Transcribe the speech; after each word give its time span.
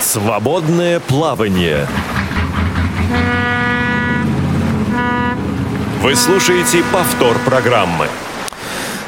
Свободное 0.00 1.00
плавание. 1.00 1.86
Вы 6.02 6.14
слушаете 6.14 6.84
повтор 6.92 7.36
программы. 7.44 8.08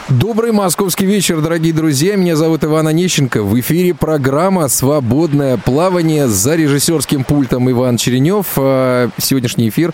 Добрый 0.09 0.53
московский 0.53 1.05
вечер, 1.05 1.43
дорогие 1.43 1.75
друзья. 1.75 2.17
Меня 2.17 2.35
зовут 2.35 2.65
Иван 2.65 2.89
Онищенко. 2.89 3.43
В 3.43 3.61
эфире 3.61 3.93
программа 3.93 4.69
«Свободное 4.69 5.59
плавание» 5.59 6.29
за 6.29 6.57
режиссерским 6.57 7.25
пультом 7.25 7.71
Иван 7.71 7.99
Черенев. 7.99 8.47
А, 8.57 9.11
сегодняшний 9.19 9.69
эфир 9.69 9.93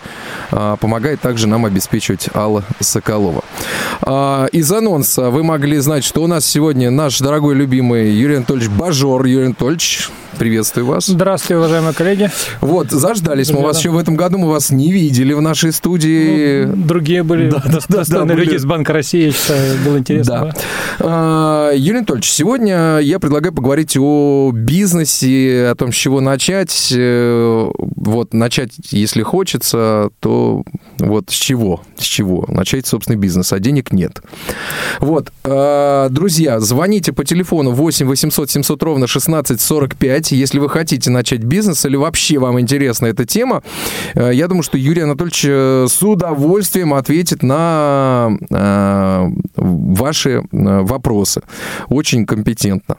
а, 0.53 0.77
помогает 0.77 1.21
также 1.21 1.49
нам 1.49 1.65
обеспечивать 1.65 2.29
Алла 2.33 2.63
Соколова. 2.79 3.43
А, 4.03 4.47
из 4.53 4.71
анонса 4.71 5.31
вы 5.31 5.43
могли 5.43 5.79
знать, 5.79 6.05
что 6.05 6.23
у 6.23 6.29
нас 6.29 6.47
сегодня 6.47 6.93
наш 6.93 7.19
дорогой 7.19 7.57
любимый 7.57 8.13
Юрий 8.13 8.37
Анатольевич 8.37 8.69
Бажор. 8.69 9.25
Юрий 9.25 9.47
Анатольевич, 9.47 10.11
приветствую 10.35 10.87
вас. 10.87 11.07
Здравствуйте, 11.07 11.57
уважаемые 11.57 11.95
коллеги. 11.95 12.31
Вот, 12.61 12.91
заждались 12.91 13.51
мы 13.51 13.63
вас 13.63 13.79
еще 13.79 13.91
в 13.91 13.99
этом 13.99 14.17
году, 14.17 14.39
мы 14.39 14.49
вас 14.49 14.71
не 14.71 14.93
видели 14.93 15.33
в 15.33 15.41
нашей 15.41 15.73
студии. 15.73 16.65
Ну, 16.65 16.77
другие 16.77 17.23
были 17.23 17.51
да, 17.51 17.63
достойные 17.89 18.29
да, 18.29 18.35
люди 18.35 18.49
были... 18.51 18.59
из 18.59 18.65
Банка 18.65 18.93
России, 18.93 19.27
я 19.27 19.33
считаю, 19.33 19.79
было 19.85 19.99
интересно. 19.99 20.53
Да. 20.53 20.55
А, 21.01 21.73
Юрий 21.73 21.99
Анатольевич, 21.99 22.31
сегодня 22.31 22.99
я 22.99 23.19
предлагаю 23.19 23.55
поговорить 23.55 23.97
о 23.99 24.51
бизнесе, 24.53 25.69
о 25.71 25.75
том, 25.75 25.93
с 25.93 25.97
чего 25.97 26.21
начать. 26.21 26.93
Э, 26.95 27.71
вот, 27.77 28.35
начать, 28.35 28.73
если 28.91 29.23
хочется, 29.23 30.11
то 30.21 30.65
вот 30.99 31.31
с 31.31 31.35
чего? 31.35 31.83
С 31.97 32.05
чего? 32.05 32.45
Начать 32.49 32.87
собственный 32.87 33.19
бизнес, 33.19 33.53
а 33.53 33.59
денег 33.59 33.93
нет. 33.93 34.23
Вот, 35.01 35.33
а, 35.45 36.09
друзья, 36.09 36.61
звоните 36.61 37.13
по 37.13 37.25
телефону 37.25 37.71
8 37.71 38.07
800 38.07 38.51
700 38.51 38.83
ровно 38.83 39.07
16 39.07 39.61
45, 40.25 40.33
если 40.33 40.59
вы 40.59 40.69
хотите 40.69 41.11
начать 41.11 41.45
бизнес 41.45 41.85
или 41.85 41.97
вообще 41.97 42.39
вам 42.39 42.59
интересна 42.61 43.07
эта 43.07 43.25
тема. 43.25 43.63
Э, 44.15 44.31
я 44.33 44.49
думаю, 44.49 44.63
что 44.63 44.79
Юрий 44.79 45.03
Анатольевич 45.03 45.45
э, 45.47 45.87
с 45.89 46.03
удовольствием 46.03 46.95
ответит 46.95 47.43
на 47.43 48.31
ваши 49.57 50.31
э, 50.31 50.41
вопросы. 50.51 51.43
Очень 51.89 52.27
компетентно. 52.27 52.97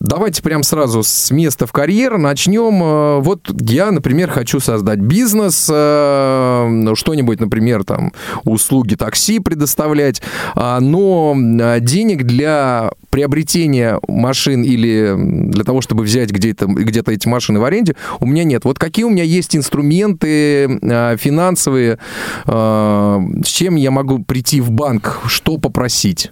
Давайте 0.00 0.42
прям 0.42 0.64
сразу 0.64 1.04
с 1.04 1.30
места 1.30 1.66
в 1.66 1.72
карьер 1.72 2.18
начнем. 2.18 2.82
Э, 2.82 3.20
вот 3.20 3.48
я, 3.60 3.92
например, 3.92 4.30
хочу 4.30 4.58
создать 4.58 4.98
бизнес, 4.98 5.70
э, 5.72 6.92
что-нибудь, 6.94 7.38
например, 7.40 7.84
там, 7.84 8.12
услуги 8.44 8.96
такси 8.96 9.38
предоставлять, 9.38 10.20
а, 10.54 10.80
но 10.80 11.34
денег 11.80 12.24
для 12.24 12.90
приобретения 13.10 14.00
машин 14.08 14.62
или 14.62 15.14
для 15.16 15.64
того, 15.64 15.80
чтобы 15.80 16.02
взять 16.02 16.30
где-то 16.30 16.66
где 16.66 17.00
эти 17.06 17.28
машины 17.28 17.60
в 17.60 17.64
аренде, 17.64 17.94
у 18.20 18.26
меня 18.26 18.44
нет. 18.44 18.64
Вот 18.64 18.78
какие 18.78 19.04
у 19.04 19.10
меня 19.10 19.24
есть 19.24 19.54
инструменты 19.54 20.78
э, 20.82 21.16
финансовые, 21.18 21.98
с 22.44 23.46
чем 23.46 23.76
я 23.76 23.90
могу 23.90 24.20
прийти 24.20 24.60
в 24.60 24.70
банк, 24.70 25.20
что 25.26 25.58
попросить? 25.58 26.30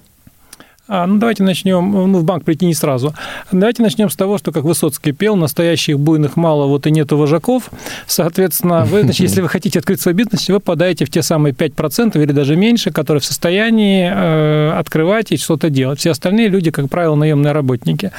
А, 0.92 1.06
ну, 1.06 1.19
давайте 1.19 1.44
начнем, 1.44 1.88
ну, 1.92 2.19
в 2.19 2.24
банк 2.24 2.44
прийти 2.44 2.66
не 2.66 2.74
сразу. 2.74 3.14
Давайте 3.52 3.80
начнем 3.80 4.10
с 4.10 4.16
того, 4.16 4.38
что, 4.38 4.50
как 4.50 4.64
Высоцкий 4.64 5.12
пел, 5.12 5.36
настоящих 5.36 6.00
буйных 6.00 6.36
мало, 6.36 6.66
вот 6.66 6.84
и 6.88 6.91
нету 6.91 7.16
вожаков. 7.16 7.70
Соответственно, 8.08 8.84
вы, 8.84 9.02
значит, 9.02 9.20
если 9.20 9.41
вы 9.41 9.48
хотите 9.48 9.78
открыть 9.78 10.00
свой 10.00 10.14
бизнес, 10.14 10.48
вы 10.48 10.58
подаете 10.58 11.05
в 11.05 11.10
те 11.10 11.22
самые 11.22 11.55
5% 11.55 12.20
или 12.20 12.32
даже 12.32 12.56
меньше, 12.56 12.91
которые 12.91 13.20
в 13.20 13.24
состоянии 13.24 14.10
э, 14.12 14.72
открывать 14.72 15.30
и 15.30 15.36
что-то 15.36 15.70
делать. 15.70 16.00
Все 16.00 16.10
остальные 16.10 16.48
люди, 16.48 16.72
как 16.72 16.91
правило, 16.91 17.14
наемные 17.14 17.52
работники. 17.52 18.10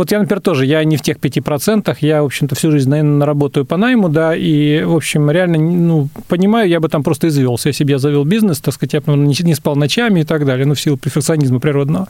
Вот 0.00 0.10
я, 0.12 0.18
например, 0.18 0.40
тоже, 0.40 0.64
я 0.64 0.82
не 0.84 0.96
в 0.96 1.02
тех 1.02 1.18
5%, 1.18 1.94
я, 2.00 2.22
в 2.22 2.24
общем-то, 2.24 2.54
всю 2.54 2.70
жизнь, 2.70 2.88
наверное, 2.88 3.26
работаю 3.26 3.66
по 3.66 3.76
найму, 3.76 4.08
да, 4.08 4.34
и, 4.34 4.82
в 4.82 4.96
общем, 4.96 5.30
реально, 5.30 5.58
ну, 5.58 6.08
понимаю, 6.26 6.70
я 6.70 6.80
бы 6.80 6.88
там 6.88 7.02
просто 7.02 7.28
извелся, 7.28 7.68
если 7.68 7.84
бы 7.84 7.90
я 7.90 7.98
завел 7.98 8.24
бизнес, 8.24 8.60
так 8.60 8.72
сказать, 8.72 8.94
я 8.94 9.02
бы 9.02 9.14
не 9.14 9.54
спал 9.54 9.76
ночами 9.76 10.20
и 10.20 10.24
так 10.24 10.46
далее, 10.46 10.64
ну, 10.64 10.72
в 10.72 10.80
силу 10.80 10.96
перфекционизма 10.96 11.60
природного. 11.60 12.08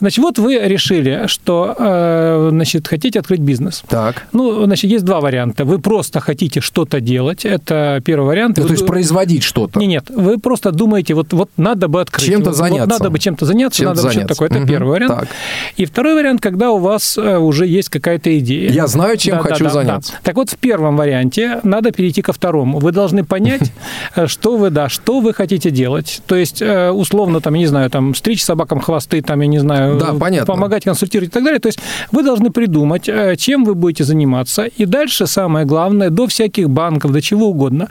Значит, 0.00 0.24
вот 0.24 0.38
вы 0.38 0.58
решили, 0.58 1.24
что, 1.26 1.74
э, 1.78 2.48
значит, 2.50 2.88
хотите 2.88 3.20
открыть 3.20 3.40
бизнес. 3.40 3.82
Так. 3.88 4.26
Ну, 4.32 4.64
значит, 4.64 4.90
есть 4.90 5.04
два 5.04 5.20
варианта. 5.20 5.64
Вы 5.64 5.78
просто 5.78 6.20
хотите 6.20 6.60
что-то 6.60 7.00
делать. 7.00 7.44
Это 7.44 8.00
первый 8.04 8.26
вариант. 8.26 8.56
Ну, 8.56 8.62
вы... 8.62 8.68
то 8.68 8.74
есть 8.74 8.86
производить 8.86 9.42
что-то. 9.42 9.78
Нет, 9.80 9.98
нет. 9.98 10.10
Вы 10.10 10.38
просто 10.38 10.72
думаете, 10.72 11.14
вот, 11.14 11.32
вот 11.32 11.50
надо 11.56 11.88
бы 11.88 12.00
открыть. 12.00 12.26
Чем-то 12.26 12.52
заняться. 12.52 12.84
Вот 12.84 12.90
надо 12.90 13.10
бы 13.10 13.18
чем-то 13.18 13.44
заняться, 13.44 13.78
чем 13.78 13.88
надо 13.88 14.02
заняться. 14.02 14.22
бы 14.22 14.28
такое. 14.28 14.48
Это 14.48 14.58
угу. 14.58 14.68
первый 14.68 14.90
вариант. 14.90 15.20
Так. 15.20 15.28
И 15.76 15.84
второй 15.84 16.14
вариант, 16.14 16.40
когда 16.40 16.70
у 16.70 16.78
вас 16.78 17.18
э, 17.18 17.38
уже 17.38 17.66
есть 17.66 17.88
какая-то 17.88 18.36
идея. 18.38 18.70
Я 18.70 18.86
знаю, 18.86 19.16
чем 19.16 19.36
да, 19.36 19.42
хочу 19.42 19.64
да, 19.64 19.70
заняться. 19.70 20.12
Да. 20.12 20.18
Так 20.22 20.36
вот, 20.36 20.50
в 20.50 20.56
первом 20.56 20.96
варианте 20.96 21.60
надо 21.62 21.92
перейти 21.92 22.22
ко 22.22 22.32
второму. 22.32 22.78
Вы 22.78 22.92
должны 22.92 23.24
понять, 23.24 23.72
э, 24.14 24.26
что 24.26 24.56
вы, 24.56 24.70
да, 24.70 24.88
что 24.88 25.20
вы 25.20 25.34
хотите 25.34 25.70
делать. 25.70 26.22
То 26.26 26.36
есть, 26.36 26.62
условно, 26.62 27.40
там, 27.40 27.54
я 27.54 27.60
не 27.60 27.66
знаю, 27.66 27.90
там, 27.90 28.14
стричь 28.14 28.42
собакам 28.42 28.80
хвосты, 28.80 29.22
там, 29.22 29.40
я 29.40 29.46
не 29.46 29.58
знаю, 29.58 29.87
да, 29.96 30.14
понятно 30.14 30.46
помогать 30.46 30.84
консультировать 30.84 31.30
и 31.30 31.32
так 31.32 31.44
далее. 31.44 31.60
То 31.60 31.68
есть 31.68 31.78
вы 32.12 32.22
должны 32.22 32.50
придумать, 32.50 33.08
э, 33.08 33.36
чем 33.36 33.64
вы 33.64 33.74
будете 33.74 34.04
заниматься. 34.04 34.64
И 34.64 34.84
дальше 34.84 35.26
самое 35.26 35.64
главное, 35.66 36.10
до 36.10 36.26
всяких 36.26 36.68
банков, 36.68 37.12
до 37.12 37.22
чего 37.22 37.48
угодно, 37.48 37.88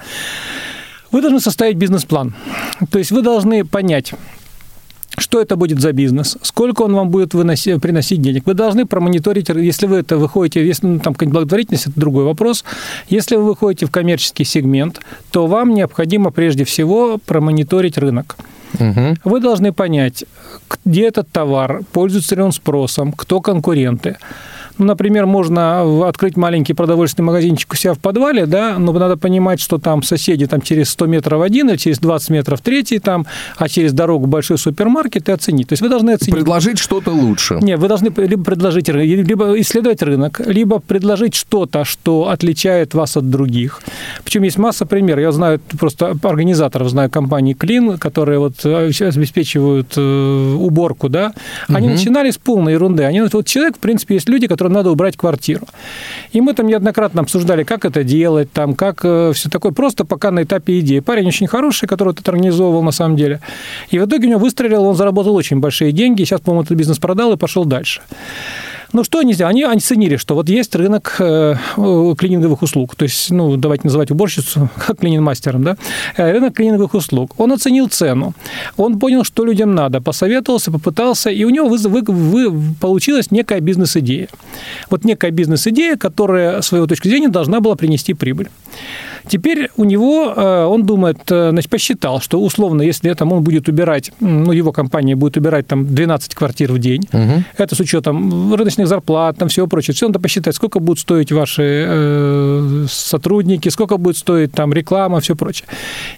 вы 1.11 1.21
должны 1.21 1.39
составить 1.39 1.77
бизнес-план. 1.77 2.35
То 2.91 2.99
есть 2.99 3.11
вы 3.11 3.21
должны 3.21 3.65
понять, 3.65 4.13
что 5.17 5.41
это 5.41 5.55
будет 5.55 5.79
за 5.79 5.93
бизнес, 5.93 6.37
сколько 6.43 6.83
он 6.83 6.93
вам 6.93 7.09
будет 7.09 7.33
выносить, 7.33 7.81
приносить 7.81 8.21
денег. 8.21 8.45
Вы 8.45 8.53
должны 8.53 8.85
промониторить, 8.85 9.49
если 9.49 9.87
вы 9.87 9.97
это 9.97 10.17
выходите, 10.17 10.65
если 10.65 10.85
ну, 10.85 10.99
там 10.99 11.13
какая-нибудь 11.13 11.39
благотворительность, 11.39 11.87
это 11.87 11.99
другой 11.99 12.23
вопрос. 12.23 12.63
Если 13.09 13.35
вы 13.35 13.45
выходите 13.45 13.87
в 13.87 13.91
коммерческий 13.91 14.43
сегмент, 14.43 15.01
то 15.31 15.47
вам 15.47 15.73
необходимо 15.73 16.31
прежде 16.31 16.65
всего 16.65 17.17
промониторить 17.25 17.97
рынок. 17.97 18.37
Угу. 18.79 19.17
Вы 19.23 19.39
должны 19.39 19.71
понять, 19.71 20.25
где 20.85 21.07
этот 21.07 21.29
товар, 21.31 21.81
пользуется 21.91 22.35
ли 22.35 22.41
он 22.41 22.51
спросом, 22.51 23.11
кто 23.11 23.41
конкуренты. 23.41 24.17
Ну, 24.77 24.85
например, 24.85 25.25
можно 25.25 26.07
открыть 26.07 26.37
маленький 26.37 26.73
продовольственный 26.73 27.25
магазинчик 27.25 27.73
у 27.73 27.75
себя 27.75 27.93
в 27.93 27.99
подвале, 27.99 28.45
да, 28.45 28.77
но 28.77 28.91
надо 28.91 29.17
понимать, 29.17 29.59
что 29.59 29.77
там 29.77 30.03
соседи 30.03 30.45
там 30.47 30.61
через 30.61 30.89
100 30.89 31.05
метров 31.07 31.41
один, 31.41 31.69
или 31.69 31.77
через 31.77 31.99
20 31.99 32.29
метров 32.29 32.61
третий 32.61 32.99
там, 32.99 33.25
а 33.57 33.69
через 33.69 33.93
дорогу 33.93 34.27
большой 34.27 34.57
супермаркет 34.57 35.29
и 35.29 35.31
оценить. 35.31 35.67
То 35.67 35.73
есть 35.73 35.81
вы 35.81 35.89
должны 35.89 36.11
оценить. 36.11 36.33
Предложить 36.33 36.79
что-то 36.79 37.11
лучше. 37.11 37.59
Нет, 37.61 37.79
вы 37.79 37.87
должны 37.87 38.11
либо 38.17 38.43
предложить, 38.43 38.89
либо 38.89 39.59
исследовать 39.59 40.01
рынок, 40.01 40.41
либо 40.45 40.79
предложить 40.79 41.35
что-то, 41.35 41.85
что 41.85 42.29
отличает 42.29 42.93
вас 42.93 43.17
от 43.17 43.29
других. 43.29 43.81
Причем 44.23 44.43
есть 44.43 44.57
масса 44.57 44.85
примеров. 44.85 45.21
Я 45.21 45.31
знаю 45.31 45.59
просто 45.79 46.15
организаторов, 46.23 46.89
знаю 46.89 47.09
компании 47.09 47.53
Клин, 47.53 47.97
которые 47.97 48.39
вот 48.39 48.65
э, 48.65 48.91
обеспечивают 48.99 49.93
э, 49.97 50.55
уборку, 50.57 51.09
да. 51.09 51.33
Они 51.67 51.87
угу. 51.87 51.95
начинали 51.95 52.31
с 52.31 52.37
полной 52.37 52.73
ерунды. 52.73 53.03
Они, 53.03 53.21
вот 53.21 53.45
человек, 53.45 53.77
в 53.77 53.79
принципе, 53.79 54.15
есть 54.15 54.29
люди, 54.29 54.47
которые 54.47 54.66
которым 54.67 54.73
надо 54.73 54.91
убрать 54.91 55.17
квартиру. 55.17 55.65
И 56.35 56.41
мы 56.41 56.53
там 56.53 56.67
неоднократно 56.67 57.21
обсуждали, 57.21 57.63
как 57.63 57.85
это 57.85 58.03
делать, 58.03 58.51
там, 58.51 58.75
как 58.75 58.99
э, 59.03 59.31
все 59.33 59.49
такое, 59.49 59.71
просто 59.71 60.05
пока 60.05 60.31
на 60.31 60.43
этапе 60.43 60.79
идеи. 60.79 60.99
Парень 60.99 61.27
очень 61.27 61.47
хороший, 61.47 61.87
который 61.87 62.13
это 62.13 62.31
организовывал 62.31 62.83
на 62.83 62.91
самом 62.91 63.15
деле. 63.15 63.39
И 63.91 63.99
в 63.99 64.05
итоге 64.05 64.27
у 64.27 64.29
него 64.29 64.39
выстрелил, 64.39 64.83
он 64.83 64.95
заработал 64.95 65.35
очень 65.35 65.59
большие 65.59 65.91
деньги, 65.91 66.23
сейчас, 66.23 66.41
по-моему, 66.41 66.63
этот 66.63 66.77
бизнес 66.77 66.99
продал 66.99 67.33
и 67.33 67.37
пошел 67.37 67.65
дальше. 67.65 68.01
Ну, 68.93 69.03
что 69.03 69.19
они 69.19 69.33
сделали? 69.33 69.63
Они, 69.63 69.63
оценили, 69.63 70.17
что 70.17 70.35
вот 70.35 70.49
есть 70.49 70.75
рынок 70.75 71.15
э, 71.19 71.55
клининговых 71.75 72.61
услуг. 72.61 72.95
То 72.95 73.03
есть, 73.03 73.31
ну, 73.31 73.57
давайте 73.57 73.83
называть 73.85 74.11
уборщицу 74.11 74.69
как 74.87 74.99
клининг-мастером, 74.99 75.63
да? 75.63 75.77
Э, 76.15 76.31
рынок 76.31 76.55
клининговых 76.55 76.93
услуг. 76.93 77.33
Он 77.37 77.51
оценил 77.51 77.87
цену. 77.89 78.33
Он 78.77 78.99
понял, 78.99 79.23
что 79.23 79.45
людям 79.45 79.75
надо, 79.75 80.01
посоветовался, 80.01 80.71
попытался, 80.71 81.29
и 81.29 81.43
у 81.43 81.49
него 81.49 81.67
вы, 81.67 81.77
вы, 81.77 82.01
вы, 82.01 82.75
получилась 82.79 83.31
некая 83.31 83.59
бизнес-идея. 83.59 84.29
Вот 84.89 85.05
некая 85.05 85.31
бизнес-идея, 85.31 85.97
которая, 85.97 86.61
с 86.61 86.67
своего 86.67 86.87
точки 86.87 87.09
зрения, 87.09 87.29
должна 87.29 87.59
была 87.59 87.75
принести 87.75 88.13
прибыль. 88.13 88.49
Теперь 89.27 89.69
у 89.75 89.83
него, 89.83 90.33
э, 90.35 90.65
он 90.65 90.85
думает, 90.85 91.19
э, 91.29 91.49
значит, 91.51 91.69
посчитал, 91.69 92.21
что 92.21 92.39
условно, 92.41 92.81
если 92.81 93.13
там 93.13 93.33
он 93.33 93.43
будет 93.43 93.67
убирать, 93.67 94.11
ну, 94.19 94.51
его 94.51 94.71
компания 94.71 95.15
будет 95.15 95.37
убирать 95.37 95.67
там 95.67 95.93
12 95.93 96.33
квартир 96.33 96.71
в 96.71 96.79
день, 96.79 97.07
угу. 97.11 97.43
это 97.57 97.75
с 97.75 97.79
учетом 97.79 98.53
рыночных 98.53 98.87
зарплат, 98.87 99.37
там 99.37 99.49
всего 99.49 99.67
прочего, 99.67 99.93
все 99.93 100.07
надо 100.07 100.19
посчитать, 100.19 100.55
сколько 100.55 100.79
будут 100.79 100.99
стоить 100.99 101.31
ваши 101.31 101.85
э, 101.87 102.85
сотрудники, 102.89 103.69
сколько 103.69 103.97
будет 103.97 104.17
стоить 104.17 104.51
там 104.53 104.73
реклама, 104.73 105.19
все 105.19 105.35
прочее. 105.35 105.67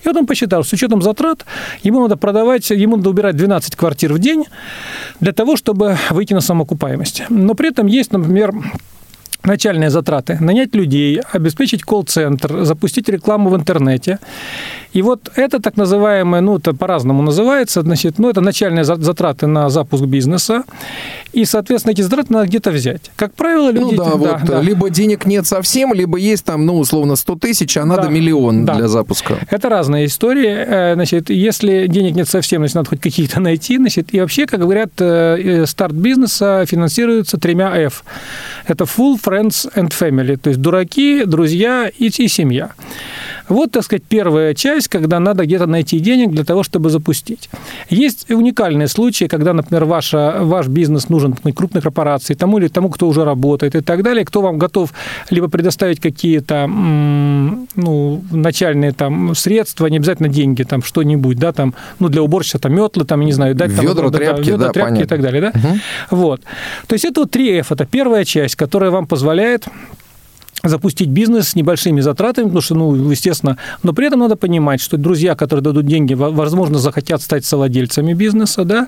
И 0.03 0.07
вот 0.07 0.15
он 0.15 0.25
посчитал, 0.25 0.63
с 0.63 0.71
учетом 0.71 1.01
затрат, 1.01 1.45
ему 1.83 2.01
надо 2.01 2.15
продавать, 2.15 2.69
ему 2.69 2.97
надо 2.97 3.09
убирать 3.09 3.35
12 3.35 3.75
квартир 3.75 4.13
в 4.13 4.19
день 4.19 4.45
для 5.19 5.33
того, 5.33 5.55
чтобы 5.55 5.97
выйти 6.11 6.33
на 6.33 6.41
самоокупаемость. 6.41 7.23
Но 7.29 7.55
при 7.55 7.69
этом 7.69 7.87
есть, 7.87 8.11
например, 8.11 8.53
начальные 9.43 9.89
затраты. 9.89 10.37
Нанять 10.39 10.75
людей, 10.75 11.21
обеспечить 11.31 11.83
колл-центр, 11.83 12.63
запустить 12.63 13.09
рекламу 13.09 13.49
в 13.49 13.55
интернете. 13.55 14.19
И 14.91 15.01
вот 15.01 15.29
это 15.35 15.59
так 15.59 15.77
называемое, 15.77 16.41
ну, 16.41 16.57
это 16.57 16.73
по-разному 16.73 17.21
называется, 17.21 17.81
значит, 17.81 18.17
ну, 18.17 18.29
это 18.29 18.41
начальные 18.41 18.83
затраты 18.83 19.45
на 19.45 19.69
запуск 19.69 20.03
бизнеса. 20.05 20.63
И, 21.31 21.45
соответственно, 21.45 21.91
эти 21.93 22.01
затраты 22.01 22.33
надо 22.33 22.47
где-то 22.47 22.71
взять. 22.71 23.11
Как 23.15 23.33
правило, 23.35 23.71
люди... 23.71 23.95
Ну 23.95 24.03
да, 24.03 24.05
да, 24.05 24.15
вот, 24.15 24.43
да. 24.45 24.61
либо 24.61 24.89
денег 24.89 25.25
нет 25.27 25.45
совсем, 25.45 25.93
либо 25.93 26.17
есть 26.17 26.43
там, 26.43 26.65
ну, 26.65 26.79
условно, 26.79 27.15
100 27.15 27.35
тысяч, 27.35 27.77
а 27.77 27.85
надо 27.85 28.03
Да, 28.03 28.09
миллион 28.09 28.65
да. 28.65 28.75
для 28.75 28.87
запуска. 28.87 29.37
Это 29.49 29.69
разные 29.69 30.07
истории. 30.07 30.49
Э, 30.49 30.93
Значит, 30.95 31.29
если 31.29 31.87
денег 31.87 32.15
нет 32.15 32.27
совсем, 32.27 32.61
значит, 32.61 32.75
надо 32.75 32.89
хоть 32.89 32.99
какие-то 33.01 33.39
найти. 33.49 33.77
Значит, 33.77 34.09
и 34.13 34.19
вообще, 34.19 34.47
как 34.47 34.59
говорят, 34.59 34.89
э, 34.99 35.37
э, 35.39 35.65
старт 35.67 35.93
бизнеса 35.93 36.65
финансируется 36.67 37.37
тремя 37.37 37.75
F. 37.77 38.03
Это 38.65 38.85
full, 38.85 39.19
friends 39.29 39.67
and 39.75 39.89
family. 39.89 40.37
То 40.37 40.49
есть 40.49 40.61
дураки, 40.61 41.23
друзья 41.25 41.91
и, 41.99 42.07
и 42.07 42.27
семья. 42.27 42.71
Вот, 43.49 43.71
так 43.71 43.83
сказать, 43.83 44.03
первая 44.07 44.53
часть, 44.53 44.87
когда 44.87 45.19
надо 45.19 45.45
где-то 45.45 45.65
найти 45.65 45.99
денег 45.99 46.31
для 46.31 46.43
того, 46.43 46.63
чтобы 46.63 46.89
запустить. 46.89 47.49
Есть 47.89 48.29
уникальные 48.29 48.87
случаи, 48.87 49.25
когда, 49.25 49.53
например, 49.53 49.85
ваша, 49.85 50.37
ваш 50.39 50.67
бизнес 50.67 51.09
нужен 51.09 51.33
крупной 51.33 51.81
корпорации, 51.81 52.35
тому 52.35 52.59
или 52.59 52.67
тому, 52.67 52.89
кто 52.89 53.07
уже 53.07 53.25
работает 53.25 53.75
и 53.75 53.81
так 53.81 54.03
далее, 54.03 54.23
кто 54.23 54.41
вам 54.41 54.57
готов 54.57 54.93
либо 55.29 55.49
предоставить 55.49 55.99
какие-то 55.99 56.67
ну, 56.67 58.23
начальные 58.31 58.91
там 58.91 59.35
средства, 59.35 59.87
не 59.87 59.97
обязательно 59.97 60.29
деньги, 60.29 60.63
там 60.63 60.83
что-нибудь, 60.83 61.37
да, 61.37 61.51
там, 61.51 61.73
ну, 61.99 62.09
для 62.09 62.21
уборщика 62.21 62.59
там 62.59 62.75
метлы, 62.75 63.05
там, 63.05 63.21
не 63.21 63.31
знаю, 63.33 63.55
дать 63.55 63.75
там, 63.75 63.85
Ведра, 63.85 64.09
тряпки, 64.09 64.49
ведра, 64.49 64.67
да, 64.67 64.71
тряпки 64.71 64.89
и 64.89 64.95
понятно. 64.95 65.07
так 65.07 65.21
далее, 65.21 65.41
да. 65.41 65.51
Мгм. 65.53 65.81
Вот. 66.11 66.41
То 66.87 66.93
есть 66.93 67.05
это 67.05 67.21
вот 67.21 67.35
3F, 67.35 67.67
это 67.69 67.85
первая 67.85 68.25
часть, 68.25 68.55
которая 68.55 68.91
вам 68.91 69.07
позволяет 69.07 69.65
запустить 70.63 71.09
бизнес 71.09 71.49
с 71.49 71.55
небольшими 71.55 72.01
затратами, 72.01 72.45
потому 72.45 72.61
что, 72.61 72.75
ну, 72.75 72.95
естественно, 73.11 73.57
но 73.83 73.93
при 73.93 74.07
этом 74.07 74.19
надо 74.19 74.35
понимать, 74.35 74.81
что 74.81 74.97
друзья, 74.97 75.35
которые 75.35 75.63
дадут 75.63 75.85
деньги, 75.85 76.13
во- 76.13 76.31
возможно, 76.31 76.79
захотят 76.79 77.21
стать 77.21 77.45
совладельцами 77.45 78.13
бизнеса, 78.13 78.63
да, 78.65 78.87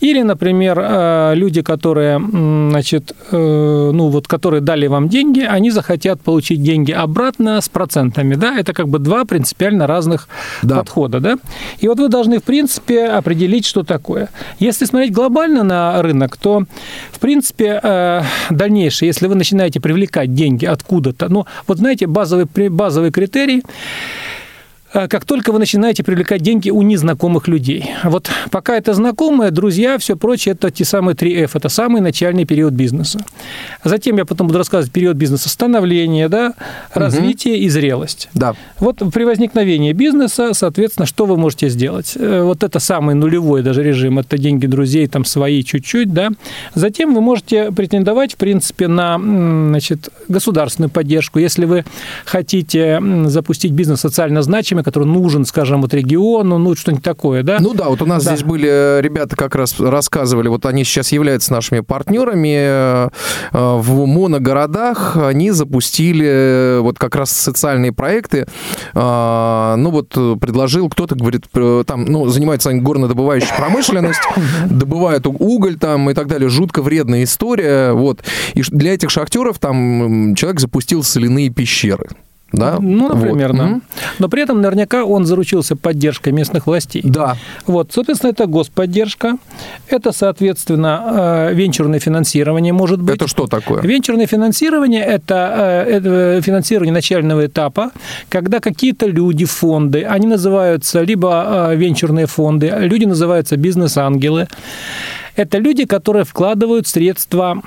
или, 0.00 0.22
например, 0.22 0.78
э, 0.82 1.32
люди, 1.34 1.62
которые, 1.62 2.18
значит, 2.18 3.12
э, 3.30 3.36
ну, 3.94 4.08
вот, 4.08 4.26
которые 4.28 4.60
дали 4.60 4.86
вам 4.86 5.08
деньги, 5.08 5.40
они 5.40 5.70
захотят 5.70 6.20
получить 6.20 6.62
деньги 6.62 6.92
обратно 6.92 7.60
с 7.60 7.68
процентами, 7.68 8.34
да, 8.34 8.58
это 8.58 8.72
как 8.72 8.88
бы 8.88 8.98
два 8.98 9.24
принципиально 9.24 9.86
разных 9.86 10.28
Да. 10.62 10.76
подхода, 10.76 11.20
да, 11.20 11.36
и 11.80 11.88
вот 11.88 11.98
вы 11.98 12.08
должны, 12.08 12.38
в 12.38 12.42
принципе, 12.44 13.06
определить, 13.06 13.66
что 13.66 13.82
такое. 13.82 14.28
Если 14.58 14.84
смотреть 14.84 15.12
глобально 15.12 15.62
на 15.62 16.00
рынок, 16.02 16.36
то, 16.36 16.64
в 17.12 17.18
принципе, 17.18 17.80
э, 17.82 18.22
дальнейшее, 18.50 19.08
если 19.08 19.26
вы 19.26 19.34
начинаете 19.34 19.80
привлекать 19.80 20.34
деньги 20.34 20.64
откуда-то, 21.02 21.28
ну, 21.28 21.46
вот 21.66 21.78
знаете, 21.78 22.06
базовый, 22.06 22.46
базовый 22.68 23.10
критерий, 23.10 23.62
как 24.92 25.24
только 25.24 25.52
вы 25.52 25.58
начинаете 25.58 26.04
привлекать 26.04 26.42
деньги 26.42 26.70
у 26.70 26.82
незнакомых 26.82 27.48
людей. 27.48 27.90
Вот 28.04 28.30
пока 28.50 28.76
это 28.76 28.92
знакомые, 28.94 29.50
друзья, 29.50 29.96
все 29.98 30.16
прочее, 30.16 30.54
это 30.54 30.70
те 30.70 30.84
самые 30.84 31.14
3F, 31.14 31.50
это 31.54 31.68
самый 31.68 32.00
начальный 32.00 32.44
период 32.44 32.74
бизнеса. 32.74 33.24
Затем 33.84 34.18
я 34.18 34.24
потом 34.24 34.48
буду 34.48 34.58
рассказывать 34.58 34.92
период 34.92 35.16
бизнеса 35.16 35.48
становления, 35.48 36.28
да, 36.28 36.54
развитие 36.92 37.58
и 37.58 37.68
зрелость. 37.68 38.28
Да. 38.34 38.54
Вот 38.78 39.02
при 39.12 39.24
возникновении 39.24 39.92
бизнеса, 39.92 40.50
соответственно, 40.52 41.06
что 41.06 41.26
вы 41.26 41.36
можете 41.36 41.68
сделать? 41.68 42.14
Э, 42.16 42.42
Вот 42.42 42.62
это 42.62 42.78
самый 42.78 43.14
нулевой 43.14 43.62
даже 43.62 43.82
режим, 43.82 44.18
это 44.18 44.36
деньги 44.38 44.66
друзей, 44.66 45.06
там 45.06 45.24
свои 45.24 45.62
чуть-чуть, 45.62 46.12
да. 46.12 46.30
Затем 46.74 47.14
вы 47.14 47.20
можете 47.20 47.72
претендовать, 47.72 48.34
в 48.34 48.36
принципе, 48.36 48.88
на 48.88 49.18
значит, 49.18 50.10
государственную 50.28 50.90
поддержку. 50.90 51.38
Если 51.38 51.64
вы 51.64 51.84
хотите 52.24 53.00
запустить 53.26 53.72
бизнес 53.72 54.00
социально 54.00 54.42
значимый, 54.42 54.81
который 54.82 55.04
нужен, 55.04 55.44
скажем, 55.44 55.82
вот 55.82 55.94
региону, 55.94 56.58
ну, 56.58 56.74
что-нибудь 56.74 57.04
такое, 57.04 57.42
да. 57.42 57.58
Ну 57.60 57.74
да, 57.74 57.88
вот 57.88 58.02
у 58.02 58.06
нас 58.06 58.24
Да. 58.24 58.34
здесь 58.34 58.44
были 58.46 58.68
э, 58.70 59.00
ребята, 59.00 59.36
как 59.36 59.54
раз 59.54 59.78
рассказывали, 59.78 60.48
вот 60.48 60.66
они 60.66 60.84
сейчас 60.84 61.12
являются 61.12 61.52
нашими 61.52 61.80
партнерами 61.80 62.54
э, 62.56 63.08
э, 63.52 63.76
в 63.78 64.06
моногородах, 64.06 65.16
они 65.16 65.50
запустили 65.50 66.78
вот 66.80 66.98
как 66.98 67.16
раз 67.16 67.30
социальные 67.30 67.92
проекты, 67.92 68.46
ну 68.94 69.90
вот 69.90 70.08
предложил, 70.40 70.88
кто-то 70.88 71.14
говорит, 71.14 71.46
там, 71.86 72.04
ну, 72.04 72.28
занимается 72.28 72.70
они 72.70 72.80
горнодобывающей 72.80 73.54
промышленность, 73.56 74.20
добывают 74.68 75.26
уголь 75.26 75.76
там 75.76 76.10
и 76.10 76.14
так 76.14 76.26
далее, 76.28 76.48
жутко 76.48 76.82
вредная 76.82 77.24
история, 77.24 77.92
вот, 77.92 78.20
и 78.54 78.62
для 78.62 78.94
этих 78.94 79.10
шахтеров 79.10 79.58
там 79.58 80.34
человек 80.34 80.60
запустил 80.60 81.02
соляные 81.02 81.50
пещеры. 81.50 82.08
Да? 82.52 82.78
Ну, 82.80 83.08
например, 83.08 83.52
Вот. 83.52 83.58
да. 83.58 83.80
Но 84.18 84.28
при 84.28 84.42
этом 84.42 84.60
наверняка 84.60 85.04
он 85.04 85.26
заручился 85.26 85.74
поддержкой 85.76 86.32
местных 86.32 86.66
властей. 86.66 87.02
Да. 87.04 87.36
Вот, 87.66 87.92
соответственно, 87.92 88.30
это 88.30 88.46
господдержка, 88.46 89.36
это, 89.88 90.12
соответственно, 90.12 91.48
э, 91.50 91.54
венчурное 91.54 91.98
финансирование 91.98 92.72
может 92.72 93.00
быть. 93.00 93.16
Это 93.16 93.28
что 93.28 93.46
такое? 93.46 93.82
Венчурное 93.82 94.26
финансирование– 94.26 95.02
это, 95.04 95.84
э, 95.86 95.96
это 95.96 96.42
финансирование 96.42 96.92
начального 96.92 97.46
этапа, 97.46 97.90
когда 98.28 98.60
какие-то 98.60 99.06
люди, 99.06 99.44
фонды, 99.44 100.04
они 100.04 100.26
называются 100.26 101.02
либо 101.02 101.70
э, 101.72 101.76
венчурные 101.76 102.26
фонды, 102.26 102.72
люди 102.78 103.06
называются 103.06 103.56
бизнес-ангелы. 103.56 104.48
Это 105.36 105.58
люди, 105.58 105.86
которые 105.86 106.24
вкладывают 106.24 106.86
средства 106.86 107.62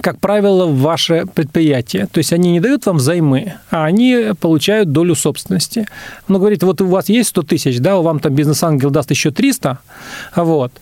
как 0.00 0.18
правило, 0.18 0.66
в 0.66 0.78
ваше 0.80 1.26
предприятие. 1.34 2.06
То 2.06 2.18
есть 2.18 2.32
они 2.32 2.52
не 2.52 2.60
дают 2.60 2.86
вам 2.86 2.98
займы, 2.98 3.54
а 3.70 3.84
они 3.84 4.32
получают 4.40 4.92
долю 4.92 5.14
собственности. 5.14 5.86
Ну, 6.28 6.38
говорит, 6.38 6.62
вот 6.62 6.80
у 6.80 6.86
вас 6.86 7.08
есть 7.08 7.30
100 7.30 7.42
тысяч, 7.42 7.78
да, 7.78 7.96
вам 7.96 8.20
там 8.20 8.34
бизнес-ангел 8.34 8.90
даст 8.90 9.10
еще 9.10 9.30
300, 9.30 9.78
вот. 10.36 10.72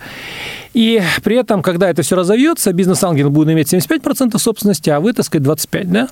И 0.75 1.01
при 1.23 1.37
этом, 1.37 1.63
когда 1.63 1.89
это 1.91 2.03
все 2.03 2.17
разовьется, 2.17 2.73
бизнес-ангел 2.73 3.31
будет 3.31 3.49
иметь 3.51 3.73
75% 3.73 4.39
собственности, 4.39 4.91
а 4.91 5.01
вы, 5.01 5.13
так 5.13 5.25
сказать, 5.25 5.47
25%, 5.47 5.85
да? 5.85 6.09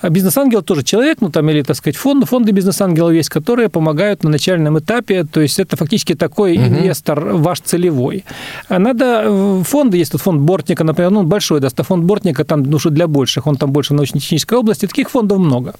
А 0.00 0.08
бизнес-ангел 0.10 0.62
тоже 0.62 0.82
человек, 0.82 1.18
ну, 1.20 1.30
там, 1.30 1.48
или, 1.50 1.62
так 1.62 1.76
сказать, 1.76 1.96
фонд, 1.96 2.26
фонды 2.28 2.52
бизнес-ангелов 2.52 3.12
есть, 3.12 3.28
которые 3.28 3.68
помогают 3.68 4.24
на 4.24 4.30
начальном 4.30 4.78
этапе, 4.78 5.24
то 5.24 5.40
есть 5.40 5.58
это 5.58 5.76
фактически 5.76 6.14
такой 6.14 6.56
инвестор 6.56 7.20
ваш 7.20 7.60
целевой. 7.60 8.24
А 8.68 8.78
Надо, 8.78 9.22
э, 9.24 9.62
фонды, 9.64 9.98
есть 9.98 10.12
тут 10.12 10.20
фонд 10.20 10.40
Бортника, 10.40 10.84
например, 10.84 11.10
ну, 11.10 11.20
он 11.20 11.28
большой, 11.28 11.60
даст, 11.60 11.78
а 11.80 11.82
фонд 11.82 12.04
Бортника 12.04 12.44
там, 12.44 12.62
ну, 12.62 12.78
что 12.78 12.90
для 12.90 13.06
больших, 13.06 13.46
он 13.46 13.56
там 13.56 13.72
больше 13.72 13.94
в 13.94 13.96
научно-технической 13.96 14.58
области, 14.58 14.86
таких 14.86 15.10
фондов 15.10 15.38
много. 15.38 15.74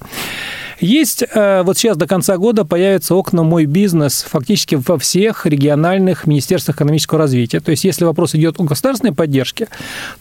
Есть, 0.83 1.23
э, 1.33 1.63
вот 1.63 1.77
сейчас 1.77 1.95
до 1.95 2.07
конца 2.07 2.35
года 2.35 2.65
появятся 2.65 3.15
окна 3.15 3.43
«Мой 3.43 3.63
бизнес» 3.65 4.25
фактически 4.29 4.75
во 4.75 4.97
всех 4.97 5.45
региональных 5.45 6.27
министерствах 6.27 6.75
экономического 6.75 7.21
развития. 7.21 7.61
То 7.61 7.71
есть, 7.71 7.85
если 7.85 8.03
вопрос 8.03 8.35
идет 8.35 8.59
о 8.59 8.63
государственной 8.63 9.13
поддержке, 9.13 9.69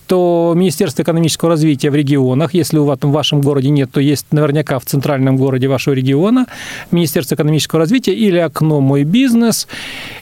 то 0.06 0.52
Министерство 0.54 1.02
экономического 1.02 1.50
развития 1.50 1.90
в 1.90 1.96
регионах, 1.96 2.54
если 2.54 2.78
у 2.78 2.84
вас 2.84 3.00
в 3.02 3.10
вашем 3.10 3.40
городе 3.40 3.70
нет, 3.70 3.90
то 3.90 3.98
есть 3.98 4.26
наверняка 4.30 4.78
в 4.78 4.84
центральном 4.84 5.36
городе 5.36 5.66
вашего 5.66 5.94
региона 5.94 6.46
Министерство 6.92 7.34
экономического 7.34 7.80
развития 7.80 8.14
или 8.14 8.38
окно 8.38 8.80
«Мой 8.80 9.02
бизнес», 9.02 9.66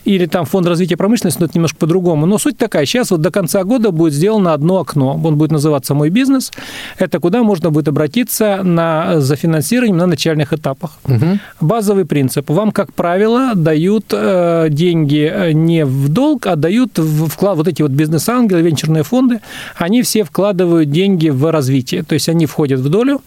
или 0.07 0.25
там 0.25 0.47
Фонд 0.47 0.67
развития 0.67 0.97
промышленности, 0.97 1.41
но 1.41 1.47
это 1.47 1.59
немножко 1.59 1.77
по-другому. 1.81 2.25
Но 2.25 2.39
суть 2.39 2.57
такая, 2.57 2.87
сейчас 2.87 3.11
вот 3.11 3.21
до 3.21 3.31
конца 3.31 3.63
года 3.65 3.91
будет 3.91 4.15
сделано 4.15 4.55
одно 4.55 4.79
окно. 4.79 5.21
Он 5.23 5.37
будет 5.37 5.51
называться 5.51 5.93
«Мой 5.93 6.09
бизнес». 6.09 6.51
Это 6.97 7.21
куда 7.21 7.43
можно 7.43 7.71
будет 7.71 7.89
обратиться 7.89 8.63
на, 8.63 9.21
за 9.21 9.37
финансированием 9.37 9.99
на 9.99 10.07
начальных 10.31 10.53
этапах. 10.53 10.91
Мгм. 11.07 11.41
Базовый 11.61 12.05
принцип. 12.05 12.51
Вам, 12.51 12.73
как 12.73 12.93
правило, 12.93 13.55
дают 13.55 14.05
э, 14.13 14.69
деньги 14.71 15.31
э, 15.33 15.53
не 15.53 15.85
в 15.85 16.09
долг, 16.09 16.47
а 16.47 16.57
дают 16.57 16.99
в 16.99 17.29
вклад, 17.29 17.57
вот 17.57 17.69
эти 17.69 17.83
вот 17.83 17.91
бизнес-ангелы, 17.91 18.63
венчурные 18.63 19.03
фонды, 19.03 19.41
они 19.77 20.03
все 20.03 20.23
вкладывают 20.23 20.91
деньги 20.91 21.31
в 21.31 21.51
развитие. 21.51 22.03
То 22.03 22.15
есть 22.15 22.29
они 22.29 22.47
входят 22.47 22.81
в 22.81 22.89
долю, 22.89 23.21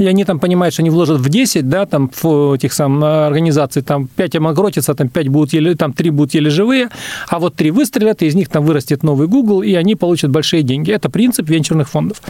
и 0.00 0.06
они 0.06 0.24
там 0.24 0.38
понимают, 0.38 0.74
что 0.74 0.82
они 0.82 0.90
вложат 0.90 1.20
в 1.20 1.28
10, 1.28 1.68
да, 1.68 1.86
там, 1.86 2.10
в 2.22 2.54
этих 2.54 2.72
сам 2.72 3.04
э, 3.04 3.26
организаций, 3.26 3.82
там, 3.82 4.08
5 4.16 4.36
обанкротятся, 4.36 4.94
там, 4.94 5.08
5 5.08 5.28
будут 5.28 5.52
еле, 5.52 5.74
там, 5.74 5.92
3 5.92 6.10
будут 6.10 6.34
еле 6.34 6.50
живые, 6.50 6.88
а 7.28 7.38
вот 7.38 7.54
3 7.54 7.70
выстрелят, 7.70 8.22
и 8.22 8.26
из 8.26 8.34
них 8.34 8.48
там 8.48 8.64
вырастет 8.64 9.02
новый 9.02 9.28
Google, 9.28 9.62
и 9.62 9.74
они 9.74 9.94
получат 9.94 10.30
большие 10.30 10.62
деньги. 10.62 10.92
Это 10.92 11.10
принцип 11.10 11.50
венчурных 11.50 11.88
фондов. 11.88 12.22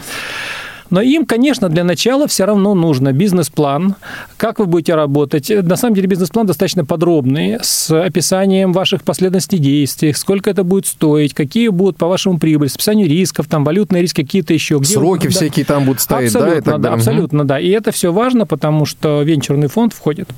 Но 0.89 1.01
им, 1.01 1.25
конечно, 1.25 1.69
для 1.69 1.83
начала 1.83 2.27
все 2.27 2.45
равно 2.45 2.73
нужно 2.75 3.11
бизнес-план, 3.13 3.95
как 4.37 4.59
вы 4.59 4.65
будете 4.65 4.95
работать. 4.95 5.49
На 5.49 5.75
самом 5.75 5.95
деле 5.95 6.07
бизнес-план 6.07 6.45
достаточно 6.45 6.85
подробный, 6.85 7.57
с 7.61 7.89
описанием 7.91 8.73
ваших 8.73 9.03
последовательностей 9.03 9.57
действий, 9.59 10.13
сколько 10.13 10.49
это 10.49 10.63
будет 10.63 10.85
стоить, 10.87 11.33
какие 11.33 11.69
будут 11.69 11.97
по 11.97 12.07
вашему 12.07 12.37
прибыль, 12.39 12.69
с 12.69 12.75
описанием 12.75 13.07
рисков, 13.07 13.47
там 13.47 13.63
валютные 13.63 14.01
риски 14.01 14.23
какие-то 14.23 14.53
еще. 14.53 14.77
где- 14.79 14.93
Сроки 14.93 15.23
да. 15.27 15.29
всякие 15.29 15.65
там 15.65 15.85
будут 15.85 16.01
стоять, 16.01 16.33
да, 16.33 16.39
и 16.39 16.43
Абсолютно, 16.57 16.77
да. 16.79 16.89
Мгм. 16.89 16.97
абсолютно, 16.97 17.45
да. 17.45 17.59
И 17.59 17.69
это 17.69 17.91
все 17.91 18.11
важно, 18.11 18.45
потому 18.45 18.85
что 18.85 19.21
венчурный 19.23 19.67
фонд 19.67 19.93
входит. 19.93 20.29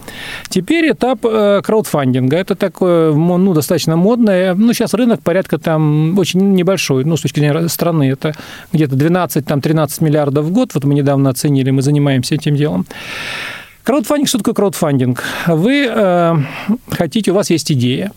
Теперь 0.49 0.91
этап 0.91 1.19
э, 1.25 1.61
краудфандинга. 1.63 2.37
Это 2.37 2.55
такое, 2.55 3.13
ну, 3.13 3.53
достаточно 3.53 3.95
модное. 3.95 4.53
Ну, 4.55 4.73
сейчас 4.73 4.93
рынок 4.93 5.21
порядка 5.21 5.57
там 5.57 6.17
очень 6.19 6.53
небольшой, 6.53 7.05
ну, 7.05 7.15
с 7.17 7.21
точки 7.21 7.39
зрения 7.39 7.67
страны. 7.69 8.09
Это 8.09 8.33
где-то 8.73 8.95
12-13 8.95 10.03
миллиардов 10.03 10.34
миллиарда 10.35 10.41
в 10.41 10.51
год. 10.51 10.73
Вот 10.73 10.83
мы 10.83 10.93
недавно 10.93 11.29
оценили, 11.29 11.71
мы 11.71 11.81
занимаемся 11.81 12.35
этим 12.35 12.55
делом. 12.55 12.85
Краудфандинг, 13.83 14.27
что 14.27 14.37
такое 14.39 14.55
краудфандинг? 14.55 15.23
Вы 15.47 15.87
э, 15.87 16.35
хотите, 16.89 17.31
у 17.31 17.35
вас 17.35 17.51
есть 17.51 17.71
идея. 17.71 18.11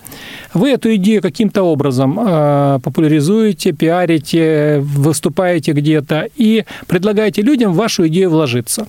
Вы 0.54 0.70
эту 0.70 0.94
идею 0.94 1.20
каким-то 1.20 1.62
образом 1.62 2.18
э, 2.18 2.78
популяризуете, 2.82 3.72
пиарите, 3.72 4.78
выступаете 4.80 5.72
где-то 5.72 6.28
и 6.40 6.64
предлагаете 6.87 7.42
людям 7.42 7.72
в 7.72 7.76
вашу 7.76 8.06
идею 8.06 8.30
вложиться. 8.30 8.87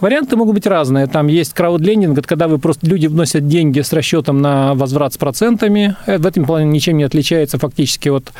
Варианты 0.00 0.36
могут 0.36 0.54
быть 0.54 0.66
разные. 0.66 1.06
Там 1.06 1.28
есть 1.28 1.54
краудлендинг, 1.54 2.18
это 2.18 2.28
когда 2.28 2.48
вы 2.48 2.58
просто 2.58 2.86
люди 2.86 3.06
вносят 3.06 3.48
деньги 3.48 3.80
с 3.80 3.92
расчетом 3.92 4.40
на 4.40 4.74
возврат 4.74 5.14
с 5.14 5.18
процентами. 5.18 5.96
Это 6.06 6.22
в 6.22 6.26
этом 6.26 6.44
плане 6.44 6.66
ничем 6.70 6.96
не 6.96 7.04
отличается 7.04 7.58
фактически 7.58 8.08
от 8.08 8.32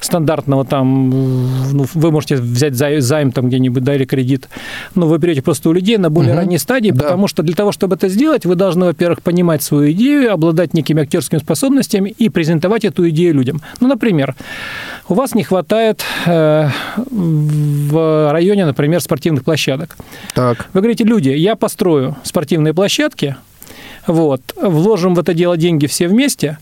стандартного 0.00 0.64
там, 0.64 1.10
ну, 1.72 1.86
вы 1.94 2.10
можете 2.10 2.36
взять 2.36 2.74
займ 2.74 3.32
там 3.32 3.48
где-нибудь, 3.48 3.82
да, 3.82 3.94
или 3.94 4.04
кредит, 4.04 4.48
но 4.94 5.06
вы 5.06 5.18
берете 5.18 5.42
просто 5.42 5.68
у 5.68 5.72
людей 5.72 5.96
на 5.96 6.10
более 6.10 6.32
угу. 6.32 6.40
ранней 6.40 6.58
стадии, 6.58 6.90
да. 6.90 7.04
потому 7.04 7.28
что 7.28 7.42
для 7.42 7.54
того, 7.54 7.72
чтобы 7.72 7.96
это 7.96 8.08
сделать, 8.08 8.44
вы 8.44 8.54
должны, 8.54 8.86
во-первых, 8.86 9.22
понимать 9.22 9.62
свою 9.62 9.92
идею, 9.92 10.32
обладать 10.32 10.74
некими 10.74 11.02
актерскими 11.02 11.38
способностями 11.38 12.14
и 12.16 12.28
презентовать 12.28 12.84
эту 12.84 13.08
идею 13.08 13.34
людям. 13.34 13.62
Ну, 13.80 13.88
например, 13.88 14.34
у 15.08 15.14
вас 15.14 15.34
не 15.34 15.42
хватает 15.42 16.04
э, 16.26 16.68
в 16.96 18.32
районе, 18.32 18.66
например, 18.66 19.00
спортивных 19.00 19.44
площадок. 19.44 19.96
Так. 20.34 20.68
Вы 20.72 20.80
говорите, 20.90 21.04
люди, 21.04 21.28
я 21.30 21.56
построю 21.56 22.16
спортивные 22.24 22.74
площадки, 22.74 23.36
вот, 24.06 24.40
вложим 24.60 25.14
в 25.14 25.18
это 25.20 25.34
дело 25.34 25.56
деньги 25.56 25.86
все 25.86 26.08
вместе, 26.08 26.58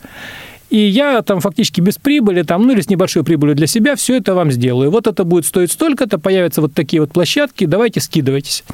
и 0.71 0.79
я 0.79 1.23
там 1.23 1.41
фактически 1.41 1.81
без 1.81 1.97
прибыли, 1.97 2.43
там, 2.43 2.67
ну 2.67 2.73
или 2.73 2.81
с 2.81 2.91
небольшой 2.91 3.25
прибылью 3.25 3.55
для 3.55 3.67
себя 3.67 3.97
все 3.97 4.17
это 4.17 4.35
вам 4.35 4.53
сделаю. 4.53 4.91
Вот 4.91 5.07
это 5.07 5.25
будет 5.25 5.47
стоить 5.47 5.73
столько-то, 5.73 6.19
появятся 6.19 6.61
вот 6.61 6.75
такие 6.75 7.01
вот 7.01 7.11
площадки, 7.11 7.65
давайте 7.65 8.01
скидывайтесь. 8.01 8.65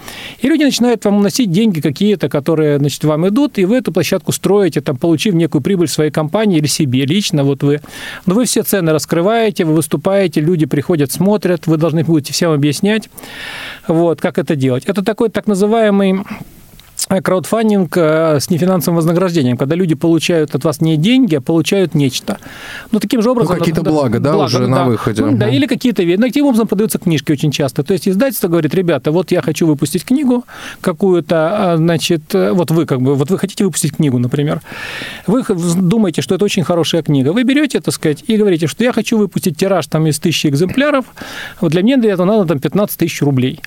И 0.41 0.49
люди 0.49 0.65
начинают 0.65 1.05
вам 1.05 1.21
вносить 1.21 1.51
деньги 1.51 1.81
какие-то, 1.81 2.29
которые, 2.29 2.79
значит, 2.79 3.05
вам 3.05 3.29
идут, 3.29 3.59
и 3.59 3.65
вы 3.65 3.77
эту 3.77 3.93
площадку 3.93 4.33
строите, 4.33 4.81
там, 4.81 4.97
получив 4.97 5.35
некую 5.35 5.63
прибыль 5.63 5.89
своей 5.89 6.11
компании 6.11 6.59
или 6.59 6.67
себе 6.67 7.07
лично, 7.07 7.45
вот 7.45 7.63
вы. 7.63 7.81
Но 8.27 8.35
вы 8.35 8.45
все 8.45 8.63
цены 8.63 8.93
раскрываете, 8.93 9.65
вы 9.65 9.75
выступаете, 9.75 10.41
люди 10.41 10.67
приходят, 10.67 11.13
смотрят, 11.13 11.67
вы 11.67 11.77
должны 11.77 12.03
будете 12.03 12.33
всем 12.33 12.51
объяснять, 12.51 13.09
вот, 13.87 14.21
как 14.21 14.39
это 14.39 14.57
делать. 14.57 14.85
Это 14.87 15.05
такой 15.05 15.29
так 15.29 15.47
называемый 15.47 16.25
краудфандинг 17.09 17.97
э, 17.97 18.41
с 18.41 18.51
нефинансовым 18.51 18.97
вознаграждением, 18.97 19.57
когда 19.57 19.75
люди 19.75 19.95
получают 19.95 20.55
от 20.55 20.65
вас 20.65 20.81
не 20.81 20.97
деньги, 20.97 21.37
а 21.37 21.41
получают 21.41 21.95
нечто. 21.95 22.39
Ну, 22.91 22.99
таким 22.99 23.21
же 23.23 23.31
образом... 23.31 23.55
Ну, 23.55 23.59
какие-то 23.59 23.83
блага, 23.83 24.21
да, 24.21 24.33
блага, 24.33 24.47
уже 24.47 24.59
да, 24.61 24.69
на 24.69 24.85
выходе. 24.85 25.23
Ну, 25.23 25.37
да, 25.37 25.49
или 25.49 25.67
какие-то. 25.67 26.03
Ну, 26.03 26.23
таким 26.23 26.47
образом 26.47 26.67
подаются 26.67 26.99
книжки 26.99 27.33
очень 27.33 27.51
часто. 27.51 27.83
То 27.83 27.93
есть 27.93 28.09
издательство 28.09 28.49
говорит, 28.49 28.75
ребята, 28.75 29.13
вот 29.13 29.31
я 29.33 29.43
хочу 29.43 29.67
выпустить 29.67 30.05
книгу 30.05 30.45
какую-то, 30.81 31.73
а, 31.73 31.77
значит, 31.77 32.35
э, 32.35 32.53
вот 32.53 32.71
вы 32.71 32.87
как 32.87 33.03
бы, 33.03 33.15
вот 33.15 33.31
вы 33.31 33.39
хотите 33.39 33.65
выпустить 33.65 33.97
книгу, 33.97 34.19
например. 34.19 34.63
Вы 35.27 35.43
думаете, 35.77 36.23
что 36.23 36.35
это 36.35 36.45
очень 36.45 36.65
хорошая 36.65 37.03
книга. 37.03 37.33
Вы 37.33 37.43
берете, 37.43 37.81
так 37.81 37.93
сказать, 37.93 38.25
и 38.27 38.37
говорите, 38.37 38.67
что 38.67 38.83
я 38.83 38.93
хочу 38.93 39.19
выпустить 39.19 39.59
тираж 39.59 39.87
там 39.87 40.07
из 40.07 40.19
тысячи 40.19 40.47
экземпляров. 40.47 41.05
Вот 41.61 41.73
для 41.73 41.83
меня 41.83 41.99
для 41.99 42.13
этого 42.13 42.27
надо 42.27 42.47
там 42.47 42.61
15 42.61 42.99
тысяч 42.99 43.21
рублей. 43.21 43.61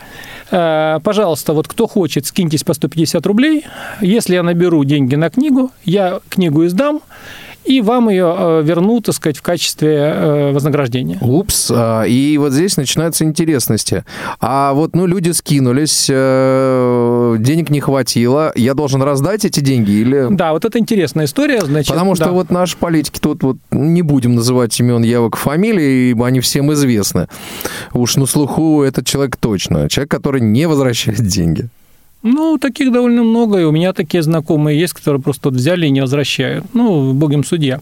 Э, 0.49 0.99
пожалуйста, 1.03 1.53
вот 1.53 1.67
кто 1.67 1.85
хочет, 1.87 2.25
скиньтесь 2.25 2.63
по 2.63 2.73
150 2.73 3.26
рублей. 3.27 3.65
Если 4.01 4.35
я 4.35 4.43
наберу 4.43 4.83
деньги 4.83 5.15
на 5.15 5.29
книгу, 5.29 5.71
я 5.85 6.19
книгу 6.29 6.65
издам, 6.65 7.01
и 7.67 7.81
вам 7.81 8.09
ее 8.09 8.33
э, 8.37 8.61
вернут, 8.63 9.05
так 9.05 9.15
сказать, 9.15 9.37
в 9.37 9.41
качестве 9.41 9.89
э, 9.89 10.51
вознаграждения. 10.53 11.17
Упс, 11.19 11.69
а, 11.69 12.03
и 12.03 12.37
вот 12.37 12.53
здесь 12.53 12.77
начинаются 12.77 13.25
интересности. 13.25 14.05
А 14.39 14.73
вот, 14.73 14.95
ну, 14.95 15.05
люди 15.05 15.31
скинулись, 15.31 16.07
э, 16.09 17.35
денег 17.39 17.69
не 17.69 17.81
хватило, 17.81 18.53
я 18.55 18.73
должен 18.73 19.01
раздать 19.01 19.43
эти 19.43 19.59
деньги 19.59 19.91
или... 19.91 20.27
Да, 20.31 20.53
вот 20.53 20.63
это 20.63 20.79
интересная 20.79 21.25
история, 21.25 21.61
значит... 21.61 21.89
Потому 21.89 22.15
что 22.15 22.25
да. 22.25 22.31
вот 22.31 22.51
наши 22.51 22.77
политики 22.77 23.19
тут 23.19 23.43
вот, 23.43 23.57
не 23.71 24.01
будем 24.01 24.35
называть 24.35 24.79
имен 24.79 25.03
явок 25.03 25.35
фамилий, 25.35 26.11
ибо 26.11 26.25
они 26.25 26.39
всем 26.39 26.71
известны. 26.71 27.27
Уж 27.93 28.15
на 28.15 28.25
слуху 28.27 28.81
этот 28.83 29.05
человек 29.05 29.35
точно. 29.35 29.89
Человек, 29.89 30.11
который 30.11 30.39
не 30.39 30.67
возвращает 30.67 31.21
деньги. 31.27 31.67
Ну, 32.23 32.57
таких 32.57 32.91
довольно 32.91 33.23
много, 33.23 33.59
и 33.59 33.63
у 33.63 33.71
меня 33.71 33.93
такие 33.93 34.23
знакомые 34.23 34.79
есть, 34.79 34.93
которые 34.93 35.21
просто 35.21 35.49
взяли 35.49 35.85
и 35.85 35.89
не 35.89 36.01
возвращают. 36.01 36.65
Ну, 36.73 37.13
богим 37.13 37.43
судья. 37.43 37.79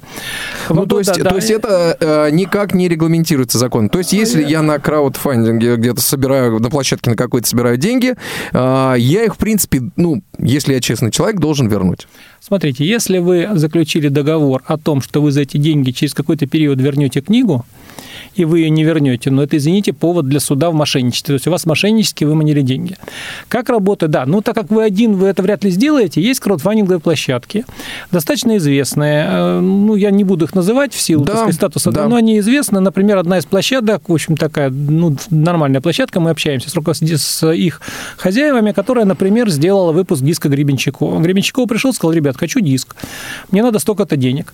Ну, 0.70 0.76
вот, 0.76 0.90
то, 0.90 1.00
есть, 1.00 1.18
да, 1.18 1.30
то 1.30 1.36
есть 1.36 1.50
это 1.50 1.98
э, 2.00 2.30
никак 2.32 2.74
не 2.74 2.90
регламентируется 2.90 3.58
законом. 3.58 3.90
То 3.90 4.00
есть 4.00 4.14
если 4.14 4.44
я 4.44 4.62
на 4.62 4.78
краудфандинге 4.78 5.78
где-то 5.78 6.02
собираю, 6.02 6.60
на 6.60 6.70
площадке 6.70 7.10
на 7.10 7.16
какой-то 7.16 7.48
собираю 7.48 7.78
деньги, 7.78 8.16
э, 8.52 8.96
я 8.98 9.24
их, 9.24 9.36
в 9.36 9.38
принципе, 9.38 9.82
ну, 9.96 10.22
если 10.38 10.74
я 10.74 10.82
честный 10.82 11.12
человек, 11.12 11.40
должен 11.40 11.68
вернуть. 11.68 12.08
Смотрите, 12.40 12.86
если 12.86 13.18
вы 13.18 13.50
заключили 13.54 14.08
договор 14.08 14.64
о 14.66 14.78
том, 14.78 15.02
что 15.02 15.22
вы 15.22 15.32
за 15.32 15.42
эти 15.42 15.58
деньги 15.58 15.92
через 15.92 16.14
какой-то 16.14 16.48
период 16.48 16.80
вернете 16.80 17.22
книгу, 17.22 17.66
и 18.36 18.46
вы 18.46 18.60
ее 18.60 18.70
не 18.70 18.84
вернете, 18.84 19.32
но 19.32 19.44
это, 19.44 19.58
извините, 19.58 19.94
повод 19.94 20.28
для 20.28 20.40
суда 20.40 20.70
в 20.70 20.74
мошенничестве. 20.74 21.34
То 21.34 21.36
есть 21.36 21.48
у 21.48 21.52
вас 21.52 21.66
мошеннически 21.66 22.26
выманили 22.26 22.62
деньги. 22.62 22.98
Как 23.48 23.70
работает? 23.70 24.12
Да, 24.12 24.26
ну 24.26 24.42
так 24.42 24.56
как 24.56 24.70
вы 24.70 24.84
один, 24.84 25.14
вы 25.16 25.28
это 25.28 25.42
вряд 25.42 25.64
ли 25.64 25.72
сделаете, 25.72 26.22
есть 26.22 26.40
краудфандинговые 26.40 27.00
площадки, 27.00 27.66
достаточно 28.12 28.58
известные. 28.58 29.26
Э, 29.28 29.60
ну, 29.60 29.96
я 29.96 30.12
не 30.12 30.24
буду 30.24 30.46
их 30.46 30.54
называть 30.54 30.94
в 30.94 31.00
силу 31.00 31.24
да, 31.24 31.38
сказать, 31.38 31.56
статуса, 31.56 31.92
да. 31.92 32.08
но 32.08 32.16
они 32.16 32.40
известны. 32.40 32.80
Например, 32.80 33.18
одна 33.18 33.38
из 33.38 33.46
площадок, 33.46 34.10
в 34.10 34.14
общем, 34.14 34.36
такая 34.36 34.70
ну, 34.70 35.16
нормальная 35.30 35.82
площадка, 35.82 36.20
мы 36.20 36.32
общаемся 36.32 36.70
с, 36.70 37.18
с 37.18 37.52
их 37.52 37.82
хозяевами, 38.18 38.72
которая, 38.72 39.06
например, 39.06 39.50
сделала 39.50 39.92
выпуск 39.92 40.22
диска 40.24 40.50
Гребенщикова. 40.50 41.22
Гребенщиков 41.22 41.68
пришел, 41.68 41.94
сказал, 41.94 42.14
ребят, 42.14 42.35
хочу 42.38 42.60
диск, 42.60 42.96
мне 43.52 43.64
надо 43.64 43.80
столько-то 43.80 44.16
денег. 44.16 44.54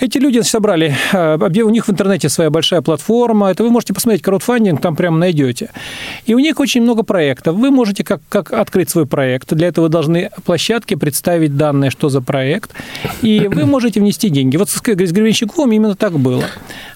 Эти 0.00 0.18
люди 0.18 0.40
собрали, 0.40 0.94
э, 1.12 1.62
у 1.62 1.70
них 1.70 1.86
в 1.86 1.90
интернете 1.90 2.28
своя 2.28 2.50
большая 2.50 2.82
платформа, 2.82 3.50
это 3.50 3.62
вы 3.62 3.70
можете 3.70 3.94
посмотреть 3.94 4.22
краудфандинг, 4.22 4.80
там 4.80 4.96
прямо 4.96 5.18
найдете. 5.18 5.70
И 6.26 6.34
у 6.34 6.38
них 6.38 6.60
очень 6.60 6.82
много 6.82 7.02
проектов. 7.02 7.56
Вы 7.56 7.70
можете 7.70 8.04
как, 8.04 8.20
как 8.28 8.52
открыть 8.52 8.90
свой 8.90 9.06
проект. 9.06 9.54
Для 9.54 9.68
этого 9.68 9.88
должны 9.88 10.30
площадке 10.44 10.96
представить 10.96 11.56
данные, 11.56 11.90
что 11.90 12.08
за 12.08 12.20
проект. 12.20 12.70
И 13.22 13.48
вы 13.48 13.66
можете 13.66 14.00
внести 14.00 14.28
деньги. 14.28 14.56
Вот 14.56 14.70
с 14.70 14.80
Гребенщиковым 14.80 15.72
именно 15.72 15.94
так 15.94 16.18
было. 16.18 16.44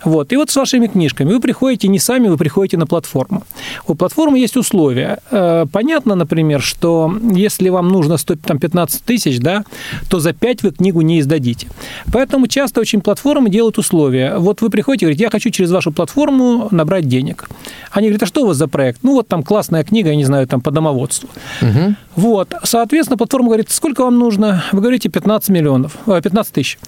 Вот. 0.04 0.32
И 0.32 0.36
вот 0.36 0.50
с 0.50 0.56
вашими 0.56 0.86
книжками 0.86 1.32
вы 1.32 1.40
приходите 1.40 1.88
не 1.88 1.98
сами, 1.98 2.28
вы 2.28 2.36
приходите 2.36 2.76
на 2.76 2.86
платформу. 2.86 3.42
У 3.86 3.94
платформы 3.94 4.38
есть 4.38 4.56
условия. 4.56 5.18
Э, 5.30 5.66
понятно, 5.70 6.14
например, 6.14 6.62
что 6.62 7.12
если 7.32 7.68
вам 7.68 7.88
нужно 7.88 8.16
стоить 8.16 8.42
там 8.42 8.58
15 8.58 9.02
тысяч, 9.02 9.38
да, 9.38 9.64
то 10.08 10.20
за 10.20 10.32
5 10.32 10.62
вы 10.62 10.70
книгу 10.70 11.00
не 11.00 11.20
издадите. 11.20 11.66
Поэтому 12.12 12.46
часто 12.46 12.80
очень 12.86 13.00
платформы 13.00 13.50
делают 13.50 13.78
условия. 13.78 14.36
Вот 14.38 14.60
вы 14.60 14.70
приходите 14.70 15.04
и 15.04 15.06
говорите, 15.06 15.24
я 15.24 15.30
хочу 15.30 15.50
через 15.50 15.72
вашу 15.72 15.90
платформу 15.90 16.68
набрать 16.70 17.08
денег. 17.08 17.48
Они 17.90 18.06
говорят, 18.06 18.22
а 18.22 18.26
что 18.26 18.42
у 18.42 18.46
вас 18.46 18.56
за 18.56 18.68
проект? 18.68 19.00
Ну, 19.02 19.14
вот 19.14 19.26
там 19.26 19.42
классная 19.42 19.82
книга, 19.82 20.10
я 20.10 20.16
не 20.16 20.24
знаю, 20.24 20.46
там 20.46 20.60
по 20.60 20.70
домоводству. 20.70 21.28
Угу. 21.62 21.94
Вот. 22.14 22.54
Соответственно, 22.62 23.18
платформа 23.18 23.48
говорит, 23.48 23.70
сколько 23.70 24.04
вам 24.04 24.18
нужно? 24.18 24.62
Вы 24.70 24.80
говорите 24.80 25.08
15 25.08 25.48
миллионов, 25.48 25.96
15 26.06 26.52
э, 26.52 26.54
тысяч. 26.54 26.78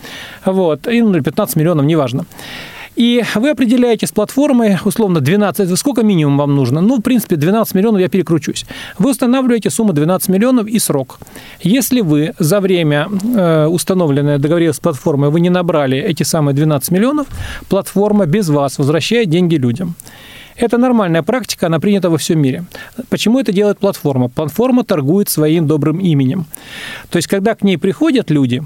Вот. 0.44 0.86
И, 0.86 1.02
ну, 1.02 1.20
15 1.20 1.56
миллионов, 1.56 1.84
неважно. 1.84 2.26
И 2.98 3.22
вы 3.36 3.50
определяете 3.50 4.08
с 4.08 4.10
платформой, 4.10 4.76
условно, 4.84 5.20
12, 5.20 5.78
сколько 5.78 6.02
минимум 6.02 6.36
вам 6.36 6.56
нужно? 6.56 6.80
Ну, 6.80 6.96
в 6.96 7.00
принципе, 7.00 7.36
12 7.36 7.74
миллионов 7.76 8.00
я 8.00 8.08
перекручусь. 8.08 8.66
Вы 8.98 9.10
устанавливаете 9.10 9.70
сумму 9.70 9.92
12 9.92 10.28
миллионов 10.28 10.66
и 10.66 10.80
срок. 10.80 11.20
Если 11.60 12.00
вы 12.00 12.34
за 12.40 12.58
время 12.60 13.06
э, 13.36 13.66
установленное 13.66 14.38
договорились 14.38 14.74
с 14.74 14.80
платформой, 14.80 15.30
вы 15.30 15.38
не 15.38 15.48
набрали 15.48 15.96
эти 15.96 16.24
самые 16.24 16.56
12 16.56 16.90
миллионов, 16.90 17.28
платформа 17.68 18.26
без 18.26 18.48
вас 18.48 18.78
возвращает 18.78 19.30
деньги 19.30 19.54
людям. 19.54 19.94
Это 20.56 20.76
нормальная 20.76 21.22
практика, 21.22 21.66
она 21.66 21.78
принята 21.78 22.10
во 22.10 22.18
всем 22.18 22.40
мире. 22.40 22.64
Почему 23.10 23.38
это 23.38 23.52
делает 23.52 23.78
платформа? 23.78 24.28
Платформа 24.28 24.82
торгует 24.82 25.28
своим 25.28 25.68
добрым 25.68 26.00
именем. 26.00 26.46
То 27.10 27.18
есть, 27.18 27.28
когда 27.28 27.54
к 27.54 27.62
ней 27.62 27.76
приходят 27.76 28.28
люди, 28.30 28.64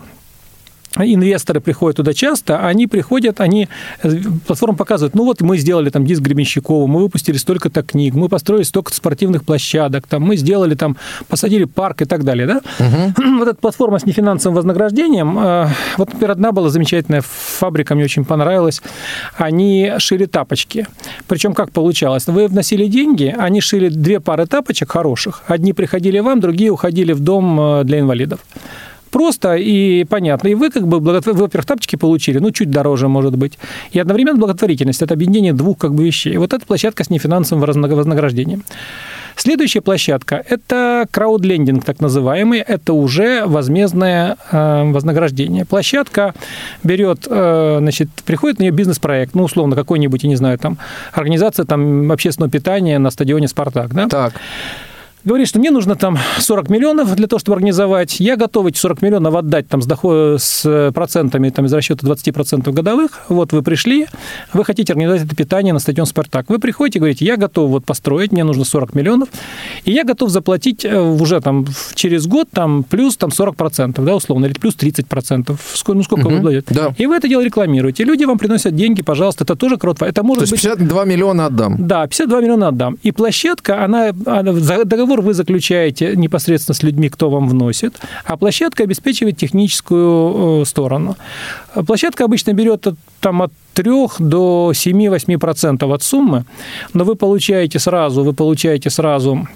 инвесторы 0.98 1.60
приходят 1.60 1.96
туда 1.96 2.12
часто, 2.12 2.66
они 2.66 2.86
приходят, 2.86 3.40
они, 3.40 3.68
платформа 4.46 4.76
показывает, 4.76 5.14
ну 5.14 5.24
вот 5.24 5.40
мы 5.40 5.56
сделали 5.58 5.90
там 5.90 6.04
диск 6.04 6.22
Гребенщикова, 6.22 6.86
мы 6.86 7.00
выпустили 7.00 7.36
столько-то 7.36 7.82
книг, 7.82 8.14
мы 8.14 8.28
построили 8.28 8.64
столько 8.64 8.92
спортивных 8.94 9.44
площадок, 9.44 10.06
там, 10.06 10.22
мы 10.22 10.36
сделали 10.36 10.74
там, 10.74 10.96
посадили 11.28 11.64
парк 11.64 12.02
и 12.02 12.04
так 12.04 12.24
далее, 12.24 12.46
да? 12.46 12.60
Угу. 12.78 13.38
Вот 13.42 13.48
эта 13.48 13.56
платформа 13.56 13.98
с 13.98 14.06
нефинансовым 14.06 14.56
вознаграждением, 14.56 15.38
э, 15.38 15.68
вот, 15.96 16.12
например, 16.12 16.32
одна 16.32 16.52
была 16.52 16.68
замечательная 16.68 17.22
фабрика, 17.22 17.94
мне 17.94 18.04
очень 18.04 18.24
понравилась, 18.24 18.82
они 19.36 19.92
шили 19.98 20.26
тапочки. 20.26 20.86
Причем 21.26 21.54
как 21.54 21.72
получалось? 21.72 22.26
Вы 22.26 22.48
вносили 22.48 22.86
деньги, 22.86 23.34
они 23.36 23.60
шили 23.60 23.88
две 23.88 24.20
пары 24.20 24.46
тапочек 24.46 24.92
хороших, 24.92 25.42
одни 25.46 25.72
приходили 25.72 26.18
вам, 26.18 26.40
другие 26.40 26.70
уходили 26.70 27.12
в 27.12 27.20
дом 27.20 27.60
э, 27.60 27.84
для 27.84 28.00
инвалидов. 28.00 28.40
Просто 29.12 29.54
и 29.54 30.04
понятно. 30.04 30.48
И 30.48 30.54
вы 30.54 30.70
как 30.70 30.88
бы, 30.88 30.98
вы, 30.98 31.20
во-первых, 31.20 31.66
тапочки 31.66 31.96
получили, 31.96 32.38
ну, 32.38 32.50
чуть 32.50 32.70
дороже, 32.70 33.06
может 33.08 33.36
быть. 33.36 33.58
И 33.92 34.00
одновременно 34.00 34.38
благотворительность– 34.38 35.02
это 35.02 35.14
объединение 35.14 35.52
двух 35.52 35.78
как 35.78 35.94
бы 35.94 36.04
вещей. 36.04 36.36
Вот 36.38 36.52
эта 36.52 36.66
площадка 36.66 37.04
с 37.04 37.10
нефинансовым 37.10 37.62
вознаграждением. 37.64 38.64
Следующая 39.36 39.80
площадка– 39.80 40.42
это 40.48 41.06
краудлендинг, 41.10 41.84
так 41.84 42.00
называемый. 42.00 42.60
Это 42.60 42.92
уже 42.92 43.44
возмездное 43.46 44.36
э, 44.50 44.92
вознаграждение. 44.92 45.64
Площадка 45.64 46.34
берет, 46.82 47.26
э, 47.28 47.78
значит, 47.80 48.08
приходит 48.26 48.58
на 48.58 48.64
нее 48.64 48.72
бизнес-проект, 48.72 49.34
ну, 49.34 49.44
условно, 49.44 49.76
какой-нибудь, 49.76 50.22
я 50.22 50.28
не 50.28 50.36
знаю, 50.36 50.58
там, 50.58 50.78
организация 51.12 51.64
там, 51.64 52.10
общественного 52.12 52.50
питания 52.50 52.98
на 52.98 53.10
стадионе 53.10 53.48
«Спартак». 53.48 53.94
Да? 53.94 54.08
Так 54.08 54.34
говорит, 55.24 55.48
что 55.48 55.58
мне 55.58 55.70
нужно 55.70 55.96
там 55.96 56.18
40 56.38 56.68
миллионов 56.68 57.14
для 57.14 57.26
того, 57.26 57.38
чтобы 57.38 57.56
организовать. 57.56 58.20
Я 58.20 58.36
готов 58.36 58.66
эти 58.66 58.78
40 58.78 59.02
миллионов 59.02 59.34
отдать 59.34 59.68
там 59.68 59.82
с, 59.82 59.86
доход, 59.86 60.40
с 60.40 60.92
процентами 60.94 61.50
там, 61.50 61.66
из 61.66 61.72
расчета 61.72 62.06
20% 62.06 62.70
годовых. 62.72 63.22
Вот 63.28 63.52
вы 63.52 63.62
пришли, 63.62 64.06
вы 64.52 64.64
хотите 64.64 64.92
организовать 64.92 65.24
это 65.24 65.36
питание 65.36 65.72
на 65.72 65.78
стадион 65.78 66.06
«Спартак». 66.06 66.48
Вы 66.48 66.58
приходите 66.58 66.98
и 66.98 67.00
говорите, 67.00 67.24
я 67.24 67.36
готов 67.36 67.70
вот 67.70 67.84
построить, 67.84 68.32
мне 68.32 68.44
нужно 68.44 68.64
40 68.64 68.94
миллионов, 68.94 69.28
и 69.84 69.92
я 69.92 70.04
готов 70.04 70.30
заплатить 70.30 70.84
э, 70.84 71.00
уже 71.00 71.40
там 71.40 71.66
через 71.94 72.26
год 72.26 72.48
там 72.52 72.82
плюс 72.82 73.16
там 73.16 73.30
40%, 73.30 74.04
да, 74.04 74.16
условно, 74.16 74.46
или 74.46 74.54
плюс 74.54 74.76
30%. 74.76 75.56
Сколько, 75.74 75.96
ну, 75.96 76.02
сколько 76.02 76.26
угу, 76.26 76.36
вы 76.36 76.40
даете? 76.40 76.74
Да. 76.74 76.94
И 76.98 77.06
вы 77.06 77.16
это 77.16 77.28
дело 77.28 77.42
рекламируете. 77.42 78.04
Люди 78.04 78.24
вам 78.24 78.38
приносят 78.38 78.74
деньги, 78.74 79.02
пожалуйста, 79.02 79.44
это 79.44 79.56
тоже 79.56 79.76
краудфандинг. 79.76 80.12
Это 80.12 80.22
может 80.22 80.48
То 80.48 80.54
есть 80.54 80.64
52 80.64 81.04
быть... 81.04 81.12
миллиона 81.12 81.46
отдам? 81.46 81.76
Да, 81.78 82.06
52 82.06 82.40
миллиона 82.40 82.68
отдам. 82.68 82.98
И 83.02 83.12
площадка, 83.12 83.84
она, 83.84 84.12
она 84.26 84.52
договор 84.84 85.11
договор 85.12 85.20
вы 85.20 85.34
заключаете 85.34 86.16
непосредственно 86.16 86.74
с 86.74 86.82
людьми, 86.82 87.08
кто 87.08 87.30
вам 87.30 87.48
вносит, 87.48 88.00
а 88.24 88.36
площадка 88.36 88.84
обеспечивает 88.84 89.36
техническую 89.36 90.62
э, 90.62 90.64
сторону. 90.64 91.16
Площадка 91.86 92.24
обычно 92.24 92.54
берет 92.54 92.86
там 93.20 93.42
от 93.42 93.52
3 93.74 93.90
до 94.18 94.72
7-8% 94.74 95.94
от 95.94 96.02
суммы, 96.02 96.44
но 96.94 97.04
вы 97.04 97.14
получаете 97.14 97.78
сразу, 97.78 98.24
вы 98.24 98.32
получаете 98.32 98.90
сразу 98.90 99.46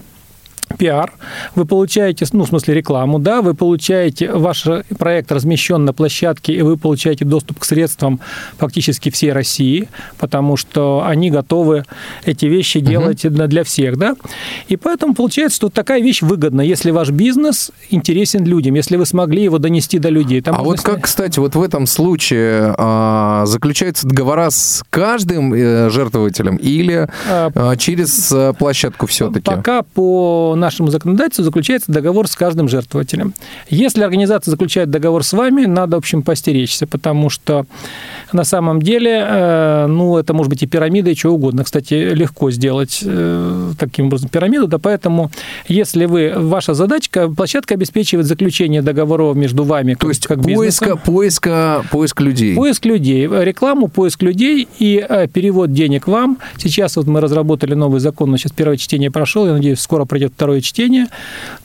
пиар, 0.78 1.12
вы 1.54 1.64
получаете, 1.64 2.26
ну, 2.32 2.44
в 2.44 2.48
смысле 2.48 2.74
рекламу, 2.74 3.18
да, 3.18 3.42
вы 3.42 3.54
получаете, 3.54 4.30
ваш 4.32 4.66
проект 4.98 5.32
размещен 5.32 5.84
на 5.84 5.92
площадке, 5.92 6.52
и 6.52 6.62
вы 6.62 6.76
получаете 6.76 7.24
доступ 7.24 7.60
к 7.60 7.64
средствам 7.64 8.20
фактически 8.58 9.10
всей 9.10 9.32
России, 9.32 9.88
потому 10.18 10.56
что 10.56 11.04
они 11.06 11.30
готовы 11.30 11.84
эти 12.24 12.46
вещи 12.46 12.80
делать 12.80 13.24
угу. 13.24 13.46
для 13.46 13.64
всех, 13.64 13.96
да. 13.96 14.16
И 14.68 14.76
поэтому 14.76 15.14
получается, 15.14 15.56
что 15.56 15.68
такая 15.68 16.00
вещь 16.00 16.22
выгодна, 16.22 16.60
если 16.60 16.90
ваш 16.90 17.10
бизнес 17.10 17.70
интересен 17.90 18.44
людям, 18.44 18.74
если 18.74 18.96
вы 18.96 19.06
смогли 19.06 19.44
его 19.44 19.58
донести 19.58 19.98
до 19.98 20.08
людей. 20.08 20.40
Там 20.40 20.56
а 20.56 20.62
вот 20.62 20.80
снять... 20.80 20.94
как, 20.94 21.04
кстати, 21.04 21.38
вот 21.38 21.54
в 21.54 21.62
этом 21.62 21.86
случае 21.86 22.74
а, 22.76 23.46
заключаются 23.46 24.06
договора 24.06 24.50
с 24.50 24.82
каждым 24.90 25.54
э, 25.54 25.90
жертвователем 25.90 26.56
или 26.56 27.08
а, 27.28 27.50
а, 27.54 27.76
через 27.76 28.30
э, 28.32 28.52
площадку 28.58 29.06
все-таки? 29.06 29.44
Пока 29.44 29.82
по 29.82 30.55
нашему 30.56 30.88
законодательству 30.88 31.44
заключается 31.44 31.92
договор 31.92 32.28
с 32.28 32.36
каждым 32.36 32.68
жертвователем. 32.68 33.34
Если 33.68 34.02
организация 34.02 34.50
заключает 34.50 34.90
договор 34.90 35.22
с 35.24 35.32
вами, 35.32 35.64
надо, 35.66 35.96
в 35.96 35.98
общем, 35.98 36.22
постеречься, 36.22 36.86
потому 36.86 37.30
что 37.30 37.66
на 38.32 38.44
самом 38.44 38.82
деле, 38.82 39.24
э, 39.26 39.86
ну, 39.86 40.16
это 40.16 40.34
может 40.34 40.50
быть 40.50 40.62
и 40.62 40.66
пирамида, 40.66 41.10
и 41.10 41.14
что 41.14 41.30
угодно. 41.30 41.64
Кстати, 41.64 41.94
легко 41.94 42.50
сделать 42.50 43.00
э, 43.04 43.72
таким 43.78 44.06
образом 44.06 44.28
пирамиду, 44.28 44.66
да, 44.66 44.78
поэтому 44.78 45.30
если 45.68 46.06
вы, 46.06 46.32
ваша 46.36 46.74
задачка, 46.74 47.28
площадка 47.28 47.74
обеспечивает 47.74 48.26
заключение 48.26 48.82
договоров 48.82 49.36
между 49.36 49.64
вами, 49.64 49.94
То 49.94 50.08
есть 50.08 50.26
как 50.26 50.42
поиска, 50.42 50.96
поиска, 50.96 51.84
поиск 51.90 52.20
людей. 52.20 52.54
Поиск 52.54 52.84
людей, 52.84 53.26
рекламу, 53.26 53.88
поиск 53.88 54.22
людей 54.22 54.68
и 54.78 55.04
э, 55.06 55.26
перевод 55.28 55.72
денег 55.72 56.06
вам. 56.06 56.38
Сейчас 56.56 56.96
вот 56.96 57.06
мы 57.06 57.20
разработали 57.20 57.74
новый 57.74 58.00
закон, 58.00 58.36
сейчас 58.36 58.52
первое 58.52 58.76
чтение 58.76 59.10
прошло, 59.10 59.46
я 59.46 59.52
надеюсь, 59.52 59.80
скоро 59.80 60.04
пройдет 60.04 60.32
второе 60.34 60.45
чтение. 60.54 61.06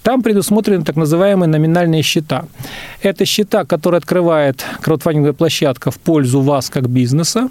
Там 0.04 0.22
предусмотрены 0.24 0.84
так 0.84 0.96
называемые 0.96 1.48
номинальные 1.48 2.02
счета. 2.02 2.46
Это 3.02 3.26
счета, 3.26 3.66
которые 3.66 4.00
открывает 4.00 4.66
краудфандинговая 4.82 5.34
площадка 5.34 5.92
в 5.92 6.00
пользу 6.00 6.42
вас 6.42 6.70
как 6.70 6.90
бизнеса, 6.90 7.50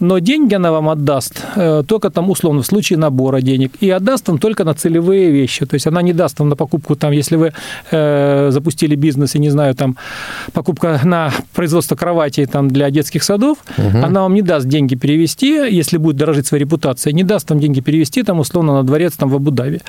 но 0.00 0.18
деньги 0.18 0.54
она 0.54 0.72
вам 0.72 0.88
отдаст 0.88 1.42
э, 1.56 1.82
только 1.86 2.10
там 2.10 2.30
условно 2.30 2.62
в 2.62 2.66
случае 2.66 2.98
набора 2.98 3.40
денег 3.40 3.72
и 3.80 3.90
отдаст 3.90 4.28
вам 4.28 4.38
только 4.38 4.64
на 4.64 4.74
целевые 4.74 5.30
вещи. 5.30 5.66
То 5.66 5.74
есть 5.74 5.86
она 5.86 6.02
не 6.02 6.12
даст 6.12 6.38
вам 6.40 6.48
на 6.48 6.56
покупку 6.56 6.96
там, 6.96 7.12
если 7.12 7.36
вы 7.36 7.52
э, 7.90 8.50
запустили 8.50 8.96
бизнес 8.96 9.34
и 9.34 9.38
не 9.38 9.50
знаю 9.50 9.74
там 9.74 9.96
покупка 10.52 11.00
на 11.04 11.32
производство 11.54 11.96
кроватей 11.96 12.46
там 12.46 12.68
для 12.68 12.90
детских 12.90 13.22
садов, 13.22 13.58
угу. 13.78 13.98
она 14.02 14.22
вам 14.22 14.34
не 14.34 14.42
даст 14.42 14.66
деньги 14.66 14.96
перевести, 14.96 15.48
если 15.70 15.98
будет 15.98 16.16
дорожить 16.16 16.46
своей 16.46 16.64
репутацией, 16.64 17.14
не 17.14 17.24
даст 17.24 17.50
вам 17.50 17.60
деньги 17.60 17.80
перевести 17.80 18.22
там 18.22 18.40
условно 18.40 18.74
на 18.74 18.82
дворец 18.82 19.12
там 19.16 19.28
в 19.28 19.36
Абу-Даби. 19.36 19.80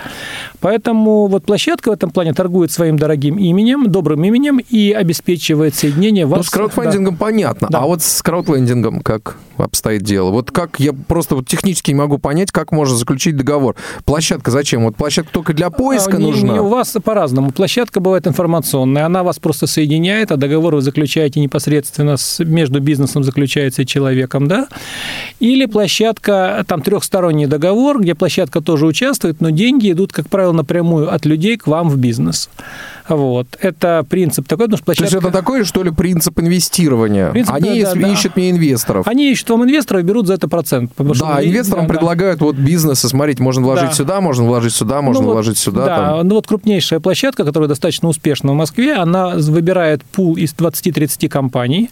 Поэтому 0.59 0.74
вот 0.83 1.45
площадка 1.45 1.89
в 1.89 1.93
этом 1.93 2.09
плане 2.09 2.33
торгует 2.33 2.71
своим 2.71 2.97
дорогим 2.97 3.37
именем, 3.37 3.89
добрым 3.89 4.23
именем 4.23 4.59
и 4.59 4.91
обеспечивает 4.91 5.75
соединение 5.75 6.25
вас. 6.25 6.37
Ну, 6.37 6.43
с 6.43 6.49
краудфандингом 6.49 7.15
да. 7.15 7.19
понятно. 7.19 7.67
Да. 7.71 7.79
А 7.79 7.85
вот 7.85 8.01
с 8.01 8.21
краудлендингом 8.21 9.01
как 9.01 9.37
обстоит 9.57 10.03
дело? 10.03 10.31
Вот 10.31 10.51
как 10.51 10.79
я 10.79 10.93
просто 10.93 11.35
вот 11.35 11.47
технически 11.47 11.91
не 11.91 11.95
могу 11.95 12.17
понять, 12.17 12.51
как 12.51 12.71
можно 12.71 12.95
заключить 12.95 13.37
договор. 13.37 13.75
Площадка 14.05 14.51
зачем? 14.51 14.83
Вот 14.83 14.95
площадка 14.95 15.31
только 15.31 15.53
для 15.53 15.69
поиска 15.69 16.17
а, 16.17 16.19
нужна? 16.19 16.53
Не, 16.53 16.59
у 16.59 16.67
вас 16.67 16.95
по-разному. 17.03 17.51
Площадка 17.51 17.99
бывает 17.99 18.27
информационная, 18.27 19.05
она 19.05 19.23
вас 19.23 19.39
просто 19.39 19.67
соединяет, 19.67 20.31
а 20.31 20.37
договор 20.37 20.75
вы 20.75 20.81
заключаете 20.81 21.39
непосредственно 21.39 22.17
с, 22.17 22.43
между 22.43 22.79
бизнесом 22.79 23.23
заключается 23.23 23.83
и 23.83 23.85
человеком, 23.85 24.47
да? 24.47 24.67
Или 25.39 25.65
площадка, 25.65 26.63
там 26.67 26.81
трехсторонний 26.81 27.45
договор, 27.45 28.01
где 28.01 28.15
площадка 28.15 28.61
тоже 28.61 28.85
участвует, 28.85 29.41
но 29.41 29.49
деньги 29.49 29.91
идут, 29.91 30.13
как 30.13 30.29
правило, 30.29 30.51
напрямую 30.65 31.13
от 31.13 31.25
людей 31.25 31.57
к 31.57 31.67
вам 31.67 31.89
в 31.89 31.97
бизнес. 31.97 32.49
Вот. 33.07 33.47
Это 33.61 34.03
принцип 34.09 34.47
такой, 34.47 34.65
потому 34.65 34.77
что 34.77 34.85
площадка... 34.85 35.11
То 35.11 35.15
есть 35.17 35.27
это 35.27 35.37
такой, 35.37 35.63
что 35.63 35.83
ли, 35.83 35.91
принцип 35.91 36.39
инвестирования? 36.39 37.29
Принцип, 37.29 37.53
Они 37.53 37.83
да, 37.83 37.93
да, 37.93 38.07
ищут 38.07 38.33
да. 38.33 38.41
мне 38.41 38.49
инвесторов. 38.49 39.07
Они 39.07 39.31
ищут 39.31 39.49
вам 39.51 39.63
инвесторов 39.63 40.01
и 40.03 40.05
берут 40.05 40.25
за 40.25 40.33
это 40.33 40.47
процент. 40.47 40.91
Да, 40.97 41.13
что... 41.13 41.45
инвесторам 41.45 41.85
да, 41.85 41.93
предлагают 41.93 42.39
да. 42.39 42.45
вот 42.45 42.55
бизнесы, 42.55 43.07
смотрите, 43.07 43.43
можно 43.43 43.63
вложить 43.63 43.89
да. 43.89 43.93
сюда, 43.93 44.21
можно 44.21 44.45
вложить 44.45 44.73
сюда, 44.73 45.01
можно 45.01 45.23
ну, 45.23 45.31
вложить 45.31 45.57
сюда. 45.57 45.85
Да, 45.85 45.95
там. 45.95 46.27
ну 46.27 46.35
вот 46.35 46.47
крупнейшая 46.47 46.99
площадка, 46.99 47.45
которая 47.45 47.69
достаточно 47.69 48.09
успешна 48.09 48.53
в 48.53 48.55
Москве, 48.55 48.95
она 48.95 49.35
выбирает 49.35 50.03
пул 50.03 50.35
из 50.35 50.53
20-30 50.55 51.29
компаний, 51.29 51.91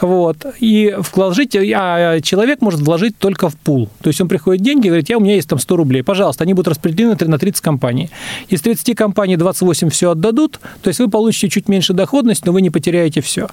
вот, 0.00 0.46
и 0.60 0.94
вложить, 1.12 1.56
а 1.56 2.20
человек 2.20 2.60
может 2.60 2.80
вложить 2.80 3.18
только 3.18 3.48
в 3.48 3.56
пул. 3.56 3.88
То 4.00 4.08
есть 4.08 4.20
он 4.20 4.28
приходит 4.28 4.62
деньги, 4.62 4.86
говорит, 4.86 5.08
я, 5.08 5.18
у 5.18 5.20
меня 5.20 5.34
есть 5.34 5.48
там 5.48 5.58
100 5.58 5.76
рублей, 5.76 6.02
пожалуйста, 6.04 6.44
они 6.44 6.54
будут 6.54 6.68
распределены 6.68 7.16
на 7.20 7.38
30 7.38 7.60
компаний. 7.60 8.10
Из 8.48 8.60
30 8.60 8.96
компаний 8.96 9.36
28 9.36 9.90
все 9.90 10.10
отдадут, 10.10 10.60
то 10.82 10.88
есть 10.88 11.00
вы 11.00 11.08
получите 11.08 11.48
чуть 11.48 11.68
меньше 11.68 11.92
доходность, 11.92 12.44
но 12.44 12.52
вы 12.52 12.62
не 12.62 12.70
потеряете 12.70 13.20
все. 13.20 13.48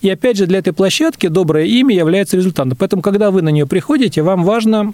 И 0.00 0.10
опять 0.10 0.36
же, 0.36 0.46
для 0.46 0.58
этой 0.58 0.72
площадки 0.72 1.28
доброе 1.28 1.66
имя 1.66 1.94
является 1.94 2.36
результатом. 2.36 2.76
Поэтому, 2.76 3.02
когда 3.02 3.30
вы 3.30 3.42
на 3.42 3.50
нее 3.50 3.66
приходите, 3.66 4.22
вам 4.22 4.44
важно 4.44 4.92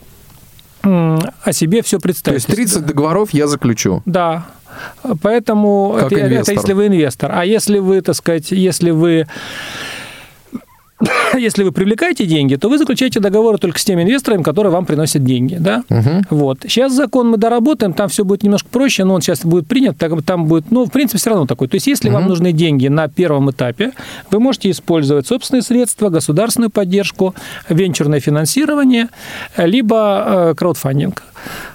о 0.83 1.53
себе 1.53 1.83
все 1.83 1.99
представить. 1.99 2.47
То 2.47 2.53
есть 2.53 2.73
30 2.73 2.87
договоров 2.87 3.31
я 3.33 3.47
заключу? 3.47 4.03
Да. 4.07 4.47
Поэтому 5.23 5.97
как 5.99 6.13
это, 6.13 6.27
это 6.27 6.53
если 6.53 6.73
вы 6.73 6.87
инвестор. 6.87 7.33
А 7.35 7.45
если 7.45 7.79
вы, 7.79 8.01
так 8.01 8.15
сказать, 8.15 8.51
если 8.51 8.91
вы 8.91 9.27
если 11.39 11.63
вы 11.63 11.73
привлекаете 11.73 12.27
деньги, 12.27 12.57
то 12.57 12.69
вы 12.69 12.79
заключаете 12.79 13.21
договоры 13.21 13.59
только 13.59 13.79
с 13.79 13.85
теми 13.85 14.03
инвесторами, 14.03 14.43
которые 14.43 14.73
вам 14.73 14.87
приносят 14.87 15.25
деньги. 15.25 15.57
Да? 15.59 15.85
Угу. 15.89 16.25
Вот. 16.31 16.59
Сейчас 16.63 16.93
закон 16.93 17.31
мы 17.31 17.37
доработаем, 17.37 17.93
там 17.93 18.09
все 18.09 18.25
будет 18.25 18.43
немножко 18.43 18.69
проще, 18.69 19.05
но 19.05 19.15
он 19.15 19.23
сейчас 19.23 19.45
будет 19.45 19.67
принят, 19.67 19.97
там 20.25 20.47
будет, 20.47 20.71
ну, 20.71 20.85
в 20.85 20.91
принципе, 20.91 21.19
все 21.19 21.31
равно 21.31 21.47
такой. 21.47 21.69
То 21.69 21.77
есть, 21.77 21.87
если 21.87 22.09
угу. 22.09 22.17
вам 22.19 22.29
нужны 22.29 22.53
деньги 22.53 22.89
на 22.89 23.09
первом 23.09 23.51
этапе, 23.51 23.93
вы 24.31 24.41
можете 24.41 24.71
использовать 24.71 25.27
собственные 25.27 25.63
средства, 25.63 26.09
государственную 26.09 26.71
поддержку, 26.71 27.35
венчурное 27.69 28.21
финансирование, 28.21 29.09
либо 29.57 30.51
э, 30.51 30.55
краудфандинг. 30.57 31.23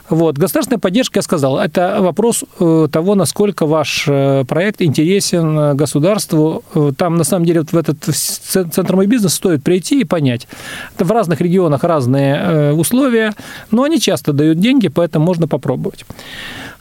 Вот. 0.09 0.37
Государственная 0.37 0.79
поддержка, 0.79 1.19
я 1.19 1.21
сказал, 1.23 1.57
это 1.57 1.97
вопрос 2.01 2.43
э, 2.59 2.87
того, 2.91 3.15
насколько 3.15 3.65
ваш 3.65 4.05
э, 4.07 4.43
проект 4.47 4.81
интересен 4.81 5.57
э, 5.57 5.73
государству. 5.73 6.63
Там, 6.97 7.15
на 7.15 7.23
самом 7.23 7.45
деле, 7.45 7.61
вот 7.61 7.71
в 7.71 7.77
этот 7.77 8.03
центр 8.03 8.95
мой 8.95 9.07
бизнес 9.07 9.33
стоит 9.33 9.63
прийти 9.63 10.01
и 10.01 10.03
понять. 10.03 10.47
В 10.97 11.11
разных 11.11 11.41
регионах 11.41 11.83
разные 11.83 12.73
условия, 12.73 13.33
но 13.71 13.83
они 13.83 13.99
часто 13.99 14.33
дают 14.33 14.59
деньги, 14.59 14.87
поэтому 14.87 15.25
можно 15.25 15.47
попробовать. 15.47 16.05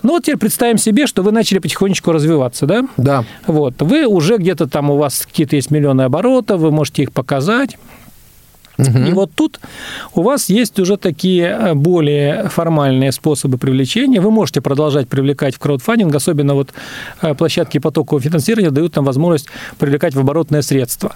Ну 0.02 0.10
вот 0.10 0.24
теперь 0.24 0.36
представим 0.36 0.78
себе, 0.78 1.06
что 1.06 1.22
вы 1.22 1.30
начали 1.30 1.58
потихонечку 1.58 2.10
развиваться, 2.12 2.66
да? 2.66 2.84
Да. 2.96 3.24
Вот. 3.46 3.80
Вы 3.80 4.06
уже 4.06 4.36
где-то 4.36 4.66
там, 4.68 4.90
у 4.90 4.96
вас 4.96 5.24
какие-то 5.26 5.56
есть 5.56 5.70
миллионы 5.70 6.02
оборотов, 6.02 6.60
вы 6.60 6.72
можете 6.72 7.04
их 7.04 7.12
показать. 7.12 7.78
И 8.78 9.12
вот 9.12 9.32
тут 9.34 9.60
у 10.14 10.22
вас 10.22 10.48
есть 10.48 10.78
уже 10.78 10.96
такие 10.96 11.46
э, 11.46 11.74
более 11.74 12.48
формальные 12.48 13.12
способы 13.12 13.58
привлечения. 13.58 14.20
Вы 14.20 14.30
можете 14.30 14.60
продолжать 14.60 15.08
привлекать 15.08 15.54
в 15.54 15.58
краудфандинг, 15.58 16.14
особенно 16.14 16.54
вот 16.54 16.70
э, 17.20 17.34
площадки 17.34 17.78
потокового 17.78 18.22
финансирования 18.22 18.70
дают 18.70 18.96
нам 18.96 19.04
возможность 19.04 19.48
привлекать 19.78 20.14
в 20.14 20.20
оборотные 20.20 20.62
средства. 20.62 21.14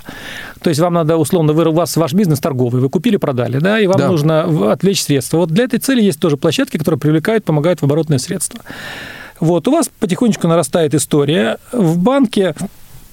То 0.61 0.71
есть 0.71 0.81
вам 0.81 0.95
надо, 0.95 1.16
условно, 1.16 1.53
вы, 1.53 1.66
у 1.66 1.73
вас 1.73 1.97
ваш 1.97 2.12
бизнес 2.12 2.40
торговый, 2.40 2.81
вы 2.81 2.90
купили, 2.90 3.16
продали, 3.16 3.59
да, 3.59 3.81
и 3.81 3.87
вам 3.87 3.99
да. 3.99 4.09
нужно 4.09 4.73
отвлечь 4.73 5.03
средства. 5.03 5.38
Вот 5.38 5.51
для 5.51 5.64
этой 5.64 5.79
цели 5.79 6.03
есть 6.03 6.21
тоже 6.21 6.37
площадки, 6.37 6.77
которые 6.77 7.01
привлекают, 7.01 7.45
помогают 7.45 7.81
в 7.81 7.85
оборотные 7.85 8.19
средства. 8.19 8.61
Вот, 9.40 9.69
у 9.69 9.73
вас 9.73 9.90
потихонечку 10.01 10.49
нарастает 10.49 10.95
история. 10.95 11.59
В 11.73 11.99
банке 11.99 12.55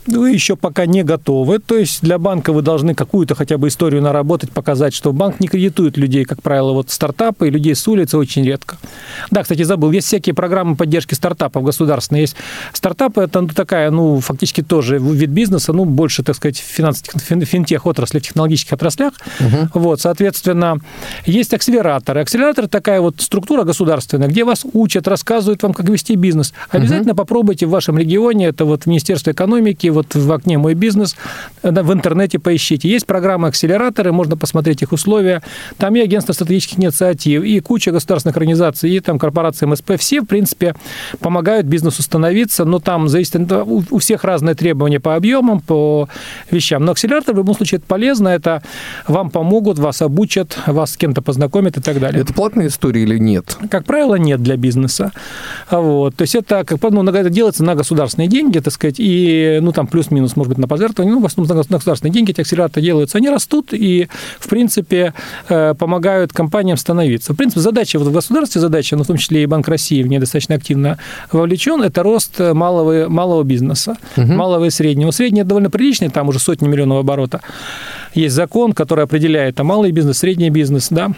вы 0.07 0.31
еще 0.31 0.55
пока 0.55 0.85
не 0.85 1.03
готовы. 1.03 1.59
То 1.59 1.77
есть 1.77 2.01
для 2.01 2.17
банка 2.17 2.53
вы 2.53 2.61
должны 2.61 2.95
какую-то 2.95 3.35
хотя 3.35 3.57
бы 3.57 3.67
историю 3.67 4.01
наработать, 4.01 4.51
показать, 4.51 4.93
что 4.93 5.13
банк 5.13 5.39
не 5.39 5.47
кредитует 5.47 5.97
людей, 5.97 6.25
как 6.25 6.41
правило, 6.41 6.73
вот 6.73 6.89
стартапы 6.89 7.47
и 7.47 7.51
людей 7.51 7.75
с 7.75 7.87
улицы 7.87 8.17
очень 8.17 8.45
редко. 8.45 8.77
Да, 9.31 9.43
кстати, 9.43 9.63
забыл, 9.63 9.91
есть 9.91 10.07
всякие 10.07 10.33
программы 10.33 10.75
поддержки 10.75 11.13
стартапов 11.13 11.63
государственные. 11.63 12.21
Есть 12.21 12.35
стартапы, 12.73 13.21
это 13.21 13.47
такая, 13.47 13.91
ну, 13.91 14.19
фактически 14.19 14.61
тоже 14.61 14.97
вид 14.97 15.29
бизнеса, 15.29 15.73
ну, 15.73 15.85
больше, 15.85 16.23
так 16.23 16.35
сказать, 16.35 16.57
финанс, 16.57 17.03
финтех 17.27 17.85
отрасли, 17.85 18.19
в 18.19 18.23
технологических 18.23 18.73
отраслях. 18.73 19.13
Угу. 19.39 19.79
Вот, 19.79 20.01
соответственно, 20.01 20.77
есть 21.25 21.53
акселераторы. 21.53 22.21
Акселератор 22.21 22.67
такая 22.67 23.01
вот 23.01 23.21
структура 23.21 23.63
государственная, 23.63 24.27
где 24.27 24.43
вас 24.43 24.65
учат, 24.73 25.07
рассказывают 25.07 25.63
вам, 25.63 25.73
как 25.73 25.89
вести 25.89 26.15
бизнес. 26.15 26.53
Обязательно 26.69 27.11
угу. 27.11 27.17
попробуйте 27.17 27.65
в 27.65 27.69
вашем 27.69 27.97
регионе, 27.97 28.47
это 28.47 28.65
вот 28.65 28.85
Министерство 28.85 29.31
экономики, 29.31 29.87
вот 29.93 30.15
в 30.15 30.31
окне 30.31 30.57
«Мой 30.57 30.73
бизнес», 30.73 31.15
в 31.61 31.93
интернете 31.93 32.39
поищите. 32.39 32.89
Есть 32.89 33.05
программы-акселераторы, 33.05 34.11
можно 34.11 34.35
посмотреть 34.37 34.81
их 34.81 34.91
условия. 34.91 35.41
Там 35.77 35.95
и 35.95 36.01
агентство 36.01 36.33
стратегических 36.33 36.79
инициатив, 36.79 37.43
и 37.43 37.59
куча 37.59 37.91
государственных 37.91 38.37
организаций, 38.37 38.91
и 38.91 38.99
там 38.99 39.19
корпорации 39.19 39.65
МСП. 39.65 39.93
Все, 39.97 40.21
в 40.21 40.25
принципе, 40.25 40.75
помогают 41.19 41.65
бизнесу 41.65 42.01
становиться, 42.01 42.65
но 42.65 42.79
там 42.79 43.07
зависит, 43.07 43.35
у 43.51 43.97
всех 43.99 44.23
разные 44.23 44.55
требования 44.55 44.99
по 44.99 45.15
объемам, 45.15 45.61
по 45.61 46.09
вещам. 46.51 46.83
Но 46.85 46.91
акселератор 46.91 47.33
в 47.33 47.37
любом 47.37 47.55
случае 47.55 47.77
это 47.77 47.87
полезно, 47.87 48.29
это 48.29 48.63
вам 49.07 49.29
помогут, 49.29 49.79
вас 49.79 50.01
обучат, 50.01 50.57
вас 50.65 50.93
с 50.93 50.97
кем-то 50.97 51.21
познакомят 51.21 51.77
и 51.77 51.81
так 51.81 51.99
далее. 51.99 52.21
Это 52.21 52.33
платная 52.33 52.67
история 52.67 53.03
или 53.03 53.17
нет? 53.17 53.57
Как 53.69 53.85
правило, 53.85 54.15
нет 54.15 54.41
для 54.41 54.57
бизнеса. 54.57 55.11
Вот. 55.71 56.15
То 56.15 56.23
есть 56.23 56.35
это, 56.35 56.63
как, 56.63 56.81
ну, 56.91 57.03
это 57.03 57.29
делается 57.29 57.63
на 57.63 57.75
государственные 57.75 58.27
деньги, 58.27 58.59
так 58.59 58.73
сказать, 58.73 58.95
и 58.97 59.59
ну, 59.61 59.71
там 59.71 59.82
там 59.83 59.87
плюс-минус, 59.87 60.35
может 60.35 60.49
быть, 60.49 60.57
на 60.57 60.67
пожертвования, 60.67 61.13
ну, 61.13 61.21
в 61.21 61.25
основном 61.25 61.57
на 61.57 61.77
государственные 61.77 62.13
деньги 62.13 62.31
эти 62.31 62.41
акселераторы 62.41 62.81
делаются, 62.81 63.17
они 63.17 63.29
растут 63.29 63.73
и, 63.73 64.07
в 64.39 64.47
принципе, 64.47 65.13
э, 65.49 65.73
помогают 65.77 66.31
компаниям 66.31 66.77
становиться. 66.77 67.33
В 67.33 67.35
принципе, 67.35 67.61
задача 67.61 67.99
вот 67.99 68.07
в 68.07 68.11
государстве, 68.11 68.61
задача, 68.61 68.95
ну, 68.95 69.03
в 69.03 69.07
том 69.07 69.17
числе 69.17 69.43
и 69.43 69.45
Банк 69.45 69.67
России 69.67 70.03
в 70.03 70.07
ней 70.07 70.19
достаточно 70.19 70.55
активно 70.55 70.97
вовлечен, 71.31 71.81
это 71.81 72.03
рост 72.03 72.39
малого, 72.39 73.09
малого 73.09 73.43
бизнеса, 73.43 73.97
угу. 74.17 74.33
малого 74.33 74.65
и 74.65 74.69
среднего. 74.69 75.11
Средний 75.11 75.43
довольно 75.43 75.69
приличный, 75.69 76.09
там 76.09 76.29
уже 76.29 76.39
сотни 76.39 76.67
миллионов 76.67 76.99
оборота. 76.99 77.41
Есть 78.13 78.35
закон, 78.35 78.73
который 78.73 79.03
определяет, 79.03 79.59
а 79.59 79.63
малый 79.63 79.91
бизнес, 79.91 80.19
средний 80.19 80.49
бизнес, 80.49 80.87
да, 80.89 81.11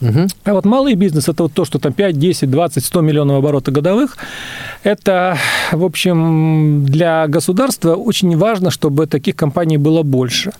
Угу. 0.00 0.28
А 0.44 0.52
вот 0.54 0.64
малый 0.64 0.94
бизнес– 0.94 1.28
это 1.28 1.42
вот 1.44 1.52
то, 1.52 1.64
что 1.64 1.78
там 1.78 1.92
5, 1.92 2.18
10, 2.18 2.50
20, 2.50 2.84
100 2.84 3.00
миллионов 3.00 3.38
оборотов 3.38 3.74
годовых. 3.74 4.16
Это, 4.82 5.36
в 5.72 5.84
общем, 5.84 6.86
для 6.86 7.26
государства 7.28 7.94
очень 7.94 8.36
важно, 8.36 8.70
чтобы 8.70 9.06
таких 9.06 9.36
компаний 9.36 9.76
было 9.76 10.02
больше. 10.02 10.52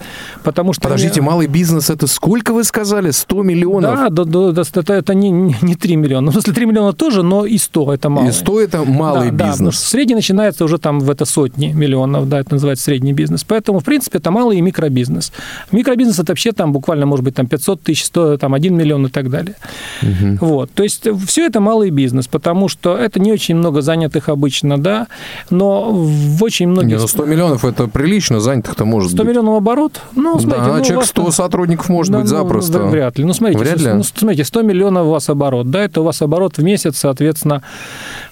Потому 0.45 0.73
что 0.73 0.83
Подождите, 0.83 1.21
они... 1.21 1.29
малый 1.29 1.47
бизнес– 1.47 1.91
это 1.91 2.07
сколько 2.07 2.53
вы 2.53 2.65
сказали? 2.65 3.11
100 3.11 3.43
миллионов? 3.43 4.15
Да, 4.15 4.25
да, 4.25 4.53
да 4.53 4.63
это, 4.63 4.93
это 4.93 5.15
не, 5.15 5.31
не 5.31 5.75
3 5.75 5.97
миллиона. 5.97 6.27
Ну, 6.27 6.31
в 6.31 6.35
смысле, 6.35 6.53
3 6.53 6.67
миллиона 6.67 6.93
тоже, 6.93 7.23
но 7.23 7.47
и 7.47 7.57
100– 7.57 7.95
это 7.95 8.11
мало. 8.11 8.29
И 8.29 8.33
100– 8.33 8.61
это 8.63 8.85
малый 8.85 9.31
да, 9.31 9.49
бизнес. 9.49 9.75
Да, 9.75 9.89
средний 9.89 10.15
начинается 10.15 10.65
уже 10.65 10.79
там 10.79 11.01
в 11.01 11.11
это 11.11 11.25
сотни 11.25 11.69
миллионов, 11.69 12.29
да, 12.29 12.41
это 12.41 12.55
называется 12.55 12.85
средний 12.85 13.15
бизнес. 13.15 13.45
Поэтому, 13.45 13.81
в 13.81 13.85
принципе, 13.85 14.19
это 14.19 14.31
малый 14.31 14.59
и 14.59 14.61
микробизнес. 14.61 15.33
Микробизнес– 15.73 16.19
это 16.19 16.33
вообще 16.33 16.53
там 16.53 16.73
буквально, 16.73 17.07
может 17.07 17.25
быть, 17.25 17.35
там 17.35 17.47
500 17.47 17.83
тысяч, 17.83 18.05
100, 18.05 18.37
там 18.37 18.53
1 18.53 18.77
миллион 18.77 19.07
и 19.07 19.09
так 19.09 19.30
далее. 19.31 19.57
Угу. 20.03 20.47
Вот. 20.47 20.71
То 20.73 20.83
есть 20.83 21.07
все 21.27 21.47
это 21.47 21.61
малый 21.61 21.91
бизнес, 21.91 22.27
потому 22.27 22.69
что 22.69 22.97
это 22.97 23.21
не 23.21 23.33
очень 23.33 23.57
много 23.57 23.81
занятых 23.81 24.29
обычно, 24.29 24.79
да, 24.79 25.07
но 25.51 25.91
в 25.93 26.43
очень 26.43 26.69
многих... 26.69 26.97
Не, 26.97 27.01
ну 27.01 27.09
100 27.09 27.25
миллионов 27.25 27.65
это 27.65 27.89
прилично, 27.89 28.41
занятых-то 28.41 28.85
может 28.85 29.11
100 29.11 29.17
быть. 29.17 29.25
100 29.25 29.31
миллионов 29.31 29.57
оборот? 29.57 30.01
Ну, 30.15 30.39
смотрите, 30.39 30.67
да, 30.67 30.77
ну, 30.77 30.85
человек 30.85 31.07
100 31.07 31.23
вас... 31.23 31.37
сотрудников 31.37 31.89
может 31.89 32.13
да, 32.13 32.19
быть 32.21 32.31
ну, 32.31 32.37
запросто. 32.37 32.79
Ну, 32.79 32.89
вряд 32.89 33.19
ли. 33.19 33.25
Ну, 33.25 33.33
смотрите, 33.33 33.61
вряд 33.61 33.81
ли? 33.81 33.93
Ну, 33.93 34.03
смотрите, 34.03 34.45
100 34.45 34.63
миллионов 34.63 35.07
у 35.07 35.11
вас 35.11 35.29
оборот, 35.29 35.71
да, 35.71 35.85
это 35.85 36.01
у 36.01 36.05
вас 36.05 36.21
оборот 36.23 36.59
в 36.59 36.63
месяц, 36.63 36.99
соответственно, 36.99 37.63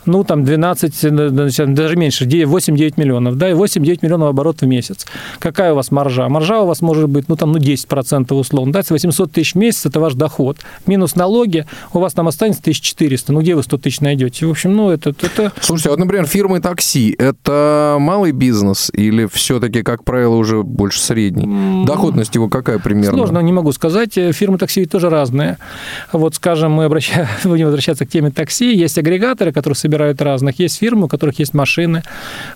ну, 0.09 0.25
там 0.25 0.45
12, 0.45 1.75
даже 1.75 1.97
меньше, 1.97 2.25
8-9 2.25 2.95
миллионов, 2.97 3.37
да, 3.37 3.51
и 3.51 3.53
8-9 3.53 3.99
миллионов 4.03 4.31
оборот 4.31 4.61
в 4.63 4.67
месяц. 4.67 5.07
Какая 5.39 5.73
у 5.73 5.77
вас 5.77 5.91
маржа? 5.91 6.29
Маржа 6.29 6.61
у 6.61 6.67
вас 6.67 6.81
может 6.81 7.09
быть, 7.09 7.29
ну, 7.29 7.37
там, 7.37 7.53
ну, 7.53 7.59
10% 7.59 8.35
условно, 8.35 8.73
да, 8.73 8.83
800 8.89 9.33
тысяч 9.33 9.55
в 9.55 9.59
месяц– 9.59 9.87
это 9.87 10.01
ваш 10.01 10.15
доход. 10.15 10.59
Минус 10.87 11.15
налоги, 11.15 11.67
у 11.93 11.99
вас 11.99 12.13
там 12.15 12.29
останется 12.29 12.63
1400, 12.63 13.33
ну, 13.33 13.41
где 13.41 13.55
вы 13.55 13.63
100 13.63 13.79
тысяч 13.79 14.01
найдете? 14.01 14.47
В 14.47 14.51
общем, 14.51 14.75
ну, 14.75 14.91
это... 14.91 15.11
это... 15.11 15.53
Слушайте, 15.61 15.91
а 15.91 15.93
вот, 15.93 15.99
например, 15.99 16.27
фирмы 16.27 16.61
такси– 16.61 17.15
это 17.19 17.97
малый 18.01 18.33
бизнес 18.33 18.91
или 18.93 19.27
все-таки, 19.27 19.83
как 19.83 20.05
правило, 20.05 20.35
уже 20.35 20.63
больше 20.63 21.01
средний? 21.01 21.85
Доходность 21.87 22.35
его 22.35 22.49
какая 22.49 22.79
примерно? 22.79 23.19
Сложно, 23.19 23.39
не 23.41 23.53
могу 23.53 23.73
сказать. 23.73 24.15
Фирмы 24.15 24.59
такси 24.59 24.87
тоже 24.87 25.11
разные. 25.11 25.59
Вот, 26.13 26.35
скажем, 26.35 26.73
мы 26.73 26.85
обращаем, 26.85 27.27
будем 27.45 27.67
возвращаться 27.67 28.07
к 28.07 28.09
теме 28.09 28.31
такси. 28.31 28.75
Есть 28.75 28.99
агрегаторы, 28.99 29.53
которые 29.53 29.77
собирают 29.77 29.98
собирают 29.99 30.23
разных. 30.23 30.61
Есть 30.61 30.79
фирмы, 30.79 31.05
у 31.05 31.09
которых 31.09 31.41
есть 31.41 31.55
машины. 31.55 32.03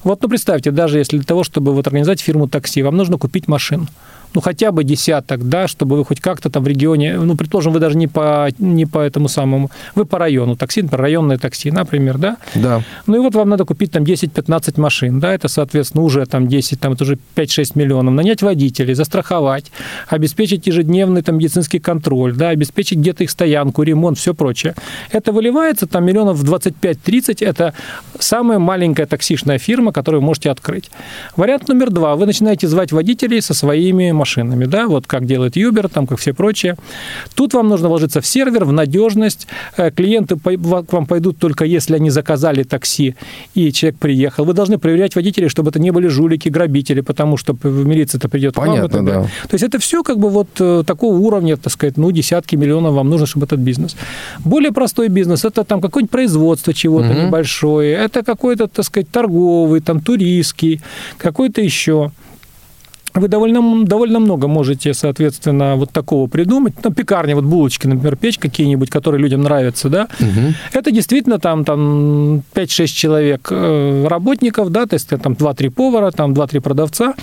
Вот, 0.04 0.22
ну, 0.22 0.28
представьте, 0.28 0.70
даже 0.70 0.98
если 0.98 1.16
для 1.16 1.26
того, 1.26 1.42
чтобы 1.42 1.74
вот 1.74 1.86
организовать 1.86 2.20
фирму 2.20 2.48
такси, 2.48 2.82
вам 2.82 2.96
нужно 2.96 3.18
купить 3.18 3.48
машину 3.48 3.86
ну, 4.34 4.40
хотя 4.40 4.72
бы 4.72 4.84
десяток, 4.84 5.48
да, 5.48 5.68
чтобы 5.68 5.96
вы 5.96 6.04
хоть 6.04 6.20
как-то 6.20 6.50
там 6.50 6.64
в 6.64 6.66
регионе, 6.66 7.18
ну, 7.18 7.36
предположим, 7.36 7.72
вы 7.72 7.80
даже 7.80 7.96
не 7.96 8.06
по, 8.06 8.48
не 8.58 8.86
по 8.86 8.98
этому 8.98 9.28
самому, 9.28 9.70
вы 9.94 10.04
по 10.04 10.18
району, 10.18 10.56
такси, 10.56 10.82
например, 10.82 11.02
районное 11.02 11.38
такси, 11.38 11.70
например, 11.70 12.18
да? 12.18 12.36
Да. 12.54 12.82
Ну, 13.06 13.16
и 13.16 13.18
вот 13.18 13.34
вам 13.34 13.48
надо 13.48 13.64
купить 13.64 13.92
там 13.92 14.04
10-15 14.04 14.80
машин, 14.80 15.20
да, 15.20 15.34
это, 15.34 15.48
соответственно, 15.48 16.04
уже 16.04 16.24
там 16.26 16.48
10, 16.48 16.80
там 16.80 16.92
это 16.92 17.04
уже 17.04 17.18
5-6 17.36 17.72
миллионов, 17.74 18.14
нанять 18.14 18.42
водителей, 18.42 18.94
застраховать, 18.94 19.70
обеспечить 20.08 20.66
ежедневный 20.66 21.22
там 21.22 21.36
медицинский 21.36 21.78
контроль, 21.78 22.34
да, 22.34 22.50
обеспечить 22.50 22.98
где-то 22.98 23.24
их 23.24 23.30
стоянку, 23.30 23.82
ремонт, 23.82 24.18
все 24.18 24.34
прочее. 24.34 24.74
Это 25.10 25.32
выливается 25.32 25.86
там 25.86 26.04
миллионов 26.04 26.42
25-30, 26.42 27.44
это 27.44 27.74
самая 28.18 28.58
маленькая 28.58 29.06
таксишная 29.06 29.58
фирма, 29.58 29.92
которую 29.92 30.20
вы 30.20 30.26
можете 30.26 30.50
открыть. 30.50 30.90
Вариант 31.36 31.68
номер 31.68 31.90
два, 31.90 32.16
вы 32.16 32.26
начинаете 32.26 32.68
звать 32.68 32.92
водителей 32.92 33.42
со 33.42 33.54
своими 33.54 34.12
машинами, 34.22 34.66
да, 34.66 34.86
вот 34.86 35.06
как 35.06 35.26
делает 35.26 35.56
Uber, 35.56 35.88
там, 35.88 36.06
как 36.06 36.18
все 36.18 36.32
прочие. 36.32 36.76
Тут 37.34 37.54
вам 37.54 37.68
нужно 37.68 37.88
вложиться 37.88 38.20
в 38.20 38.26
сервер, 38.26 38.64
в 38.64 38.72
надежность. 38.72 39.48
Э, 39.76 39.90
клиенты 39.90 40.36
к 40.36 40.92
вам 40.92 41.06
пойдут 41.06 41.38
только 41.38 41.64
если 41.64 41.96
они 41.96 42.10
заказали 42.10 42.62
такси, 42.62 43.14
и 43.54 43.72
человек 43.72 43.98
приехал. 43.98 44.44
Вы 44.44 44.52
должны 44.54 44.78
проверять 44.78 45.16
водителей, 45.16 45.48
чтобы 45.48 45.70
это 45.70 45.80
не 45.80 45.90
были 45.90 46.08
жулики, 46.08 46.50
грабители, 46.50 47.00
потому 47.00 47.36
что 47.36 47.56
милиция-то 47.62 48.28
придет 48.28 48.54
Понятно, 48.54 48.88
к 48.88 48.92
вам. 48.94 49.04
Да. 49.06 49.22
То 49.22 49.54
есть 49.54 49.64
это 49.64 49.78
все 49.78 50.02
как 50.02 50.18
бы 50.18 50.28
вот 50.30 50.48
э, 50.60 50.84
такого 50.86 51.16
уровня, 51.16 51.56
так 51.56 51.72
сказать, 51.72 51.96
ну, 51.96 52.12
десятки 52.12 52.56
миллионов 52.56 52.94
вам 52.94 53.10
нужно, 53.10 53.26
чтобы 53.26 53.46
этот 53.46 53.60
бизнес. 53.60 53.96
Более 54.44 54.70
простой 54.72 55.08
бизнес– 55.08 55.44
это 55.48 55.64
там 55.64 55.80
какое-нибудь 55.80 56.10
производство 56.10 56.72
чего-то 56.72 57.10
угу. 57.10 57.26
небольшое, 57.26 57.92
это 58.04 58.22
какой-то, 58.22 58.66
так 58.68 58.84
сказать, 58.84 59.10
торговый, 59.10 59.80
там, 59.80 60.00
туристский, 60.00 60.80
какой-то 61.18 61.60
еще 61.60 62.10
вы 63.14 63.28
довольно, 63.28 63.84
довольно 63.84 64.20
много 64.20 64.48
можете, 64.48 64.94
соответственно, 64.94 65.76
вот 65.76 65.90
такого 65.90 66.28
придумать. 66.28 66.74
Ну, 66.82 66.92
пекарня, 66.92 67.34
вот 67.34 67.44
булочки, 67.44 67.86
например, 67.86 68.16
печь 68.16 68.38
какие-нибудь, 68.38 68.90
которые 68.90 69.20
людям 69.20 69.42
нравятся, 69.42 69.88
да. 69.88 70.08
Угу. 70.20 70.54
Это 70.72 70.90
действительно 70.90 71.38
там, 71.38 71.64
там 71.64 72.42
5-6 72.54 72.86
человек 72.86 73.48
э, 73.50 74.06
работников, 74.08 74.70
да, 74.70 74.86
то 74.86 74.94
есть 74.94 75.08
там 75.08 75.34
2-3 75.34 75.70
повара, 75.70 76.10
там 76.10 76.32
2-3 76.32 76.60
продавца. 76.60 77.14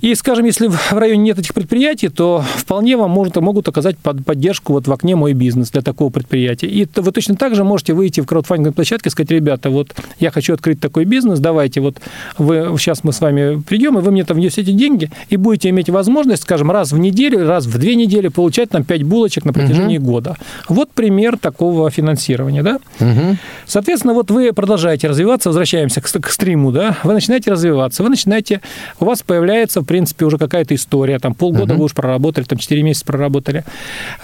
И, 0.00 0.14
скажем, 0.14 0.44
если 0.44 0.68
в 0.68 0.92
районе 0.92 1.22
нет 1.22 1.38
этих 1.38 1.54
предприятий, 1.54 2.08
то 2.08 2.44
вполне 2.56 2.96
вам 2.96 3.10
может, 3.10 3.36
могут 3.36 3.68
оказать 3.68 3.98
под, 3.98 4.24
поддержку 4.24 4.72
вот 4.72 4.86
в 4.86 4.92
окне 4.92 5.16
«Мой 5.16 5.32
бизнес» 5.32 5.70
для 5.70 5.82
такого 5.82 6.10
предприятия. 6.10 6.68
И 6.68 6.86
вы 6.96 7.12
точно 7.12 7.34
так 7.34 7.54
же 7.54 7.64
можете 7.64 7.94
выйти 7.94 8.20
в 8.20 8.26
краудфандинговой 8.26 8.74
площадке 8.74 9.08
и 9.08 9.10
сказать, 9.10 9.30
ребята, 9.30 9.70
вот 9.70 9.94
я 10.20 10.30
хочу 10.30 10.54
открыть 10.54 10.80
такой 10.80 11.04
бизнес, 11.04 11.40
давайте 11.40 11.80
вот 11.80 11.96
вы, 12.36 12.74
сейчас 12.78 13.02
мы 13.02 13.12
с 13.12 13.20
вами 13.20 13.60
придем, 13.60 13.98
и 13.98 14.02
вы 14.02 14.12
мне 14.12 14.24
там 14.24 14.36
внесете 14.36 14.72
деньги, 14.72 15.10
и 15.30 15.36
будете 15.36 15.70
иметь 15.70 15.88
возможность, 15.90 16.42
скажем, 16.42 16.70
раз 16.70 16.92
в 16.92 16.98
неделю, 16.98 17.46
раз 17.46 17.66
в 17.66 17.78
две 17.78 17.94
недели 17.96 18.28
получать 18.28 18.70
там 18.70 18.84
5 18.84 19.02
булочек 19.02 19.44
на 19.44 19.52
протяжении 19.52 19.98
угу. 19.98 20.06
года. 20.06 20.36
Вот 20.68 20.92
пример 20.92 21.38
такого 21.38 21.90
финансирования, 21.90 22.62
да? 22.62 22.78
Угу. 23.00 23.36
Соответственно, 23.66 24.14
вот 24.14 24.30
вы 24.30 24.52
продолжаете 24.52 25.08
развиваться, 25.08 25.48
возвращаемся 25.48 26.00
к, 26.00 26.06
к 26.06 26.30
стриму, 26.30 26.70
да, 26.70 26.96
вы 27.02 27.14
начинаете 27.14 27.50
развиваться, 27.50 28.02
вы 28.02 28.10
начинаете, 28.10 28.60
у 29.00 29.04
вас 29.04 29.22
появляется 29.22 29.82
принципе, 29.88 30.24
уже 30.24 30.38
какая-то 30.38 30.74
история, 30.74 31.18
там 31.18 31.34
полгода 31.34 31.72
угу. 31.74 31.80
вы 31.80 31.84
уж 31.86 31.94
проработали, 31.94 32.44
там 32.44 32.58
4 32.58 32.82
месяца 32.82 33.04
проработали. 33.04 33.64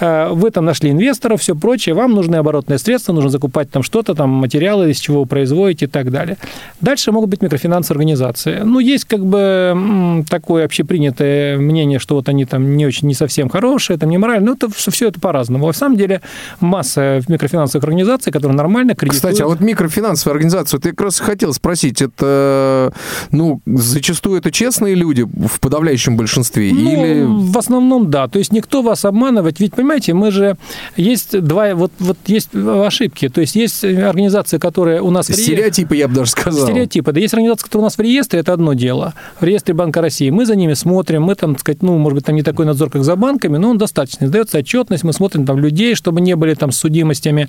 Э, 0.00 0.28
вы 0.30 0.50
там 0.50 0.64
нашли 0.64 0.90
инвесторов, 0.90 1.40
все 1.40 1.56
прочее, 1.56 1.94
вам 1.94 2.12
нужны 2.12 2.36
оборотные 2.36 2.78
средства, 2.78 3.12
нужно 3.12 3.30
закупать 3.30 3.70
там 3.70 3.82
что-то, 3.82 4.14
там 4.14 4.30
материалы, 4.30 4.90
из 4.90 4.98
чего 4.98 5.20
вы 5.20 5.26
производите 5.26 5.86
и 5.86 5.88
так 5.88 6.10
далее. 6.10 6.36
Дальше 6.80 7.10
могут 7.10 7.30
быть 7.30 7.42
микрофинансовые 7.42 7.98
организации. 7.98 8.60
Ну, 8.64 8.78
есть 8.78 9.06
как 9.06 9.24
бы 9.24 10.24
такое 10.28 10.64
общепринятое 10.64 11.58
мнение, 11.58 11.98
что 11.98 12.14
вот 12.14 12.28
они 12.28 12.44
там 12.44 12.76
не 12.76 12.86
очень, 12.86 13.08
не 13.08 13.14
совсем 13.14 13.48
хорошие, 13.48 13.98
там 13.98 14.10
не 14.10 14.18
морально, 14.18 14.46
но 14.46 14.52
это, 14.52 14.68
все 14.68 15.08
это 15.08 15.18
по-разному. 15.18 15.66
На 15.66 15.72
самом 15.72 15.96
деле 15.96 16.20
масса 16.60 17.22
микрофинансовых 17.28 17.84
организаций, 17.84 18.32
которые 18.32 18.56
нормально 18.56 18.94
кредитуют. 18.94 19.16
Кстати, 19.16 19.42
а 19.42 19.46
вот 19.46 19.60
микрофинансовая 19.60 20.34
организация, 20.34 20.78
вот 20.78 20.84
я 20.84 20.90
как 20.90 21.00
раз 21.00 21.20
хотел 21.20 21.52
спросить, 21.54 22.02
это, 22.02 22.92
ну, 23.30 23.60
зачастую 23.66 24.38
это 24.38 24.50
честные 24.50 24.94
люди 24.94 25.26
в 25.54 25.60
подавляющем 25.60 26.16
большинстве? 26.16 26.72
Ну, 26.72 27.04
или... 27.04 27.24
в 27.24 27.56
основном, 27.56 28.10
да. 28.10 28.28
То 28.28 28.38
есть 28.38 28.52
никто 28.52 28.82
вас 28.82 29.04
обманывать, 29.04 29.60
ведь, 29.60 29.74
понимаете, 29.74 30.12
мы 30.12 30.30
же, 30.30 30.56
есть 30.96 31.40
два, 31.40 31.74
вот, 31.74 31.92
вот 32.00 32.18
есть 32.26 32.50
ошибки, 32.54 33.28
то 33.28 33.40
есть 33.40 33.54
есть 33.54 33.84
организации, 33.84 34.58
которые 34.58 35.00
у 35.00 35.10
нас... 35.10 35.26
Стереотипы, 35.26 35.96
я 35.96 36.08
бы 36.08 36.14
даже 36.14 36.30
сказал. 36.32 36.66
Стереотипы, 36.66 37.12
да. 37.12 37.20
Есть 37.20 37.34
организации, 37.34 37.66
которые 37.66 37.82
у 37.82 37.84
нас 37.84 37.96
в 37.96 38.00
реестре, 38.00 38.40
это 38.40 38.52
одно 38.52 38.74
дело. 38.74 39.14
В 39.40 39.44
реестре 39.44 39.74
Банка 39.74 40.00
России. 40.00 40.30
Мы 40.30 40.46
за 40.46 40.56
ними 40.56 40.74
смотрим, 40.74 41.22
мы 41.22 41.36
там, 41.36 41.54
так 41.54 41.60
сказать, 41.60 41.82
ну, 41.82 41.96
может 41.98 42.16
быть, 42.16 42.24
там 42.24 42.34
не 42.34 42.42
такой 42.42 42.66
надзор, 42.66 42.90
как 42.90 43.04
за 43.04 43.14
банками, 43.14 43.56
но 43.56 43.70
он 43.70 43.78
достаточно. 43.78 44.26
Сдается 44.26 44.58
отчетность, 44.58 45.04
мы 45.04 45.12
смотрим 45.12 45.46
там 45.46 45.58
людей, 45.58 45.94
чтобы 45.94 46.20
не 46.20 46.34
были 46.34 46.54
там 46.54 46.72
судимостями 46.72 47.48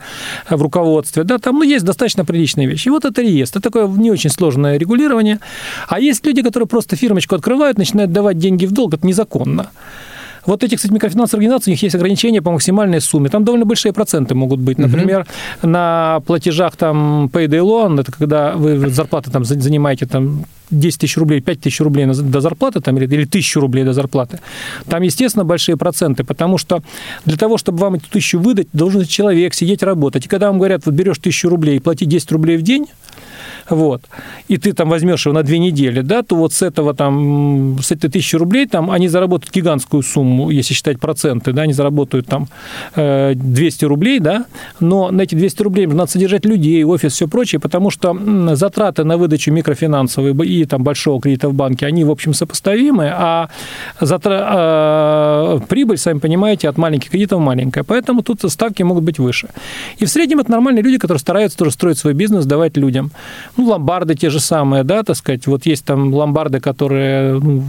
в 0.49 0.61
руководстве. 0.61 1.23
Да, 1.23 1.39
там, 1.39 1.55
ну, 1.55 1.63
есть 1.63 1.85
достаточно 1.85 2.25
приличные 2.25 2.67
вещи. 2.67 2.87
И 2.87 2.91
вот 2.91 3.05
это 3.05 3.21
реестр. 3.21 3.55
Это 3.55 3.69
такое 3.69 3.87
не 3.87 4.11
очень 4.11 4.29
сложное 4.29 4.77
регулирование. 4.77 5.39
А 5.87 5.99
есть 5.99 6.25
люди, 6.25 6.41
которые 6.41 6.67
просто 6.67 6.97
фирмочку 6.97 7.35
открывают, 7.35 7.77
начинают 7.77 7.94
давать 8.07 8.37
деньги 8.37 8.65
в 8.65 8.71
долг. 8.71 8.93
Это 8.93 9.05
незаконно. 9.07 9.71
Вот 10.45 10.63
эти, 10.63 10.75
кстати, 10.75 10.93
микрофинансовые 10.93 11.45
организации, 11.45 11.71
у 11.71 11.73
них 11.73 11.83
есть 11.83 11.95
ограничения 11.95 12.41
по 12.41 12.51
максимальной 12.51 13.01
сумме. 13.01 13.29
Там 13.29 13.43
довольно 13.43 13.65
большие 13.65 13.93
проценты 13.93 14.35
могут 14.35 14.59
быть. 14.59 14.77
Например, 14.77 15.25
угу. 15.61 15.69
на 15.69 16.21
платежах 16.25 16.75
там 16.75 17.25
payday 17.33 17.61
loan, 17.61 17.99
это 17.99 18.11
когда 18.11 18.53
вы 18.53 18.89
зарплаты 18.89 19.31
там 19.31 19.43
занимаете 19.43 20.05
там 20.05 20.45
10 20.71 20.99
тысяч 20.99 21.17
рублей, 21.17 21.41
5 21.41 21.61
тысяч 21.61 21.79
рублей 21.81 22.05
до 22.05 22.41
зарплаты 22.41 22.79
там, 22.79 22.97
или, 22.97 23.05
или 23.05 23.25
тысячу 23.25 23.59
рублей 23.59 23.83
до 23.83 23.93
зарплаты, 23.93 24.39
там, 24.87 25.01
естественно, 25.03 25.45
большие 25.45 25.77
проценты, 25.77 26.23
потому 26.23 26.57
что 26.57 26.81
для 27.25 27.37
того, 27.37 27.57
чтобы 27.57 27.79
вам 27.79 27.95
эту 27.95 28.09
тысячу 28.09 28.39
выдать, 28.39 28.67
должен 28.73 29.05
человек 29.05 29.53
сидеть 29.53 29.83
работать. 29.83 30.25
И 30.25 30.29
когда 30.29 30.47
вам 30.47 30.57
говорят, 30.57 30.85
вот 30.85 30.93
берешь 30.93 31.17
тысячу 31.17 31.49
рублей 31.49 31.77
и 31.77 31.79
плати 31.79 32.05
10 32.05 32.31
рублей 32.31 32.57
в 32.57 32.61
день, 32.61 32.87
вот, 33.69 34.01
и 34.47 34.57
ты 34.57 34.73
там 34.73 34.89
возьмешь 34.89 35.25
его 35.25 35.33
на 35.33 35.43
две 35.43 35.59
недели, 35.59 36.01
да, 36.01 36.23
то 36.23 36.35
вот 36.35 36.53
с 36.53 36.61
этого 36.61 36.93
там, 36.93 37.77
с 37.81 37.91
этой 37.91 38.09
тысячи 38.09 38.35
рублей 38.35 38.67
там 38.67 38.91
они 38.91 39.07
заработают 39.07 39.53
гигантскую 39.53 40.03
сумму, 40.03 40.49
если 40.49 40.73
считать 40.73 40.99
проценты, 40.99 41.51
да, 41.51 41.63
они 41.63 41.73
заработают 41.73 42.27
там 42.27 42.47
200 42.95 43.83
э, 43.83 43.87
рублей, 43.87 44.19
да, 44.19 44.45
но 44.79 45.11
на 45.11 45.21
эти 45.21 45.35
200 45.35 45.63
рублей 45.63 45.87
надо 45.87 46.11
содержать 46.11 46.45
людей, 46.45 46.83
офис, 46.83 47.13
все 47.13 47.27
прочее, 47.27 47.59
потому 47.59 47.89
что 47.89 48.15
затраты 48.55 49.03
на 49.03 49.17
выдачу 49.17 49.51
микрофинансовой 49.51 50.33
и 50.47 50.65
там 50.65 50.83
большого 50.83 51.21
кредита 51.21 51.49
в 51.49 51.53
банке, 51.53 51.85
они, 51.85 52.03
в 52.03 52.11
общем, 52.11 52.33
сопоставимы, 52.33 53.11
а 53.11 53.49
затра... 53.99 54.43
а, 54.45 55.59
прибыль, 55.67 55.97
сами 55.97 56.19
понимаете, 56.19 56.69
от 56.69 56.77
маленьких 56.77 57.09
кредитов 57.11 57.39
маленькая, 57.39 57.83
поэтому 57.83 58.21
тут 58.21 58.41
ставки 58.51 58.83
могут 58.83 59.03
быть 59.03 59.19
выше. 59.19 59.49
И 59.97 60.05
в 60.05 60.09
среднем 60.09 60.39
это 60.39 60.51
нормальные 60.51 60.83
люди, 60.83 60.97
которые 60.97 61.19
стараются 61.19 61.57
тоже 61.57 61.71
строить 61.71 61.97
свой 61.97 62.13
бизнес, 62.13 62.45
давать 62.45 62.77
людям. 62.77 63.11
Ну, 63.57 63.65
ломбарды 63.65 64.15
те 64.15 64.29
же 64.29 64.39
самые, 64.39 64.83
да, 64.83 65.03
так 65.03 65.15
сказать. 65.15 65.47
Вот 65.47 65.65
есть 65.65 65.85
там 65.85 66.13
ломбарды, 66.13 66.59
которые 66.59 67.39
ну, 67.39 67.63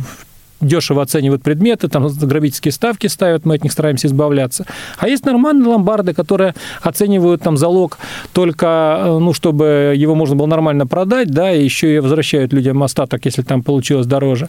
дешево 0.60 1.02
оценивают 1.02 1.42
предметы, 1.42 1.88
там 1.88 2.08
грабительские 2.08 2.72
ставки 2.72 3.06
ставят, 3.06 3.44
мы 3.44 3.54
от 3.54 3.62
них 3.62 3.72
стараемся 3.72 4.06
избавляться. 4.06 4.66
А 4.98 5.08
есть 5.08 5.24
нормальные 5.24 5.68
ломбарды, 5.68 6.14
которые 6.14 6.54
оценивают 6.82 7.42
там 7.42 7.56
залог 7.56 7.98
только, 8.32 9.02
э, 9.06 9.18
ну, 9.18 9.32
чтобы 9.32 9.94
его 9.96 10.14
можно 10.14 10.36
было 10.36 10.46
нормально 10.46 10.86
продать, 10.86 11.28
да, 11.30 11.52
и 11.52 11.62
еще 11.62 11.94
и 11.94 11.98
возвращают 11.98 12.52
людям 12.52 12.82
остаток, 12.82 13.24
если 13.24 13.42
там 13.42 13.62
получилось 13.62 14.06
дороже. 14.06 14.48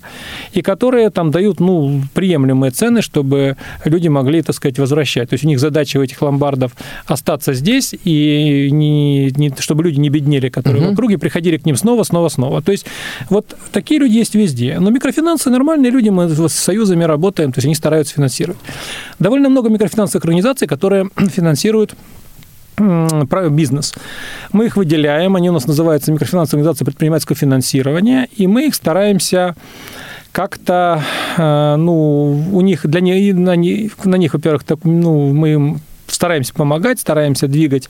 И 0.53 0.61
которые 0.61 1.09
там 1.09 1.31
дают, 1.31 1.59
ну, 1.59 2.01
приемлемые 2.13 2.71
цены, 2.71 3.01
чтобы 3.01 3.57
люди 3.85 4.07
могли, 4.07 4.41
так 4.41 4.55
сказать, 4.55 4.79
возвращать. 4.79 5.29
То 5.29 5.33
есть 5.33 5.43
у 5.43 5.47
них 5.47 5.59
задача 5.59 5.97
у 5.97 6.01
этих 6.01 6.21
ломбардов 6.21 6.71
остаться 7.05 7.53
здесь, 7.53 7.93
и 8.03 8.69
не, 8.71 9.31
не, 9.31 9.53
чтобы 9.59 9.83
люди 9.83 9.99
не 9.99 10.09
беднели, 10.09 10.49
которые 10.49 10.83
угу. 10.83 10.91
в 10.91 10.93
округе, 10.93 11.17
приходили 11.17 11.57
к 11.57 11.65
ним 11.65 11.75
снова, 11.75 12.03
снова, 12.03 12.29
снова. 12.29 12.61
То 12.61 12.71
есть 12.71 12.85
вот 13.29 13.57
такие 13.71 13.99
люди 13.99 14.17
есть 14.17 14.35
везде. 14.35 14.77
Но 14.79 14.89
микрофинансы 14.89 15.49
нормальные 15.49 15.91
люди, 15.91 15.96
мы 16.09 16.29
с 16.29 16.53
союзами 16.53 17.03
работаем, 17.03 17.51
то 17.51 17.59
есть 17.59 17.65
они 17.65 17.75
стараются 17.75 18.15
финансировать. 18.15 18.59
Довольно 19.19 19.49
много 19.49 19.69
микрофинансовых 19.69 20.23
организаций, 20.25 20.67
которые 20.67 21.09
финансируют 21.29 21.95
бизнес. 23.49 23.95
Мы 24.51 24.67
их 24.67 24.77
выделяем, 24.77 25.35
они 25.35 25.49
у 25.49 25.53
нас 25.53 25.65
называются 25.65 26.11
микрофинансовые 26.11 26.61
организации 26.61 26.85
предпринимательского 26.85 27.35
финансирования, 27.35 28.27
и 28.35 28.45
мы 28.45 28.67
их 28.67 28.75
стараемся 28.75 29.55
как-то, 30.31 31.01
э, 31.37 31.75
ну, 31.77 32.45
у 32.51 32.61
них, 32.61 32.85
для 32.85 33.01
них, 33.01 33.35
на 34.05 34.15
них 34.15 34.33
во-первых, 34.33 34.63
так, 34.63 34.79
ну, 34.83 35.33
мы 35.33 35.53
им 35.53 35.81
стараемся 36.07 36.53
помогать, 36.53 36.99
стараемся 36.99 37.47
двигать 37.47 37.89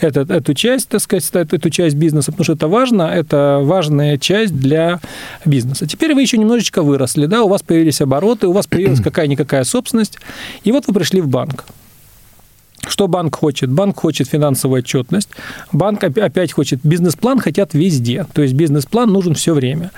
этот, 0.00 0.30
эту 0.30 0.54
часть, 0.54 0.88
так 0.88 1.00
сказать, 1.00 1.28
эту 1.32 1.70
часть 1.70 1.96
бизнеса, 1.96 2.32
потому 2.32 2.44
что 2.44 2.52
это 2.54 2.68
важно, 2.68 3.02
это 3.02 3.60
важная 3.62 4.18
часть 4.18 4.56
для 4.58 5.00
бизнеса. 5.44 5.86
Теперь 5.86 6.14
вы 6.14 6.22
еще 6.22 6.38
немножечко 6.38 6.82
выросли, 6.82 7.26
да, 7.26 7.42
у 7.42 7.48
вас 7.48 7.62
появились 7.62 8.00
обороты, 8.00 8.46
у 8.46 8.52
вас 8.52 8.66
появилась 8.66 9.00
какая-никакая 9.04 9.64
собственность, 9.64 10.18
и 10.64 10.72
вот 10.72 10.86
вы 10.86 10.94
пришли 10.94 11.20
в 11.20 11.28
банк. 11.28 11.64
Что 12.86 13.06
банк 13.06 13.36
хочет? 13.36 13.70
Банк 13.70 14.00
хочет 14.00 14.28
финансовую 14.28 14.78
отчетность. 14.78 15.28
Банк 15.72 16.02
опять 16.02 16.52
хочет 16.52 16.80
бизнес-план, 16.82 17.38
хотят 17.38 17.74
везде. 17.74 18.24
То 18.32 18.40
есть 18.40 18.54
бизнес-план 18.54 19.12
нужен 19.12 19.34
все 19.34 19.52
время 19.52 19.90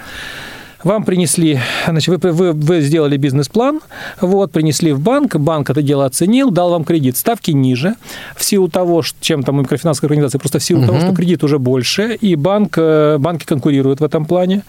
вам 0.85 1.05
принесли, 1.05 1.61
значит, 1.87 2.23
вы, 2.23 2.33
вы, 2.33 2.53
вы 2.53 2.81
сделали 2.81 3.17
бизнес-план, 3.17 3.81
вот, 4.21 4.53
принесли 4.53 4.93
в 4.93 5.01
банк, 5.01 5.37
банк 5.37 5.71
это 5.71 5.83
дело 5.83 6.05
оценил, 6.05 6.51
дал 6.51 6.71
вам 6.71 6.85
кредит, 6.85 7.17
ставки 7.17 7.51
ниже, 7.51 7.95
в 8.37 8.45
силу 8.45 8.69
того, 8.69 9.03
чем 9.21 9.43
там 9.43 9.61
микрофинансовая 9.61 10.09
организация, 10.09 10.39
просто 10.39 10.59
в 10.59 10.65
силу 10.65 10.81
угу. 10.81 10.89
того, 10.89 11.01
что 11.01 11.15
кредит 11.15 11.45
уже 11.45 11.59
больше, 11.59 12.15
и 12.15 12.35
банк, 12.35 12.75
э, 12.77 13.19
банки 13.19 13.45
конкурируют 13.45 14.01
в 14.01 14.05
этом 14.05 14.25
плане, 14.25 14.63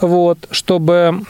вот, 0.00 0.38
чтобы 0.50 1.22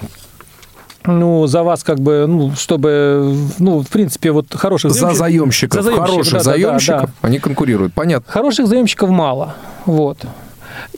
ну, 1.07 1.47
за 1.47 1.63
вас 1.63 1.85
как 1.85 2.01
бы, 2.01 2.25
ну, 2.27 2.53
чтобы, 2.57 3.37
ну, 3.59 3.83
в 3.83 3.89
принципе, 3.89 4.33
вот 4.33 4.55
хороших 4.55 4.93
за 4.93 5.13
заемщиков, 5.13 5.83
за 5.83 5.91
заемщиков 5.91 6.11
хороших 6.11 6.33
да, 6.35 6.41
заемщиков, 6.41 7.01
да, 7.01 7.07
да. 7.07 7.29
они 7.29 7.39
конкурируют, 7.39 7.93
понятно. 7.93 8.33
Хороших 8.33 8.67
заемщиков 8.67 9.11
мало, 9.11 9.55
вот. 9.85 10.19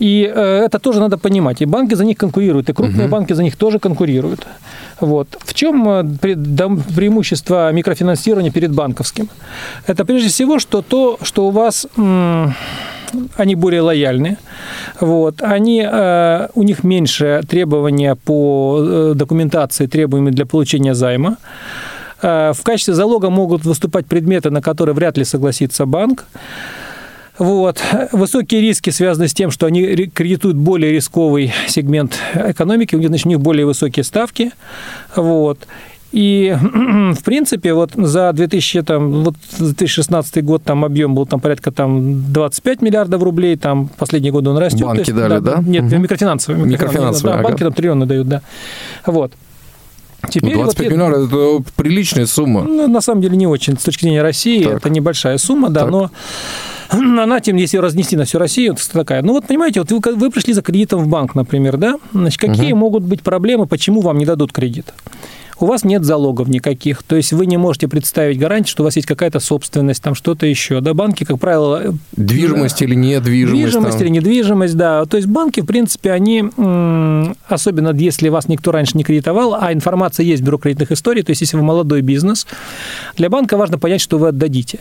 И 0.01 0.31
э, 0.35 0.65
это 0.67 0.79
тоже 0.79 1.01
надо 1.01 1.19
понимать. 1.19 1.63
И 1.63 1.67
банки 1.67 1.95
за 1.95 2.05
них 2.05 2.17
конкурируют, 2.17 2.69
и 2.69 2.73
крупные 2.73 3.07
угу. 3.07 3.13
банки 3.13 3.33
за 3.35 3.43
них 3.43 3.57
тоже 3.57 3.79
конкурируют. 3.79 4.47
Вот. 5.01 5.29
В 5.45 5.55
чем 5.55 5.89
э, 5.89 6.05
преимущество 6.97 7.73
микрофинансирования 7.73 8.51
перед 8.51 8.73
банковским? 8.73 9.29
Это 9.87 10.05
прежде 10.05 10.29
всего, 10.29 10.59
что 10.59 10.83
то, 10.83 11.19
что 11.23 11.47
у 11.47 11.51
вас 11.51 11.87
они 13.37 13.55
более 13.55 13.81
лояльны, 13.83 14.37
вот, 15.01 15.41
они, 15.41 15.87
э, 15.91 16.49
у 16.55 16.63
них 16.63 16.85
меньше 16.85 17.43
требования 17.49 18.15
по 18.15 19.13
документации, 19.15 19.87
требуемые 19.87 20.33
для 20.33 20.45
получения 20.45 20.95
займа. 20.95 21.37
В 22.23 22.57
качестве 22.63 22.95
залога 22.95 23.31
могут 23.31 23.65
выступать 23.65 24.07
предметы, 24.07 24.51
на 24.51 24.63
которые 24.63 24.95
вряд 24.95 25.19
ли 25.19 25.25
согласится 25.25 25.85
банк. 25.85 26.25
Вот. 27.39 27.83
Высокие 28.13 28.61
риски 28.61 28.91
связаны 28.91 29.29
с 29.29 29.35
тем, 29.35 29.51
что 29.51 29.67
они 29.67 29.83
кредитуют 30.07 30.57
более 30.57 30.93
рисковый 30.93 31.53
сегмент 31.69 32.19
экономики, 32.35 32.95
у 32.95 32.99
них, 32.99 33.09
значит, 33.09 33.27
у 33.27 33.29
них 33.31 33.41
более 33.41 33.67
высокие 33.67 34.05
ставки. 34.05 34.53
Вот. 35.15 35.67
И, 36.13 36.57
в 36.63 37.23
принципе, 37.25 37.75
вот 37.75 37.93
за 37.95 38.33
2000, 38.33 38.83
там, 38.83 39.23
вот 39.25 39.35
2016 39.59 40.45
год 40.45 40.63
там 40.63 40.85
объем 40.85 41.15
был 41.15 41.27
там 41.27 41.41
порядка 41.41 41.73
там 41.73 42.33
25 42.33 42.81
миллиардов 42.81 43.23
рублей, 43.23 43.57
там 43.57 43.91
последние 43.99 44.33
годы 44.33 44.51
он 44.51 44.59
растет. 44.59 44.83
Банки 44.83 45.01
есть, 45.01 45.15
дали, 45.15 45.41
да? 45.41 45.57
да? 45.57 45.63
Нет, 45.63 45.85
угу. 45.85 45.97
микрофинансовые. 45.97 46.65
Микрофинансовые, 46.65 47.35
да, 47.35 47.41
ага. 47.41 47.49
банки 47.49 47.63
там 47.63 47.73
триллионы 47.73 48.07
дают, 48.07 48.29
да. 48.29 48.43
Вот. 49.05 49.33
Теперь 50.31 50.55
25 50.55 50.87
вот, 50.87 50.93
миллионов– 50.93 51.33
это 51.33 51.73
приличная 51.77 52.27
сумма. 52.27 52.63
Ну, 52.63 52.89
на 52.89 53.01
самом 53.01 53.21
деле 53.21 53.37
не 53.37 53.47
очень. 53.47 53.79
С 53.79 53.83
точки 53.83 54.03
зрения 54.03 54.23
России 54.23 54.65
так. 54.65 54.77
это 54.77 54.91
небольшая 54.91 55.39
сумма, 55.39 55.69
да, 55.69 55.83
так. 55.83 55.91
но 55.91 56.11
она, 56.91 57.41
тем, 57.41 57.57
если 57.57 57.77
ее 57.77 57.81
разнести 57.81 58.17
на 58.17 58.25
всю 58.25 58.39
Россию, 58.39 58.73
вот 58.73 58.89
такая. 58.93 59.23
Ну 59.23 59.33
вот, 59.33 59.47
понимаете, 59.47 59.81
вот 59.81 59.91
вы, 59.91 60.15
вы 60.15 60.31
пришли 60.31 60.53
за 60.53 60.63
кредитом 60.63 61.03
в 61.03 61.09
банк, 61.09 61.35
например, 61.35 61.77
да? 61.77 61.97
Значит, 62.13 62.41
какие 62.41 62.73
угу. 62.73 62.81
могут 62.81 63.03
быть 63.03 63.23
проблемы, 63.23 63.67
почему 63.67 64.01
вам 64.01 64.19
не 64.19 64.27
дадут 64.27 64.53
кредит? 64.53 64.93
У 65.59 65.67
вас 65.67 65.85
нет 65.85 66.05
залогов 66.05 66.49
никаких, 66.49 67.03
то 67.03 67.17
есть 67.17 67.33
вы 67.33 67.47
не 67.47 67.57
можете 67.57 67.89
представить 67.89 68.39
гарантии, 68.39 68.71
что 68.71 68.83
у 68.83 68.85
вас 68.85 68.97
есть 68.97 69.09
какая-то 69.09 69.41
собственность, 69.41 70.03
там 70.03 70.15
что-то 70.15 70.47
еще. 70.47 70.81
Да, 70.81 70.95
банки, 70.95 71.25
как 71.25 71.39
правило... 71.39 71.95
Движимость 72.13 72.81
да, 72.81 72.85
или 72.85 72.95
недвижимость. 72.95 73.63
Движимость 73.63 73.99
там. 73.99 74.07
или 74.07 74.13
недвижимость, 74.13 74.77
да. 74.77 75.05
То 75.07 75.17
есть 75.17 75.29
банки, 75.29 75.61
в 75.61 75.67
принципе, 75.67 76.13
они, 76.13 76.45
особенно 77.49 77.95
если 77.95 78.29
вас 78.29 78.49
никто 78.49 78.73
раньше 78.73 78.97
не 78.99 79.05
кредитовал, 79.05 79.55
а 79.55 79.73
информация 79.73 80.25
есть 80.25 80.43
в 80.43 80.47
бюро 80.47 80.59
кредитных 80.59 80.93
историй, 80.93 81.23
то 81.23 81.31
есть 81.31 81.41
если 81.41 81.57
вы 81.57 81.63
молодой 81.63 82.03
бизнес, 82.03 82.47
для 83.17 83.31
банка 83.31 83.57
важно 83.57 83.79
понять, 83.79 84.01
что 84.01 84.19
вы 84.19 84.29
отдадите. 84.29 84.81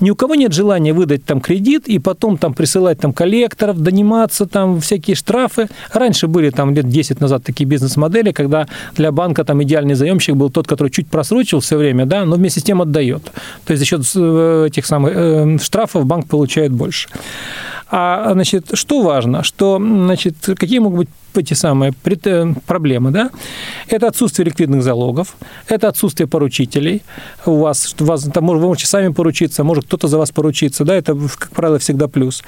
Ни 0.00 0.10
у 0.10 0.16
кого 0.16 0.34
нет 0.34 0.52
желания 0.52 0.92
выдать 0.92 1.24
там 1.24 1.40
кредит 1.40 1.86
и 1.86 1.98
потом 1.98 2.38
там 2.38 2.54
присылать 2.54 2.98
там 2.98 3.12
коллекторов, 3.12 3.78
дониматься, 3.78 4.46
там 4.46 4.80
всякие 4.80 5.16
штрафы. 5.16 5.68
Раньше 5.92 6.28
были 6.28 6.50
там 6.50 6.74
лет 6.74 6.88
10 6.88 7.20
назад 7.20 7.44
такие 7.44 7.66
бизнес-модели, 7.66 8.32
когда 8.32 8.66
для 8.96 9.12
банка 9.12 9.44
там 9.44 9.62
идеальный 9.62 9.94
заемщик 10.14 10.36
был 10.36 10.50
тот, 10.50 10.66
который 10.66 10.90
чуть 10.90 11.08
просрочил 11.08 11.60
все 11.60 11.76
время, 11.76 12.06
да, 12.06 12.24
но 12.24 12.36
вместе 12.36 12.60
с 12.60 12.62
тем 12.62 12.80
отдает. 12.80 13.24
То 13.64 13.72
есть 13.72 13.80
за 13.80 13.84
счет 13.84 14.02
э, 14.16 14.66
этих 14.68 14.86
самых 14.86 15.12
э, 15.14 15.58
штрафов 15.62 16.06
банк 16.06 16.28
получает 16.28 16.72
больше. 16.72 17.08
А, 17.90 18.32
значит, 18.32 18.70
что 18.74 19.02
важно? 19.02 19.42
Что, 19.42 19.78
значит, 19.78 20.36
какие 20.56 20.78
могут 20.78 20.98
быть 20.98 21.08
эти 21.38 21.54
самые 21.54 21.92
э, 22.04 22.54
проблемы, 22.66 23.10
да, 23.10 23.30
это 23.88 24.08
отсутствие 24.08 24.46
ликвидных 24.46 24.82
залогов, 24.82 25.36
это 25.68 25.88
отсутствие 25.88 26.26
поручителей. 26.26 27.02
У 27.46 27.56
вас, 27.56 27.94
у 28.00 28.04
вас 28.04 28.24
там, 28.24 28.46
вы 28.46 28.58
можете 28.58 28.86
сами 28.86 29.12
поручиться, 29.12 29.64
может 29.64 29.84
кто-то 29.84 30.08
за 30.08 30.18
вас 30.18 30.30
поручиться, 30.30 30.84
да, 30.84 30.94
это, 30.94 31.14
как 31.14 31.50
правило, 31.50 31.78
всегда 31.78 32.08
плюс. 32.08 32.42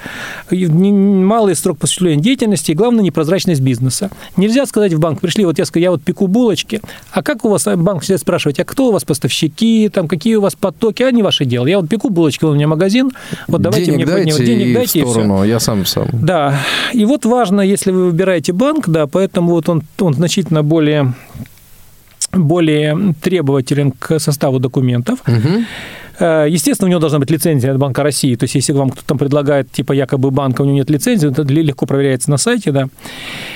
Малый 0.51 1.55
срок 1.55 1.77
осуществления 1.83 2.21
деятельности 2.21 2.71
и, 2.71 2.73
главное, 2.75 3.03
непрозрачность 3.03 3.61
бизнеса. 3.61 4.09
Нельзя 4.35 4.65
сказать 4.65 4.93
в 4.93 4.99
банк, 4.99 5.21
пришли, 5.21 5.45
вот 5.45 5.57
я 5.57 5.65
сказал, 5.65 5.83
я 5.83 5.91
вот 5.91 6.03
пеку 6.03 6.27
булочки, 6.27 6.81
а 7.11 7.23
как 7.23 7.45
у 7.45 7.49
вас, 7.49 7.65
банк 7.65 8.03
всегда 8.03 8.17
спрашивает, 8.17 8.59
а 8.59 8.65
кто 8.65 8.89
у 8.89 8.91
вас 8.91 9.03
поставщики, 9.03 9.89
там, 9.89 10.07
какие 10.07 10.35
у 10.35 10.41
вас 10.41 10.55
потоки, 10.55 11.03
а 11.03 11.11
не 11.11 11.23
ваше 11.23 11.45
дело. 11.45 11.65
Я 11.67 11.79
вот 11.79 11.89
пеку 11.89 12.09
булочки, 12.09 12.45
у 12.45 12.53
меня 12.53 12.67
магазин, 12.67 13.11
вот 13.47 13.61
давайте 13.61 13.91
денег 13.91 14.05
мне 14.05 14.15
дайте 14.15 14.45
денег 14.45 14.67
и 14.67 14.73
дайте, 14.73 15.05
в 15.05 15.09
сторону, 15.09 15.43
я 15.43 15.59
сам 15.59 15.85
сам. 15.85 16.07
Да, 16.13 16.59
и 16.93 17.05
вот 17.05 17.25
важно, 17.25 17.61
если 17.61 17.91
вы 17.91 18.05
выбираете 18.05 18.53
банк, 18.53 18.76
банк, 18.77 18.89
да, 18.89 19.07
поэтому 19.07 19.51
вот 19.51 19.69
он, 19.69 19.83
он 19.99 20.13
значительно 20.13 20.63
более 20.63 21.13
более 22.33 23.13
требователен 23.21 23.91
к 23.91 24.19
составу 24.19 24.59
документов. 24.59 25.19
Угу. 25.27 25.63
Э, 26.19 26.45
естественно, 26.49 26.87
у 26.87 26.89
него 26.89 26.99
должна 26.99 27.19
быть 27.19 27.29
лицензия 27.29 27.71
от 27.71 27.77
Банка 27.77 28.03
России. 28.03 28.35
То 28.35 28.43
есть, 28.43 28.55
если 28.55 28.73
вам 28.73 28.89
кто-то 28.89 29.07
там 29.07 29.17
предлагает, 29.17 29.71
типа, 29.71 29.93
якобы 29.93 30.31
банка, 30.31 30.61
у 30.61 30.65
него 30.65 30.75
нет 30.75 30.89
лицензии, 30.89 31.29
это 31.29 31.43
легко 31.43 31.85
проверяется 31.85 32.29
на 32.29 32.37
сайте, 32.37 32.71
да. 32.71 32.87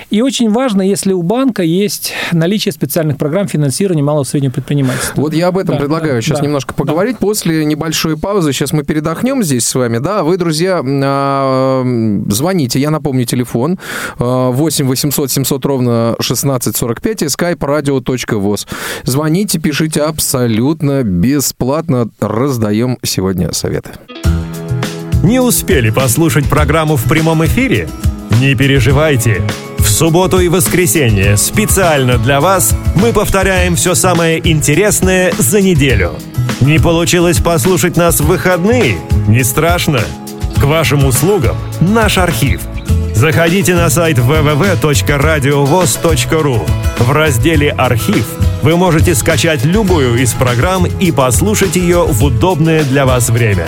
И 0.10 0.22
очень 0.22 0.52
важно, 0.52 0.82
если 0.82 1.14
у 1.14 1.22
банка 1.22 1.64
есть 1.64 2.14
наличие 2.32 2.72
специальных 2.72 3.18
программ 3.18 3.48
финансирования 3.48 4.04
малого 4.04 4.24
и 4.24 4.28
среднего 4.28 4.52
предпринимательства. 4.52 5.22
Вот 5.22 5.34
я 5.34 5.48
об 5.48 5.58
этом 5.58 5.76
да, 5.76 5.82
предлагаю 5.82 6.16
да, 6.16 6.22
сейчас 6.22 6.40
да, 6.40 6.46
немножко 6.46 6.74
поговорить. 6.74 7.18
Да. 7.20 7.26
После 7.26 7.66
небольшой 7.66 8.18
паузы, 8.18 8.52
сейчас 8.52 8.74
мы 8.74 8.84
передохнем 8.84 9.44
здесь 9.44 9.66
с 9.66 9.74
вами, 9.74 10.00
да, 10.00 10.24
вы, 10.24 10.38
друзья, 10.38 10.82
а, 10.84 11.84
звоните, 12.28 12.80
я 12.80 12.92
напомню 12.92 13.26
телефон, 13.26 13.80
8 14.18 14.86
800 14.86 15.32
700 15.32 15.66
ровно 15.66 16.10
1645 16.20 17.22
и 17.22 17.26
skype 17.26 17.60
radio.voz. 17.60 18.68
Звоните, 19.04 19.60
пишите 19.60 20.02
абсолютно 20.02 21.04
бесплатно, 21.04 22.10
раздаем 22.52 22.98
сегодня 23.02 23.52
советы. 23.54 23.92
Не 25.24 25.40
успели 25.40 25.90
послушать 25.90 26.50
программу 26.50 26.98
в 26.98 27.06
прямом 27.06 27.46
эфире? 27.46 27.88
Не 28.42 28.56
переживайте. 28.56 29.42
В 29.80 29.88
субботу 29.88 30.40
и 30.40 30.50
воскресенье 30.50 31.38
специально 31.38 32.18
для 32.18 32.42
вас 32.42 32.76
мы 32.96 33.14
повторяем 33.14 33.78
все 33.78 33.96
самое 33.96 34.46
интересное 34.52 35.32
за 35.38 35.62
неделю. 35.62 36.12
Не 36.60 36.78
получилось 36.78 37.38
послушать 37.38 37.96
нас 37.96 38.20
в 38.20 38.26
выходные? 38.26 38.98
Не 39.30 39.46
страшно. 39.46 40.02
К 40.58 40.66
вашим 40.66 41.06
услугам 41.06 41.56
наш 41.80 42.18
архив. 42.18 42.60
Заходите 43.16 43.76
на 43.76 43.90
сайт 43.90 44.18
www.radiovoz.ru. 44.18 46.70
В 47.00 47.12
разделе 47.12 47.72
«Архив» 47.72 48.28
вы 48.62 48.78
можете 48.78 49.16
скачать 49.16 49.66
любую 49.66 50.22
из 50.22 50.34
программ 50.34 50.86
и 50.86 51.12
послушать 51.12 51.76
ее 51.76 52.06
в 52.06 52.24
удобное 52.24 52.84
для 52.84 53.06
вас 53.06 53.30
время. 53.30 53.68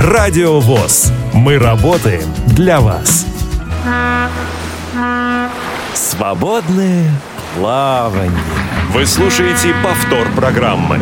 Радио 0.00 0.60
ВОЗ. 0.60 1.12
Мы 1.34 1.58
работаем 1.58 2.24
для 2.46 2.80
вас. 2.80 3.26
Свободное 5.94 7.10
плавание. 7.54 8.32
Вы 8.92 9.06
слушаете 9.06 9.74
повтор 9.82 10.28
программы. 10.34 11.00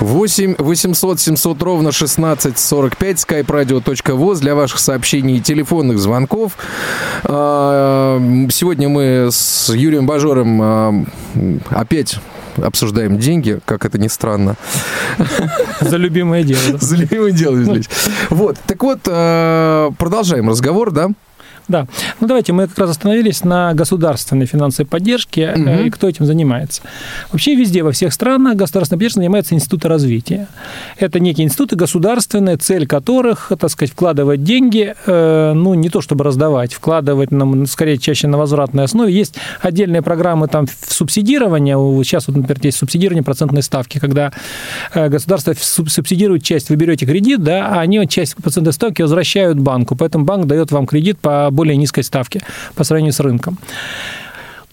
8 0.00 0.56
800 0.58 1.20
700 1.20 1.62
ровно 1.62 1.88
1645 1.88 3.16
skype-radio.voz 3.16 4.38
для 4.40 4.54
ваших 4.54 4.78
сообщений 4.78 5.38
и 5.38 5.40
телефонных 5.40 5.98
звонков. 5.98 6.56
А, 7.24 8.20
сегодня 8.50 8.88
мы 8.88 9.28
с 9.30 9.72
Юрием 9.74 10.06
Бажором 10.06 10.60
а, 10.62 11.04
опять 11.70 12.18
обсуждаем 12.56 13.18
деньги, 13.18 13.60
как 13.64 13.84
это 13.84 13.98
ни 13.98 14.08
странно. 14.08 14.56
За 15.80 15.96
любимое 15.96 16.42
дело. 16.42 16.78
За 16.80 16.96
любимое 16.96 17.32
дело, 17.32 17.58
Вот, 18.30 18.56
так 18.66 18.82
вот, 18.82 19.00
а, 19.06 19.90
продолжаем 19.98 20.48
разговор, 20.48 20.90
да? 20.90 21.10
Да. 21.68 21.86
Ну, 22.20 22.26
давайте, 22.26 22.52
мы 22.52 22.66
как 22.66 22.78
раз 22.78 22.90
остановились 22.90 23.44
на 23.44 23.74
государственной 23.74 24.46
финансовой 24.46 24.88
поддержке 24.88 25.52
угу. 25.54 25.86
и 25.86 25.90
кто 25.90 26.08
этим 26.08 26.24
занимается. 26.24 26.82
Вообще 27.30 27.54
везде, 27.54 27.82
во 27.82 27.92
всех 27.92 28.12
странах 28.12 28.56
государственной 28.56 28.98
поддержкой 28.98 29.20
занимаются 29.20 29.54
институты 29.54 29.88
развития. 29.88 30.48
Это 30.98 31.20
некие 31.20 31.46
институты 31.46 31.76
государственные, 31.76 32.56
цель 32.56 32.86
которых, 32.86 33.52
так 33.58 33.70
сказать, 33.70 33.92
вкладывать 33.92 34.42
деньги, 34.42 34.94
э, 35.06 35.52
ну, 35.54 35.74
не 35.74 35.90
то 35.90 36.00
чтобы 36.00 36.24
раздавать, 36.24 36.72
вкладывать, 36.72 37.30
нам, 37.30 37.66
скорее, 37.66 37.98
чаще 37.98 38.28
на 38.28 38.38
возвратной 38.38 38.84
основе. 38.84 39.12
Есть 39.12 39.36
отдельные 39.60 40.02
программы 40.02 40.48
там 40.48 40.66
субсидирования. 40.88 41.76
Сейчас, 42.04 42.28
вот, 42.28 42.36
например, 42.36 42.58
есть 42.62 42.78
субсидирование 42.78 43.22
процентной 43.22 43.62
ставки, 43.62 43.98
когда 43.98 44.32
э, 44.94 45.08
государство 45.08 45.54
субсидирует 45.58 46.42
часть, 46.42 46.70
вы 46.70 46.76
берете 46.76 47.06
кредит, 47.06 47.42
да, 47.42 47.68
а 47.68 47.80
они 47.80 48.06
часть 48.08 48.36
процентной 48.36 48.72
ставки 48.72 49.02
возвращают 49.02 49.58
банку. 49.58 49.96
Поэтому 49.96 50.24
банк 50.24 50.46
дает 50.46 50.70
вам 50.70 50.86
кредит 50.86 51.18
по 51.18 51.50
более 51.58 51.76
низкой 51.76 52.04
ставке 52.04 52.40
по 52.76 52.84
сравнению 52.84 53.12
с 53.12 53.18
рынком. 53.18 53.58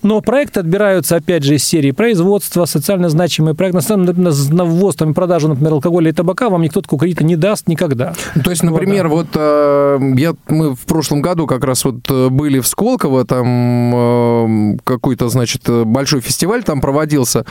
Но 0.06 0.22
проекты 0.22 0.60
отбираются, 0.60 1.16
опять 1.16 1.42
же, 1.42 1.56
из 1.56 1.64
серии 1.64 1.90
производства, 1.90 2.66
социально 2.66 3.10
значимые 3.10 3.56
проекты. 3.56 3.82
На, 3.96 3.98
на, 3.98 4.32
на 4.32 4.66
ввоз 4.66 4.96
там, 4.96 5.16
продажу, 5.16 5.48
например, 5.48 5.74
алкоголя 5.74 6.12
и 6.12 6.14
табака 6.14 6.50
вам 6.50 6.62
никто 6.62 6.82
такого 6.82 7.00
кредита 7.00 7.24
не 7.24 7.36
даст 7.36 7.68
никогда. 7.68 8.14
Ну, 8.36 8.44
то 8.44 8.52
есть, 8.52 8.62
например, 8.62 9.08
вот, 9.08 9.30
да. 9.34 9.98
вот 10.00 10.20
я, 10.20 10.36
мы 10.48 10.76
в 10.76 10.82
прошлом 10.82 11.24
году 11.24 11.48
как 11.48 11.64
раз 11.64 11.84
вот 11.86 11.96
э, 12.12 12.30
были 12.30 12.60
в 12.60 12.68
Сколково, 12.68 13.26
там 13.26 14.78
какой-то, 14.84 15.28
значит, 15.30 15.64
большой 15.68 16.22
фестиваль 16.22 16.64
там 16.64 16.82
проводился, 16.82 17.44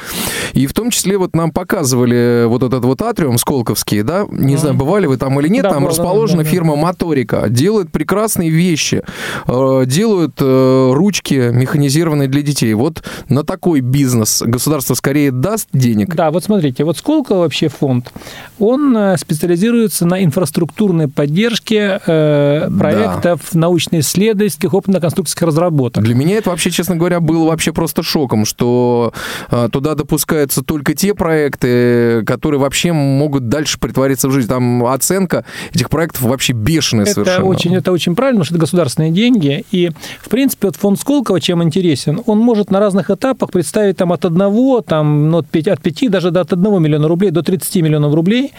и 0.53 0.69
в 0.69 0.75
том 0.75 0.91
числе 0.91 1.19
вот 1.19 1.35
нам 1.35 1.51
показывали 1.51 2.45
вот 2.47 2.63
этот 2.63 2.85
вот 2.85 3.03
атриум 3.03 3.37
сколковский, 3.39 4.03
да, 4.03 4.27
не 4.31 4.55
mm. 4.55 4.59
знаю, 4.59 4.75
бывали 4.77 5.07
вы 5.07 5.17
там 5.17 5.41
или 5.41 5.49
нет, 5.49 5.65
да, 5.65 5.71
там 5.71 5.89
расположена 5.89 6.45
да, 6.45 6.49
фирма 6.49 6.77
да. 6.77 6.83
Моторика, 6.83 7.47
делает 7.49 7.91
прекрасные 7.91 8.51
вещи, 8.51 9.03
э, 9.49 9.83
делают 9.87 10.37
э, 10.41 10.91
ручки 10.93 11.51
механизированные 11.53 12.29
для 12.29 12.44
детей. 12.45 12.75
Вот 12.75 13.03
на 13.29 13.45
такой 13.45 13.81
бизнес 13.81 14.43
государство 14.45 14.95
скорее 14.95 15.31
даст 15.31 15.69
денег? 15.73 16.15
Да, 16.15 16.31
вот 16.31 16.45
смотрите, 16.45 16.85
вот 16.85 16.99
сколько 16.99 17.35
вообще 17.35 17.69
фонд, 17.69 18.13
он 18.59 18.97
э, 18.97 19.17
специализируется 19.17 20.07
на 20.07 20.23
инфраструктурной 20.23 21.09
поддержке 21.09 22.01
э, 22.07 22.69
проектов 22.79 23.41
да. 23.53 23.59
научно-исследовательских, 23.59 24.73
опытно-конструкторских 24.73 25.47
разработок. 25.47 26.03
Для 26.03 26.15
меня 26.15 26.37
это 26.37 26.51
вообще, 26.51 26.71
честно 26.71 26.97
говоря, 26.97 27.21
было 27.21 27.47
вообще 27.47 27.73
просто 27.73 28.03
шоком, 28.03 28.45
что 28.45 29.13
э, 29.51 29.69
туда 29.73 29.95
допускаются 29.95 30.63
только 30.63 30.95
те 30.95 31.15
проекты, 31.15 32.23
которые 32.25 32.61
вообще 32.61 32.93
могут 32.93 33.49
дальше 33.49 33.79
притвориться 33.79 34.29
в 34.29 34.33
жизнь. 34.33 34.49
Там 34.49 34.85
оценка 34.87 35.45
этих 35.73 35.91
проектов 35.91 36.23
вообще 36.23 36.53
бешеная 36.53 37.05
это 37.05 37.15
совершенно. 37.15 37.47
Очень, 37.47 37.77
это 37.77 37.93
очень 37.93 38.15
правильно, 38.15 38.41
потому 38.41 38.47
что 38.47 38.55
это 38.55 38.61
государственные 38.61 39.11
деньги. 39.11 39.65
И, 39.71 39.91
в 40.21 40.29
принципе, 40.29 40.69
вот 40.69 40.77
фонд 40.77 41.01
Сколково 41.01 41.41
чем 41.41 41.63
интересен? 41.63 42.21
Он 42.27 42.34
может 42.39 42.71
на 42.71 42.81
разных 42.81 43.11
этапах 43.11 43.51
представить 43.51 43.97
там, 43.97 44.13
от 44.13 44.25
одного, 44.25 44.81
там, 44.81 45.31
ну, 45.31 45.39
от 45.39 45.47
5, 45.47 45.69
от 45.69 45.81
5 45.81 46.11
даже 46.11 46.31
до 46.31 46.41
от 46.41 46.53
1 46.53 46.83
миллиона 46.83 47.09
рублей 47.09 47.31
до 47.31 47.43
30 47.43 47.77
миллионов 47.77 48.15
рублей. 48.15 48.53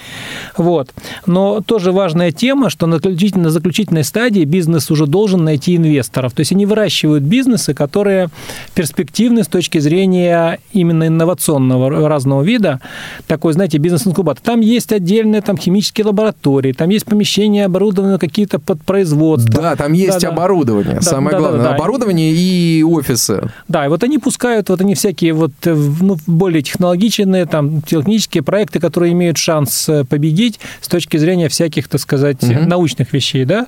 Вот. 0.57 0.89
Но 1.25 1.61
тоже 1.61 1.91
важная 1.91 2.31
тема, 2.31 2.69
что 2.69 2.88
на 2.88 2.97
заключительной, 2.97 3.45
на 3.45 3.49
заключительной 3.49 4.03
стадии 4.03 4.43
бизнес 4.43 4.91
уже 4.91 5.05
должен 5.05 5.43
найти 5.43 5.75
инвесторов. 5.75 6.33
То 6.33 6.41
есть 6.41 6.51
они 6.51 6.65
выращивают 6.65 7.23
бизнесы, 7.23 7.73
которые 7.73 8.29
перспективны 8.73 9.43
с 9.43 9.47
точки 9.47 9.79
зрения 9.79 10.59
именно 10.73 11.07
инновационного 11.07 12.07
разного 12.07 12.41
вида. 12.41 12.79
Такой, 13.27 13.53
знаете, 13.53 13.77
бизнес-инкубатор. 13.77 14.43
Там 14.43 14.61
есть 14.61 14.91
отдельные 14.91 15.41
там, 15.41 15.57
химические 15.57 16.05
лаборатории, 16.05 16.71
там 16.73 16.89
есть 16.89 17.05
помещения, 17.05 17.65
оборудованные 17.65 18.19
какие-то 18.19 18.59
под 18.59 18.81
производство. 18.81 19.61
Да, 19.61 19.75
там 19.75 19.93
есть 19.93 20.21
да, 20.21 20.29
оборудование. 20.29 20.95
Да, 20.95 21.01
Самое 21.01 21.31
да, 21.31 21.39
главное, 21.39 21.63
да, 21.63 21.69
да, 21.69 21.75
оборудование 21.75 22.31
и 22.31 22.83
офисы. 22.83 23.52
Да, 23.67 23.85
и 23.85 23.89
вот 23.89 24.03
они 24.03 24.19
пускают, 24.19 24.69
вот 24.69 24.81
они 24.81 24.95
всякие 24.95 25.33
вот 25.33 25.51
ну, 25.63 26.17
более 26.27 26.62
технологичные, 26.62 27.45
там, 27.45 27.81
технические 27.81 28.43
проекты, 28.43 28.79
которые 28.79 29.13
имеют 29.13 29.37
шанс 29.37 29.89
победить 30.10 30.60
с 30.81 30.87
точки 30.87 31.17
зрения 31.17 31.49
всяких, 31.49 31.87
так 31.87 32.01
сказать, 32.01 32.43
угу. 32.43 32.53
научных 32.53 33.13
вещей, 33.13 33.45
да. 33.45 33.67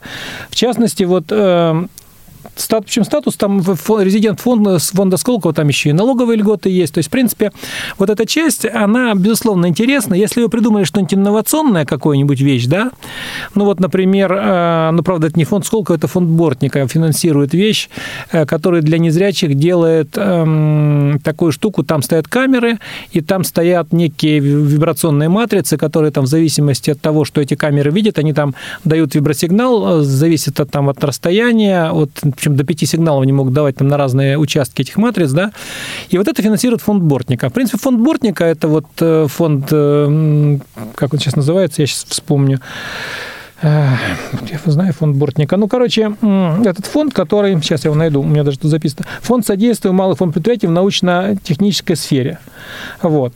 В 0.50 0.56
частности, 0.56 1.04
вот 1.04 1.32
стат, 2.56 2.86
причем 2.86 3.04
статус 3.04 3.36
там 3.36 3.62
резидент 3.62 4.40
фонда, 4.40 4.80
фонда 4.80 5.18
Сколково, 5.18 5.54
там 5.54 5.68
еще 5.68 5.90
и 5.90 5.94
налоговые 5.94 6.38
льготы 6.38 6.70
есть. 6.70 6.94
То 6.94 7.00
есть, 7.00 7.10
в 7.10 7.12
принципе, 7.12 7.52
вот 7.98 8.10
эта 8.10 8.26
часть, 8.26 8.66
она, 8.66 9.14
безусловно, 9.16 9.68
интересна. 9.68 10.14
Если 10.14 10.42
вы 10.42 10.50
придумали 10.50 10.84
что-нибудь 10.84 11.14
инновационное, 11.14 11.86
какую-нибудь 11.86 12.42
вещь, 12.42 12.66
да, 12.66 12.92
ну 13.56 13.66
вот, 13.66 13.80
например, 13.80 14.34
э, 14.34 14.92
ну, 14.92 15.04
правда, 15.04 15.28
это 15.28 15.38
не 15.38 15.46
фонд 15.46 15.66
Сколково, 15.66 15.96
это 15.96 16.08
фонд 16.08 16.30
Бортника 16.30 16.88
финансирует 16.88 17.54
вещь, 17.54 17.90
э, 18.32 18.46
который 18.46 18.82
для 18.82 18.98
незрячих 18.98 19.56
делает 19.56 20.18
эм, 20.18 21.20
такую 21.24 21.52
штуку, 21.52 21.84
там 21.84 22.02
стоят 22.02 22.28
камеры, 22.28 22.80
и 23.12 23.22
там 23.22 23.44
стоят 23.44 23.94
некие 23.94 24.40
вибрационные 24.40 25.30
матрицы, 25.30 25.78
которые 25.78 26.12
там 26.12 26.26
в 26.26 26.28
зависимости 26.28 26.92
от 26.92 27.02
того, 27.02 27.26
что 27.26 27.42
эти 27.42 27.56
камеры 27.56 27.92
видят, 27.92 28.20
они 28.20 28.34
там 28.34 28.56
дают 28.84 29.16
вибросигнал, 29.16 30.02
э, 30.02 30.04
зависит 30.04 30.60
от, 30.60 30.70
там, 30.72 30.90
от 30.90 31.04
расстояния, 31.04 31.90
от 31.92 32.12
причем 32.38 32.56
до 32.56 32.64
пяти 32.64 32.86
сигналов 32.86 33.24
они 33.24 33.34
могут 33.34 33.54
давать 33.54 33.76
там 33.76 33.88
на 33.88 33.98
разные 33.98 34.38
участки 34.38 34.82
этих 34.82 34.98
матриц, 34.98 35.32
да, 35.32 35.52
и 36.10 36.18
вот 36.18 36.28
это 36.28 36.42
финансирует 36.42 36.82
фонд 36.82 37.04
Бортника. 37.04 37.50
В 37.50 37.54
принципе, 37.54 37.78
фонд 37.78 38.00
Бортника– 38.00 38.46
это 38.46 38.68
вот 38.68 38.86
э, 39.00 39.28
фонд, 39.28 39.68
э, 39.72 40.60
как 40.96 41.14
он 41.14 41.20
сейчас 41.20 41.36
называется, 41.36 41.82
я 41.82 41.88
сейчас 41.88 42.06
вспомню, 42.08 42.62
я 43.62 44.60
знаю 44.66 44.94
фонд 44.94 45.16
Бортника. 45.16 45.58
Ну, 45.58 45.68
короче, 45.68 46.16
этот 46.64 46.86
фонд, 46.86 47.14
который, 47.14 47.60
сейчас 47.62 47.86
я 47.86 47.90
его 47.90 47.98
найду, 47.98 48.22
у 48.22 48.26
меня 48.26 48.44
даже 48.44 48.60
тут 48.60 48.70
записано, 48.70 49.06
фонд 49.22 49.46
содействия 49.46 49.92
малых 49.92 50.20
фонд 50.20 50.34
предприятий 50.34 50.68
в 50.68 50.72
научно-технической 50.72 51.96
сфере. 51.96 52.40
Вот. 53.02 53.34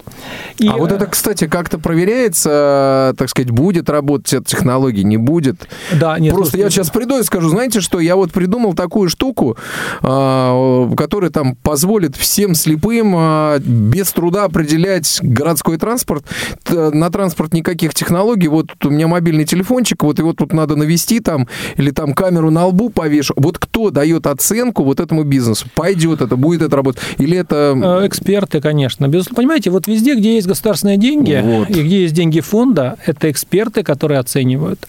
И, 0.57 0.67
а 0.67 0.77
вот 0.77 0.91
это, 0.91 1.05
кстати, 1.07 1.47
как-то 1.47 1.79
проверяется, 1.79 3.15
так 3.17 3.29
сказать, 3.29 3.51
будет 3.51 3.89
работать 3.89 4.33
эта 4.33 4.45
технология, 4.45 5.03
не 5.03 5.17
будет? 5.17 5.67
Да, 5.99 6.19
нет. 6.19 6.33
Просто 6.33 6.57
я 6.57 6.69
сейчас 6.69 6.89
приду 6.89 7.19
и 7.19 7.23
скажу, 7.23 7.49
знаете 7.49 7.81
что, 7.81 7.99
я 7.99 8.15
вот 8.15 8.31
придумал 8.31 8.73
такую 8.73 9.09
штуку, 9.09 9.57
а, 10.01 10.93
которая 10.95 11.31
там 11.31 11.55
позволит 11.55 12.15
всем 12.15 12.53
слепым 12.53 13.13
а, 13.15 13.59
без 13.59 14.11
труда 14.11 14.45
определять 14.45 15.19
городской 15.23 15.77
транспорт. 15.77 16.25
На 16.69 17.09
транспорт 17.09 17.53
никаких 17.53 17.93
технологий. 17.93 18.47
Вот 18.47 18.67
у 18.83 18.89
меня 18.89 19.07
мобильный 19.07 19.45
телефончик, 19.45 20.03
вот 20.11 20.19
его 20.19 20.33
тут 20.33 20.53
надо 20.53 20.75
навести 20.75 21.19
там, 21.19 21.47
или 21.77 21.91
там 21.91 22.13
камеру 22.13 22.51
на 22.51 22.65
лбу 22.65 22.89
повешу. 22.89 23.33
Вот 23.37 23.57
кто 23.57 23.89
дает 23.89 24.27
оценку 24.27 24.83
вот 24.83 24.99
этому 24.99 25.23
бизнесу? 25.23 25.67
Пойдет 25.73 26.21
это, 26.21 26.35
будет 26.35 26.61
это 26.61 26.75
работать? 26.75 27.01
Или 27.17 27.37
это... 27.37 27.99
Э, 28.03 28.07
эксперты, 28.07 28.59
конечно. 28.61 29.07
Безусловно, 29.07 29.35
понимаете, 29.37 29.69
вот 29.69 29.87
везде, 29.87 30.15
где 30.15 30.35
есть 30.35 30.47
государственные 30.47 30.97
деньги, 30.97 31.41
вот. 31.43 31.69
и 31.69 31.83
где 31.83 32.01
есть 32.03 32.13
деньги 32.13 32.41
фонда, 32.41 32.97
это 33.05 33.31
эксперты, 33.31 33.83
которые 33.83 34.19
оценивают. 34.19 34.85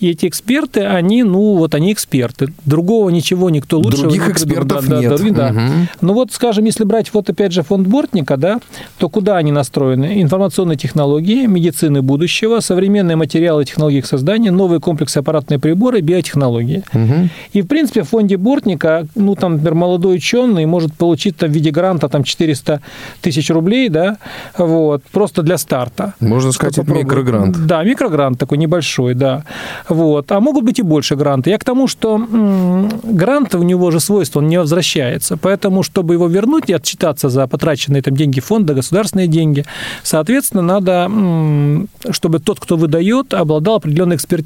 И 0.00 0.10
эти 0.10 0.26
эксперты, 0.26 0.80
они, 0.80 1.22
ну, 1.22 1.56
вот 1.56 1.74
они 1.74 1.92
эксперты. 1.92 2.52
Другого 2.64 3.10
ничего 3.10 3.50
никто 3.50 3.78
лучше... 3.78 4.02
Других 4.02 4.28
экспертов 4.28 4.86
да, 4.86 5.00
нет. 5.00 5.20
Да, 5.34 5.50
да. 5.50 5.50
Угу. 5.50 5.72
Ну 6.00 6.12
вот, 6.14 6.32
скажем, 6.32 6.64
если 6.64 6.84
брать 6.84 7.12
вот 7.12 7.30
опять 7.30 7.52
же 7.52 7.62
фонд 7.62 7.86
Бортника, 7.86 8.36
да, 8.36 8.60
то 8.98 9.08
куда 9.08 9.36
они 9.36 9.52
настроены? 9.52 10.20
Информационные 10.22 10.76
технологии, 10.76 11.46
медицины 11.46 12.02
будущего, 12.02 12.60
современные 12.60 13.16
материалы 13.16 13.64
технологии 13.64 13.98
их 13.98 14.06
создания, 14.06 14.50
новые 14.56 14.80
комплексы 14.80 15.18
аппаратные 15.18 15.58
приборы, 15.58 16.00
биотехнологии. 16.00 16.82
Угу. 16.92 17.28
И, 17.52 17.62
в 17.62 17.66
принципе, 17.66 18.02
в 18.02 18.08
фонде 18.08 18.36
Бортника, 18.36 19.06
ну, 19.14 19.34
там, 19.34 19.52
например, 19.52 19.74
молодой 19.74 20.16
ученый 20.16 20.66
может 20.66 20.94
получить 20.94 21.36
там, 21.36 21.50
в 21.50 21.52
виде 21.52 21.70
гранта 21.70 22.08
там 22.08 22.24
400 22.24 22.80
тысяч 23.20 23.50
рублей, 23.50 23.88
да, 23.88 24.18
вот, 24.58 25.02
просто 25.12 25.42
для 25.42 25.58
старта. 25.58 26.14
Можно 26.20 26.52
сказать, 26.52 26.78
это 26.78 26.92
микрогрант. 26.92 27.66
Да, 27.66 27.82
микрогрант 27.84 28.38
такой 28.38 28.58
небольшой, 28.58 29.14
да. 29.14 29.44
Вот. 29.88 30.30
А 30.32 30.40
могут 30.40 30.64
быть 30.64 30.78
и 30.78 30.82
больше 30.82 31.16
гранты. 31.16 31.50
Я 31.50 31.58
к 31.58 31.64
тому, 31.64 31.88
что 31.88 32.16
м- 32.16 32.88
грант, 33.02 33.54
у 33.54 33.62
него 33.62 33.90
же 33.90 34.00
свойство, 34.00 34.40
он 34.40 34.48
не 34.48 34.58
возвращается. 34.58 35.36
Поэтому, 35.36 35.82
чтобы 35.82 36.14
его 36.14 36.26
вернуть 36.26 36.70
и 36.70 36.72
отчитаться 36.72 37.28
за 37.28 37.46
потраченные 37.46 38.02
там 38.02 38.16
деньги 38.16 38.40
фонда, 38.40 38.74
государственные 38.74 39.28
деньги, 39.28 39.64
соответственно, 40.02 40.62
надо, 40.62 40.92
м- 41.06 41.88
чтобы 42.10 42.38
тот, 42.38 42.60
кто 42.60 42.76
выдает, 42.76 43.34
обладал 43.34 43.76
определенной 43.76 44.16
экспертизой, 44.16 44.43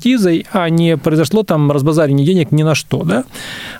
а 0.53 0.68
не 0.68 0.96
произошло 0.96 1.42
там 1.42 1.70
разбазарение 1.70 2.26
денег 2.26 2.53
ни 2.53 2.62
на 2.62 2.74
что. 2.74 3.03
Да? 3.03 3.24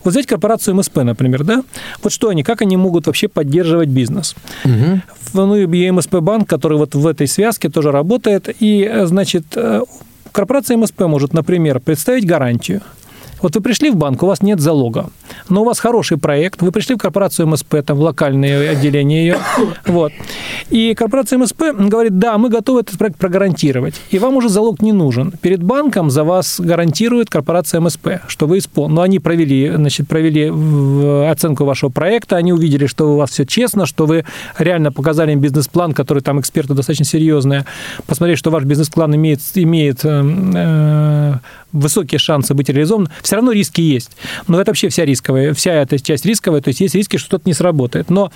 Вот 0.05 0.13
взять 0.13 0.27
корпорацию 0.27 0.75
МСП, 0.75 0.97
например, 0.99 1.45
да? 1.45 1.63
Вот 2.03 2.13
что 2.13 2.29
они, 2.29 2.43
как 2.43 2.63
они 2.63 2.77
могут 2.77 3.07
вообще 3.07 3.29
поддерживать 3.29 3.89
бизнес? 3.89 4.35
Угу. 4.65 5.01
Ну, 5.35 5.57
и 5.57 5.91
МСП 5.91 6.17
банк, 6.17 6.49
который 6.49 6.79
вот 6.79 6.95
в 6.95 7.07
этой 7.07 7.27
связке 7.27 7.69
тоже 7.69 7.91
работает, 7.93 8.49
и, 8.61 8.91
значит, 9.05 9.45
э, 9.57 9.83
Корпорация 10.31 10.77
МСП 10.77 11.01
может, 11.01 11.33
например, 11.33 11.81
представить 11.81 12.27
гарантию– 12.27 12.83
вот 13.43 13.55
вы 13.55 13.63
пришли 13.63 13.91
в 13.91 13.97
банк, 13.97 14.23
у 14.23 14.27
вас 14.27 14.43
нет 14.43 14.61
залога, 14.61 15.11
но 15.49 15.63
у 15.63 15.65
вас 15.65 15.79
хороший 15.79 16.19
проект, 16.19 16.63
вы 16.63 16.73
пришли 16.73 16.95
в 16.95 16.99
корпорацию 16.99 17.47
МСП, 17.47 17.77
там, 17.85 17.97
в 17.99 18.01
локальное 18.01 18.71
отделение 18.71 19.27
ее, 19.27 19.39
вот, 19.87 20.13
и 20.71 20.95
корпорация 20.95 21.39
МСП 21.39 21.63
говорит, 21.79 22.19
да, 22.19 22.37
мы 22.39 22.49
готовы 22.49 22.81
этот 22.81 22.99
проект 22.99 23.17
прогарантировать, 23.17 24.01
и 24.11 24.19
вам 24.19 24.37
уже 24.37 24.49
залог 24.49 24.83
не 24.83 24.93
нужен. 24.93 25.33
Перед 25.41 25.63
банком 25.63 26.11
за 26.11 26.25
вас 26.25 26.61
гарантирует 26.61 27.31
корпорация 27.31 27.81
МСП, 27.81 28.09
что 28.27 28.47
вы 28.47 28.59
исполните. 28.59 28.95
Но 28.95 29.03
они 29.03 29.19
провели, 29.19 29.71
значит, 29.75 30.09
провели 30.09 30.51
оценку 31.31 31.65
вашего 31.65 31.91
проекта, 31.91 32.37
они 32.37 32.53
увидели, 32.53 32.87
что 32.87 33.13
у 33.13 33.17
вас 33.17 33.31
все 33.31 33.45
честно, 33.45 33.87
что 33.87 34.07
вы 34.07 34.25
реально 34.59 34.93
показали 34.93 35.33
им 35.33 35.41
бизнес-план, 35.41 35.93
который 35.93 36.23
там 36.23 36.41
эксперты 36.41 36.75
достаточно 36.75 37.05
серьезные, 37.05 37.65
посмотрели, 38.07 38.37
что 38.37 38.51
ваш 38.51 38.65
бизнес-план 38.65 39.15
имеет, 39.17 39.41
имеет 39.55 40.05
э, 40.05 40.23
э 40.55 41.35
высокие 41.73 42.19
шансы 42.19 42.55
быть 42.55 42.69
реализован, 42.69 43.09
все 43.23 43.37
равно 43.37 43.53
риски 43.53 43.81
есть. 43.81 44.11
Но 44.47 44.61
это 44.61 44.71
вообще 44.71 44.89
вся 44.89 45.05
рисковая, 45.05 45.55
вся 45.55 45.73
эта 45.73 45.99
часть 45.99 46.25
рисковая, 46.25 46.61
то 46.61 46.69
есть 46.69 46.81
есть 46.81 46.95
риски, 46.95 47.17
что 47.17 47.29
что-то 47.29 47.49
не 47.49 47.55
сработает. 47.55 48.11
Но 48.11 48.33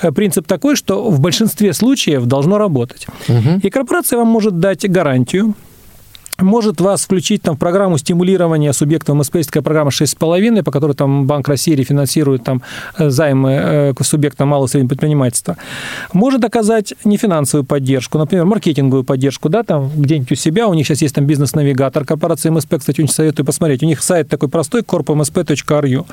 э, 0.00 0.12
принцип 0.12 0.46
такой, 0.46 0.76
что 0.76 1.10
в 1.10 1.20
большинстве 1.20 1.72
случаев 1.72 2.24
должно 2.26 2.58
работать. 2.58 3.06
Угу. 3.28 3.60
И 3.62 3.70
корпорация 3.70 4.18
вам 4.18 4.28
может 4.28 4.60
дать 4.60 4.88
гарантию, 4.88 5.54
может 6.38 6.80
вас 6.80 7.02
включить 7.04 7.42
там, 7.42 7.56
в 7.56 7.58
программу 7.58 7.98
стимулирования 7.98 8.72
субъектов 8.72 9.16
МСП, 9.16 9.38
такая 9.46 9.62
программа 9.62 9.90
6,5, 9.90 10.62
по 10.62 10.70
которой 10.70 10.92
там 10.92 11.26
Банк 11.26 11.48
России 11.48 11.74
рефинансирует 11.74 12.44
там, 12.44 12.62
э, 12.98 13.08
займы 13.10 13.52
э, 13.52 13.92
субъектам 14.02 14.48
малого 14.48 14.66
и 14.66 14.70
среднего 14.70 14.90
предпринимательства. 14.90 15.56
Может 16.12 16.44
оказать 16.44 16.94
нефинансовую 17.04 17.64
поддержку, 17.64 18.18
например, 18.18 18.44
маркетинговую 18.44 19.04
поддержку, 19.04 19.48
да, 19.48 19.62
там 19.62 19.90
где-нибудь 19.96 20.32
у 20.32 20.34
себя, 20.34 20.68
у 20.68 20.74
них 20.74 20.86
сейчас 20.86 21.02
есть 21.02 21.14
там 21.14 21.26
бизнес-навигатор 21.26 22.04
корпорации 22.04 22.50
МСП, 22.50 22.76
кстати, 22.78 23.00
очень 23.00 23.12
советую 23.12 23.46
посмотреть, 23.46 23.82
у 23.82 23.86
них 23.86 24.02
сайт 24.02 24.28
такой 24.28 24.48
простой, 24.48 24.82
corpmsp.ru, 24.82 26.06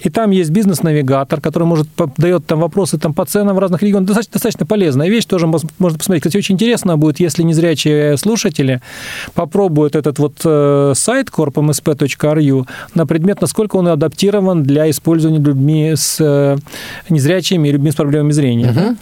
и 0.00 0.10
там 0.10 0.30
есть 0.30 0.50
бизнес-навигатор, 0.50 1.40
который 1.40 1.64
может 1.64 1.88
дает 2.16 2.46
там 2.46 2.60
вопросы 2.60 2.98
там, 2.98 3.14
по 3.14 3.24
ценам 3.24 3.56
в 3.56 3.58
разных 3.58 3.82
регионах, 3.82 4.06
достаточно, 4.06 4.32
достаточно 4.34 4.66
полезная 4.66 5.08
вещь, 5.08 5.24
тоже 5.24 5.46
можно 5.46 5.68
посмотреть. 5.78 6.22
Кстати, 6.22 6.36
очень 6.36 6.54
интересно 6.54 6.96
будет, 6.96 7.20
если 7.20 7.42
незрячие 7.42 8.16
слушатели 8.16 8.80
попробуют 9.34 9.55
попробуют 9.56 9.96
этот 9.96 10.18
вот 10.18 10.34
э, 10.44 10.92
сайт 10.94 11.28
corpmsp.ru 11.30 12.66
на 12.94 13.06
предмет, 13.06 13.40
насколько 13.40 13.76
он 13.76 13.88
адаптирован 13.88 14.62
для 14.62 14.90
использования 14.90 15.38
людьми 15.38 15.94
с 15.96 16.18
э, 16.20 16.58
незрячими 17.08 17.68
и 17.68 17.72
людьми 17.72 17.90
с 17.90 17.94
проблемами 17.94 18.32
зрения. 18.32 18.70
Угу. 18.70 18.96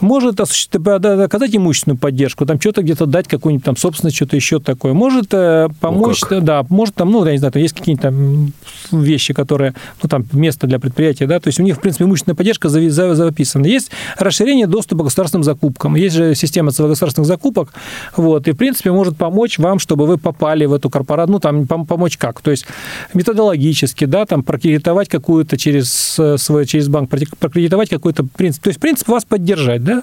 Может 0.00 0.40
оказать 0.40 1.54
имущественную 1.54 1.96
поддержку, 1.96 2.44
там 2.44 2.60
что-то 2.60 2.82
где-то 2.82 3.06
дать 3.06 3.28
какую-нибудь 3.28 3.64
там 3.64 3.76
собственность, 3.76 4.16
что-то 4.16 4.34
еще 4.34 4.58
такое. 4.58 4.94
Может 4.94 5.28
э, 5.32 5.68
помочь, 5.80 6.22
ну, 6.28 6.40
да, 6.40 6.66
может 6.70 6.96
там, 6.96 7.12
ну, 7.12 7.24
я 7.24 7.32
не 7.32 7.38
знаю, 7.38 7.52
там 7.52 7.62
есть 7.62 7.74
какие-то 7.74 8.02
там 8.02 8.52
вещи, 8.90 9.32
которые, 9.32 9.74
ну, 10.02 10.08
там, 10.08 10.24
место 10.32 10.66
для 10.66 10.80
предприятия, 10.80 11.28
да, 11.28 11.38
то 11.38 11.46
есть 11.48 11.60
у 11.60 11.62
них, 11.62 11.76
в 11.76 11.80
принципе, 11.80 12.04
имущественная 12.04 12.34
поддержка 12.34 12.68
записана. 12.68 13.66
Есть 13.66 13.92
расширение 14.18 14.66
доступа 14.66 15.02
к 15.02 15.06
государственным 15.06 15.44
закупкам, 15.44 15.94
есть 15.94 16.16
же 16.16 16.34
система 16.34 16.72
государственных 16.72 17.28
закупок, 17.28 17.72
вот, 18.16 18.48
и, 18.48 18.52
в 18.52 18.56
принципе, 18.56 18.90
может 18.90 19.16
помочь 19.16 19.58
вам 19.58 19.78
чтобы 19.84 20.06
вы 20.06 20.16
попали 20.18 20.64
в 20.64 20.72
эту 20.72 20.88
корпорацию, 20.90 21.32
ну, 21.32 21.38
там, 21.38 21.66
помочь 21.66 22.16
как? 22.16 22.40
То 22.40 22.50
есть 22.50 22.66
методологически, 23.12 24.06
да, 24.06 24.24
там, 24.24 24.42
прокредитовать 24.42 25.08
какую-то 25.08 25.56
через 25.58 26.16
э, 26.18 26.38
свой, 26.38 26.66
через 26.66 26.88
банк, 26.88 27.10
прокредитовать 27.38 27.90
какой-то 27.90 28.24
принцип. 28.24 28.62
То 28.62 28.70
есть 28.70 28.80
принцип 28.80 29.08
вас 29.08 29.24
поддержать, 29.24 29.84
да? 29.84 30.02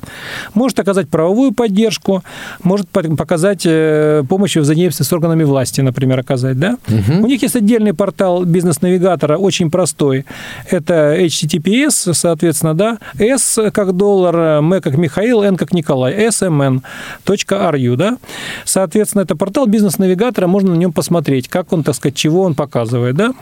Может 0.54 0.80
оказать 0.80 1.10
правовую 1.10 1.52
поддержку, 1.52 2.24
может 2.64 2.88
показать 2.90 3.64
э, 3.66 4.24
помощь 4.30 4.56
в 4.56 4.62
взаимодействии 4.62 5.04
с 5.04 5.14
органами 5.14 5.44
власти, 5.44 5.82
например, 5.82 6.20
оказать, 6.20 6.60
да? 6.60 6.78
Угу. 6.88 7.24
У 7.24 7.28
них 7.28 7.42
есть 7.42 7.56
отдельный 7.56 7.94
портал 7.94 8.46
бизнес-навигатора, 8.46 9.38
очень 9.38 9.72
простой. 9.72 10.26
Это 10.70 11.16
HTTPS, 11.20 12.14
соответственно, 12.14 12.74
да, 12.74 13.00
S 13.18 13.60
как 13.74 13.94
доллар, 13.94 14.36
M 14.36 14.82
как 14.82 14.98
Михаил, 14.98 15.42
N 15.42 15.58
как 15.58 15.74
Николай, 15.74 16.28
smn.ru, 16.28 17.96
да? 17.96 18.18
Соответственно, 18.66 19.24
это 19.24 19.36
портал 19.36 19.68
бизнес-навигатора, 19.72 20.48
можно 20.48 20.72
на 20.72 20.78
нем 20.78 20.94
посмотреть, 20.94 21.48
как 21.48 21.74
он, 21.74 21.84
так 21.84 21.96
сказать, 21.96 22.16
чего 22.16 22.44
он 22.44 22.54
показывает, 22.54 23.16
да? 23.16 23.34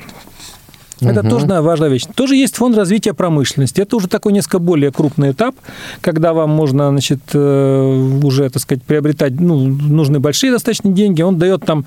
Это 1.01 1.21
угу. 1.21 1.29
тоже 1.29 1.47
важная 1.61 1.89
вещь. 1.89 2.05
Тоже 2.15 2.35
есть 2.35 2.55
фонд 2.55 2.75
развития 2.75 3.13
промышленности. 3.13 3.81
Это 3.81 3.95
уже 3.95 4.07
такой 4.07 4.33
несколько 4.33 4.59
более 4.59 4.91
крупный 4.91 5.31
этап, 5.31 5.55
когда 6.01 6.33
вам 6.33 6.49
можно, 6.49 6.89
значит, 6.89 7.19
э, 7.33 8.19
уже, 8.23 8.49
так 8.49 8.61
сказать, 8.61 8.83
приобретать, 8.83 9.39
ну, 9.39 9.55
нужны 9.67 10.19
большие 10.19 10.51
достаточно 10.51 10.91
деньги. 10.91 11.21
Он 11.21 11.37
дает 11.37 11.65
там, 11.65 11.85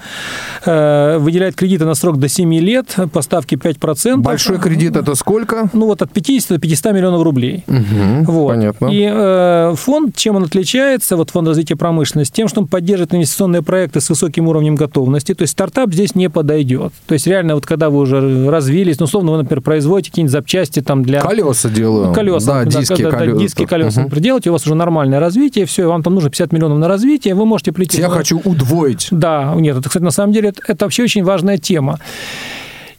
э, 0.64 1.18
выделяет 1.18 1.54
кредиты 1.54 1.84
на 1.84 1.94
срок 1.94 2.18
до 2.18 2.28
7 2.28 2.54
лет, 2.54 2.96
поставки 3.12 3.54
5%. 3.54 4.16
Большой 4.22 4.58
кредит 4.58 4.96
это 4.96 5.14
сколько? 5.14 5.68
Ну, 5.72 5.86
вот 5.86 6.02
от 6.02 6.12
50 6.12 6.50
до 6.50 6.58
500 6.58 6.92
миллионов 6.92 7.22
рублей. 7.22 7.64
Угу, 7.66 8.32
вот. 8.32 8.48
Понятно. 8.48 8.86
И 8.86 9.08
э, 9.10 9.74
фонд, 9.76 10.16
чем 10.16 10.36
он 10.36 10.44
отличается, 10.44 11.16
вот 11.16 11.30
фонд 11.30 11.48
развития 11.48 11.76
промышленности, 11.76 12.34
тем, 12.34 12.48
что 12.48 12.60
он 12.60 12.66
поддерживает 12.66 13.14
инвестиционные 13.14 13.62
проекты 13.62 14.00
с 14.00 14.08
высоким 14.08 14.48
уровнем 14.48 14.74
готовности. 14.74 15.34
То 15.34 15.42
есть 15.42 15.52
стартап 15.52 15.92
здесь 15.92 16.14
не 16.14 16.28
подойдет. 16.30 16.92
То 17.06 17.14
есть 17.14 17.26
реально 17.26 17.54
вот 17.54 17.66
когда 17.66 17.90
вы 17.90 17.98
уже 17.98 18.50
развились, 18.50 18.98
ну, 19.02 19.06
условно, 19.06 19.32
вы, 19.32 19.38
например, 19.38 19.62
производите 19.62 20.10
какие-нибудь 20.10 20.30
запчасти 20.30 20.80
там 20.80 21.02
для... 21.02 21.20
Колеса 21.20 21.68
делаю. 21.68 22.12
Колеса. 22.12 22.64
Да, 22.64 22.70
диски, 22.70 23.02
да, 23.02 23.10
колеса. 23.10 23.40
диски, 23.40 23.66
колеса, 23.66 24.00
угу. 24.00 24.04
например, 24.04 24.22
делаете, 24.22 24.50
у 24.50 24.52
вас 24.52 24.64
уже 24.64 24.76
нормальное 24.76 25.18
развитие, 25.18 25.66
все, 25.66 25.88
вам 25.88 26.04
там 26.04 26.14
нужно 26.14 26.30
50 26.30 26.52
миллионов 26.52 26.78
на 26.78 26.86
развитие, 26.86 27.34
вы 27.34 27.44
можете 27.44 27.72
прийти... 27.72 27.98
Я 27.98 28.08
хочу 28.08 28.40
удвоить. 28.44 29.08
Да, 29.10 29.54
нет, 29.56 29.76
это, 29.76 29.88
кстати, 29.88 30.04
на 30.04 30.12
самом 30.12 30.32
деле, 30.32 30.50
это, 30.50 30.60
это 30.68 30.84
вообще 30.84 31.02
очень 31.02 31.24
важная 31.24 31.58
тема. 31.58 31.98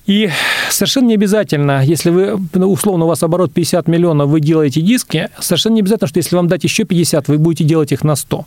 И 0.06 0.30
совершенно 0.70 1.08
не 1.08 1.14
обязательно, 1.14 1.84
если 1.84 2.10
вы, 2.10 2.40
ну, 2.54 2.72
условно, 2.72 3.06
у 3.06 3.08
вас 3.08 3.24
оборот 3.24 3.54
50 3.54 3.88
миллионов, 3.88 4.30
вы 4.30 4.42
делаете 4.42 4.82
диски, 4.82 5.30
совершенно 5.40 5.76
не 5.76 5.82
обязательно, 5.82 6.08
что 6.08 6.18
если 6.18 6.36
вам 6.36 6.48
дать 6.48 6.64
еще 6.64 6.84
50, 6.84 7.30
вы 7.30 7.38
будете 7.38 7.64
делать 7.64 7.92
их 7.92 8.04
на 8.04 8.16
100. 8.16 8.46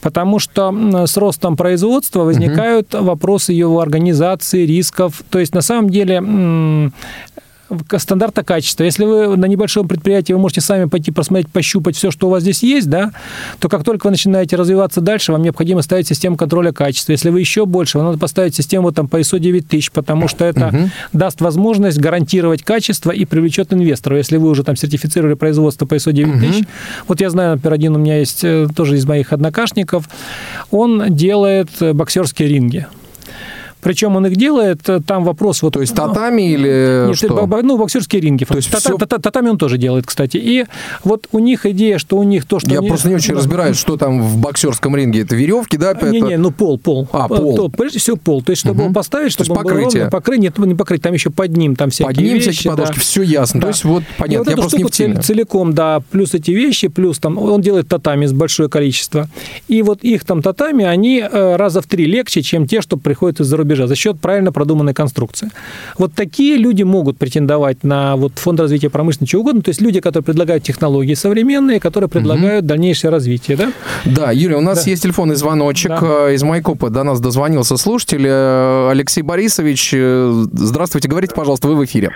Потому 0.00 0.38
что 0.38 1.06
с 1.06 1.16
ростом 1.16 1.56
производства 1.56 2.24
возникают 2.24 2.94
угу. 2.94 3.04
вопросы 3.04 3.52
его 3.52 3.80
организации, 3.80 4.66
рисков. 4.66 5.22
То 5.30 5.38
есть, 5.38 5.54
на 5.54 5.62
самом 5.62 5.88
деле, 5.88 6.20
стандарта 7.98 8.42
качества. 8.42 8.84
Если 8.84 9.04
вы 9.04 9.36
на 9.36 9.46
небольшом 9.46 9.88
предприятии, 9.88 10.32
вы 10.32 10.38
можете 10.38 10.60
сами 10.60 10.86
пойти 10.86 11.10
посмотреть, 11.10 11.48
пощупать 11.50 11.96
все, 11.96 12.10
что 12.10 12.28
у 12.28 12.30
вас 12.30 12.42
здесь 12.42 12.62
есть, 12.62 12.88
да, 12.88 13.12
то 13.58 13.68
как 13.68 13.84
только 13.84 14.06
вы 14.06 14.12
начинаете 14.12 14.56
развиваться 14.56 15.00
дальше, 15.00 15.32
вам 15.32 15.42
необходимо 15.42 15.82
ставить 15.82 16.06
систему 16.06 16.36
контроля 16.36 16.72
качества. 16.72 17.12
Если 17.12 17.30
вы 17.30 17.40
еще 17.40 17.66
больше, 17.66 17.98
вам 17.98 18.08
надо 18.08 18.18
поставить 18.18 18.54
систему 18.54 18.92
там, 18.92 19.08
по 19.08 19.20
ISO 19.20 19.38
9000, 19.38 19.92
потому 19.92 20.28
что 20.28 20.44
это 20.44 20.68
угу. 20.68 20.90
даст 21.12 21.40
возможность 21.40 21.98
гарантировать 21.98 22.62
качество 22.62 23.10
и 23.10 23.24
привлечет 23.24 23.72
инвесторов. 23.72 24.18
Если 24.18 24.36
вы 24.36 24.48
уже 24.48 24.64
там 24.64 24.76
сертифицировали 24.76 25.34
производство 25.34 25.86
по 25.86 25.94
ISO 25.94 26.12
9000, 26.12 26.56
угу. 26.56 26.66
вот 27.08 27.20
я 27.20 27.30
знаю, 27.30 27.56
например, 27.56 27.74
один 27.74 27.96
у 27.96 27.98
меня 27.98 28.18
есть 28.18 28.44
э, 28.44 28.68
тоже 28.74 28.96
из 28.96 29.06
моих 29.06 29.32
однокашников, 29.32 30.08
он 30.70 31.14
делает 31.14 31.70
э, 31.80 31.92
боксерские 31.92 32.48
ринги. 32.48 32.86
Причем 33.80 34.16
он 34.16 34.26
их 34.26 34.36
делает, 34.36 34.88
э, 34.88 35.00
там 35.06 35.24
вопрос... 35.24 35.62
Вот, 35.62 35.74
То 35.74 35.80
есть 35.80 35.94
татами 35.94 36.42
или 36.42 37.06
нет, 37.08 37.16
что? 37.16 37.46
Ну, 37.62 37.78
боксерские 37.78 38.22
ринги. 38.22 38.44
То 38.44 38.56
есть 38.56 38.70
Тата, 38.70 38.96
все... 38.96 39.06
Татами 39.06 39.48
он 39.48 39.58
тоже 39.58 39.78
делает, 39.78 40.06
кстати. 40.06 40.36
И 40.36 40.66
вот 41.04 41.28
у 41.32 41.38
них 41.38 41.66
идея, 41.66 41.98
что 41.98 42.16
у 42.16 42.22
них 42.22 42.46
то, 42.46 42.58
что... 42.58 42.70
Я 42.70 42.78
они... 42.78 42.88
просто 42.88 43.08
не 43.08 43.14
очень 43.14 43.34
разбираюсь, 43.34 43.76
что 43.76 43.96
там 43.96 44.22
в 44.22 44.38
боксерском 44.38 44.96
ринге. 44.96 45.22
Это 45.22 45.34
веревки, 45.36 45.76
да? 45.76 45.94
Не-не, 45.94 46.36
ну 46.36 46.50
пол, 46.50 46.78
пол. 46.78 47.08
А, 47.12 47.28
пол. 47.28 47.56
То, 47.56 47.68
прежде 47.68 47.98
всего 47.98 48.16
пол. 48.16 48.42
То 48.42 48.50
есть, 48.50 48.60
чтобы 48.60 48.80
угу. 48.80 48.88
он 48.88 48.94
поставить, 48.94 49.32
чтобы 49.32 49.48
То 49.48 49.54
есть, 49.54 49.62
покрытие. 49.62 50.02
Было 50.02 50.10
покрытие. 50.10 50.42
Нет, 50.42 50.58
не 50.58 50.74
покрытие, 50.74 51.02
там 51.02 51.12
еще 51.12 51.30
под 51.30 51.56
ним 51.56 51.76
там 51.76 51.90
всякие 51.90 52.14
Под 52.14 52.24
ним 52.24 52.34
вещи, 52.34 52.50
всякие 52.50 52.70
подушки, 52.70 52.94
да. 52.94 53.00
все 53.00 53.22
ясно. 53.22 53.60
Да. 53.60 53.66
То 53.66 53.72
есть, 53.72 53.84
вот 53.84 54.02
понятно, 54.18 54.44
вот 54.44 54.50
я 54.50 54.56
просто 54.56 54.78
не 54.78 54.84
в 54.84 54.90
теме. 54.90 55.20
целиком, 55.20 55.74
да, 55.74 56.02
плюс 56.10 56.34
эти 56.34 56.50
вещи, 56.50 56.88
плюс 56.88 57.18
там 57.18 57.38
он 57.38 57.60
делает 57.60 57.88
татами 57.88 58.26
с 58.26 58.32
большое 58.32 58.68
количество. 58.68 59.28
И 59.68 59.82
вот 59.82 60.02
их 60.02 60.24
там 60.24 60.42
татами, 60.42 60.84
они 60.84 61.20
э, 61.20 61.56
раза 61.56 61.80
в 61.80 61.86
три 61.86 62.06
легче, 62.06 62.42
чем 62.42 62.66
те, 62.66 62.80
что 62.80 62.96
приходят 62.96 63.40
из-за 63.40 63.56
рубежа, 63.56 63.69
за 63.74 63.94
счет 63.94 64.20
правильно 64.20 64.40
правильно 64.40 64.52
продуманной 64.52 64.94
конструкции. 64.94 65.50
Вот 65.98 66.12
такие 66.14 66.56
люди 66.56 66.82
могут 66.82 67.18
претендовать 67.18 67.84
на 67.84 68.16
вот 68.16 68.38
фонд 68.38 68.60
развития 68.60 68.88
промышленности, 68.88 69.32
чего 69.32 69.42
угодно. 69.42 69.62
То 69.62 69.70
есть 69.70 69.80
люди, 69.80 70.00
которые 70.00 70.24
предлагают 70.24 70.64
технологии 70.64 71.14
современные, 71.14 71.80
которые 71.80 72.08
предлагают 72.08 72.62
угу. 72.62 72.68
дальнейшее 72.68 73.10
развитие, 73.10 73.56
да? 73.56 73.72
Да, 74.04 74.30
Юрий, 74.32 74.54
у 74.54 74.60
нас 74.60 74.84
да. 74.84 74.90
есть 74.90 75.02
телефонный 75.02 75.36
звоночек 75.36 75.90
да. 75.90 76.28
Э, 76.28 76.34
из 76.34 76.42
Майкопа. 76.42 76.90
До 76.90 77.02
нас 77.02 77.20
дозвонился 77.20 77.76
слушатель 77.76 78.24
э, 78.26 78.90
Алексей 78.90 79.22
Борисович. 79.22 79.92
Э, 79.94 80.44
здравствуйте, 80.52 81.08
говорите, 81.08 81.34
пожалуйста, 81.34 81.68
вы 81.68 81.76
в 81.76 81.84
эфире. 81.84 82.10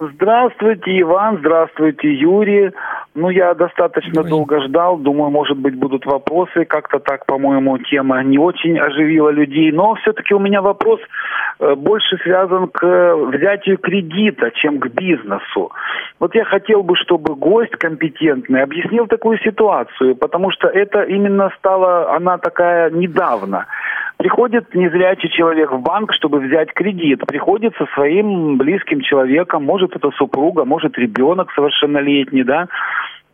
Здравствуйте, 0.00 1.00
Иван, 1.02 1.38
здравствуйте, 1.38 2.12
Юрий. 2.12 2.72
Ну, 3.14 3.30
я 3.30 3.54
достаточно 3.54 4.22
Ой. 4.22 4.28
долго 4.28 4.60
ждал. 4.62 4.98
Думаю, 4.98 5.30
может 5.30 5.56
быть, 5.56 5.76
будут 5.76 6.04
вопросы. 6.04 6.64
Как-то 6.64 6.98
так, 6.98 7.26
по-моему, 7.26 7.78
тема 7.78 8.22
не 8.24 8.36
очень 8.36 8.76
оживила 8.76 9.30
людей. 9.30 9.70
Но 9.70 9.94
все-таки 9.94 10.34
у 10.34 10.40
меня 10.40 10.62
вопрос 10.62 10.98
э, 11.60 11.76
больше 11.76 12.16
связан 12.24 12.68
к 12.68 13.14
взятию 13.32 13.78
кредита, 13.78 14.50
чем 14.50 14.80
к 14.80 14.88
бизнесу. 14.88 15.70
Вот 16.18 16.34
я 16.34 16.44
хотел 16.44 16.82
бы, 16.82 16.96
чтобы 16.96 17.36
гость 17.36 17.76
компетентный 17.76 18.64
объяснил 18.64 19.06
такую 19.06 19.38
ситуацию, 19.38 20.16
потому 20.16 20.50
что 20.50 20.66
это 20.66 21.02
именно 21.02 21.50
стала 21.56 22.16
она 22.16 22.38
такая 22.38 22.90
недавно. 22.90 23.66
Приходит 24.24 24.74
незрячий 24.74 25.28
человек 25.28 25.70
в 25.70 25.82
банк, 25.82 26.14
чтобы 26.14 26.40
взять 26.40 26.72
кредит. 26.72 27.20
Приходит 27.26 27.74
со 27.76 27.84
своим 27.92 28.56
близким 28.56 29.02
человеком, 29.02 29.64
может 29.64 29.94
это 29.94 30.12
супруга, 30.12 30.64
может 30.64 30.96
ребенок 30.96 31.52
совершеннолетний, 31.52 32.42
да, 32.42 32.68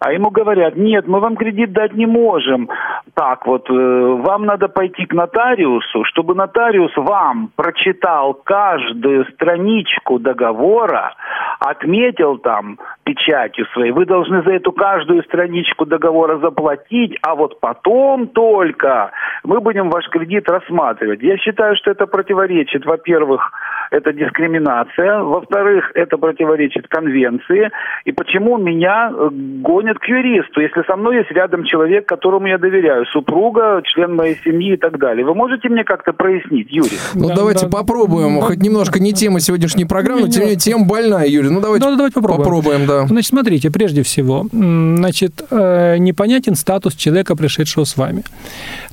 а 0.01 0.12
ему 0.12 0.30
говорят, 0.30 0.76
нет, 0.76 1.07
мы 1.07 1.20
вам 1.20 1.36
кредит 1.36 1.72
дать 1.72 1.92
не 1.92 2.07
можем. 2.07 2.70
Так 3.14 3.46
вот, 3.46 3.68
э, 3.68 3.72
вам 3.72 4.46
надо 4.46 4.68
пойти 4.68 5.05
к 5.05 5.12
нотариусу, 5.12 6.05
чтобы 6.05 6.34
нотариус 6.34 6.96
вам 6.96 7.51
прочитал 7.55 8.32
каждую 8.32 9.26
страничку 9.26 10.18
договора, 10.18 11.14
отметил 11.59 12.38
там 12.38 12.78
печатью 13.05 13.66
своей. 13.74 13.92
Вы 13.92 14.07
должны 14.07 14.42
за 14.42 14.53
эту 14.53 14.72
каждую 14.72 15.22
страничку 15.24 15.84
договора 15.84 16.38
заплатить, 16.38 17.18
а 17.20 17.34
вот 17.34 17.61
потом 17.61 18.28
только 18.28 19.11
мы 19.44 19.61
будем 19.61 19.90
ваш 19.90 20.09
кредит 20.09 20.48
рассматривать. 20.48 21.20
Я 21.20 21.36
считаю, 21.36 21.76
что 21.76 21.90
это 21.90 22.07
противоречит, 22.07 22.86
во-первых, 22.86 23.53
это 23.91 24.12
дискриминация, 24.12 25.20
во-вторых, 25.22 25.91
это 25.95 26.16
противоречит 26.16 26.86
конвенции. 26.88 27.70
И 28.05 28.12
почему 28.12 28.57
меня 28.57 29.12
э, 29.12 29.28
гонят 29.32 29.99
к 29.99 30.05
юристу, 30.05 30.61
если 30.61 30.82
со 30.86 30.97
мной 30.97 31.18
есть 31.18 31.30
рядом 31.32 31.64
человек, 31.64 32.07
которому 32.07 32.47
я 32.47 32.59
доверяю, 32.59 33.05
супруга, 33.07 33.82
член 33.84 34.14
моей 34.14 34.36
семьи 34.45 34.74
и 34.74 34.76
так 34.76 34.99
далее. 34.99 35.24
Вы 35.24 35.34
можете 35.34 35.68
мне 35.68 35.84
как-то 35.84 36.12
прояснить, 36.12 36.68
Юрий? 36.70 36.99
Ну, 37.14 37.28
да, 37.28 37.34
давайте 37.34 37.66
да, 37.66 37.78
попробуем. 37.78 38.41
Да. 38.41 38.47
Хоть 38.47 38.59
немножко 38.59 39.01
не 39.01 39.12
тема 39.12 39.41
сегодняшней 39.41 39.84
программы, 39.84 40.22
но 40.22 40.28
тем 40.28 40.43
не 40.43 40.51
менее 40.51 40.61
тема 40.61 40.86
больная, 40.86 41.26
Юрий. 41.26 41.51
Ну, 41.51 41.61
давайте, 41.61 41.84
да, 41.84 41.97
давайте 41.97 42.14
попробуем. 42.14 42.45
попробуем, 42.45 42.86
да. 42.86 43.07
Значит, 43.07 43.28
смотрите, 43.28 43.70
прежде 43.70 44.03
всего, 44.03 44.47
значит, 44.53 45.43
э, 45.51 45.97
непонятен 45.99 46.55
статус 46.55 46.95
человека, 46.95 47.36
пришедшего 47.36 47.84
с 47.84 47.97
вами. 47.97 48.22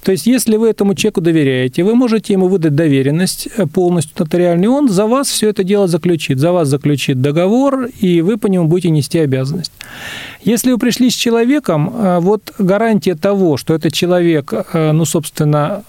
То 0.03 0.11
есть, 0.11 0.25
если 0.25 0.57
вы 0.57 0.69
этому 0.69 0.95
человеку 0.95 1.21
доверяете, 1.21 1.83
вы 1.83 1.95
можете 1.95 2.33
ему 2.33 2.47
выдать 2.47 2.75
доверенность 2.75 3.47
э, 3.57 3.65
полностью 3.67 4.15
нотариальный, 4.17 4.67
он 4.67 4.86
за 4.89 5.05
вас 5.05 5.27
все 5.27 5.49
это 5.49 5.63
дело 5.63 5.88
заключит. 5.88 6.39
За 6.39 6.51
вас 6.51 6.67
заключит 6.67 7.21
договор, 7.21 7.89
и 7.99 8.21
вы 8.21 8.38
по 8.38 8.47
нему 8.47 8.67
будете 8.67 8.89
нести 8.89 9.19
обязанность. 9.19 9.71
Если 10.41 10.71
вы 10.71 10.77
пришли 10.77 11.09
с 11.09 11.13
человеком, 11.13 11.93
э, 11.93 12.19
вот 12.19 12.53
гарантия 12.57 13.15
того, 13.15 13.57
что 13.57 13.73
этот 13.73 13.93
человек, 13.93 14.53
э, 14.73 14.91
ну, 14.91 15.05
собственно, 15.05 15.83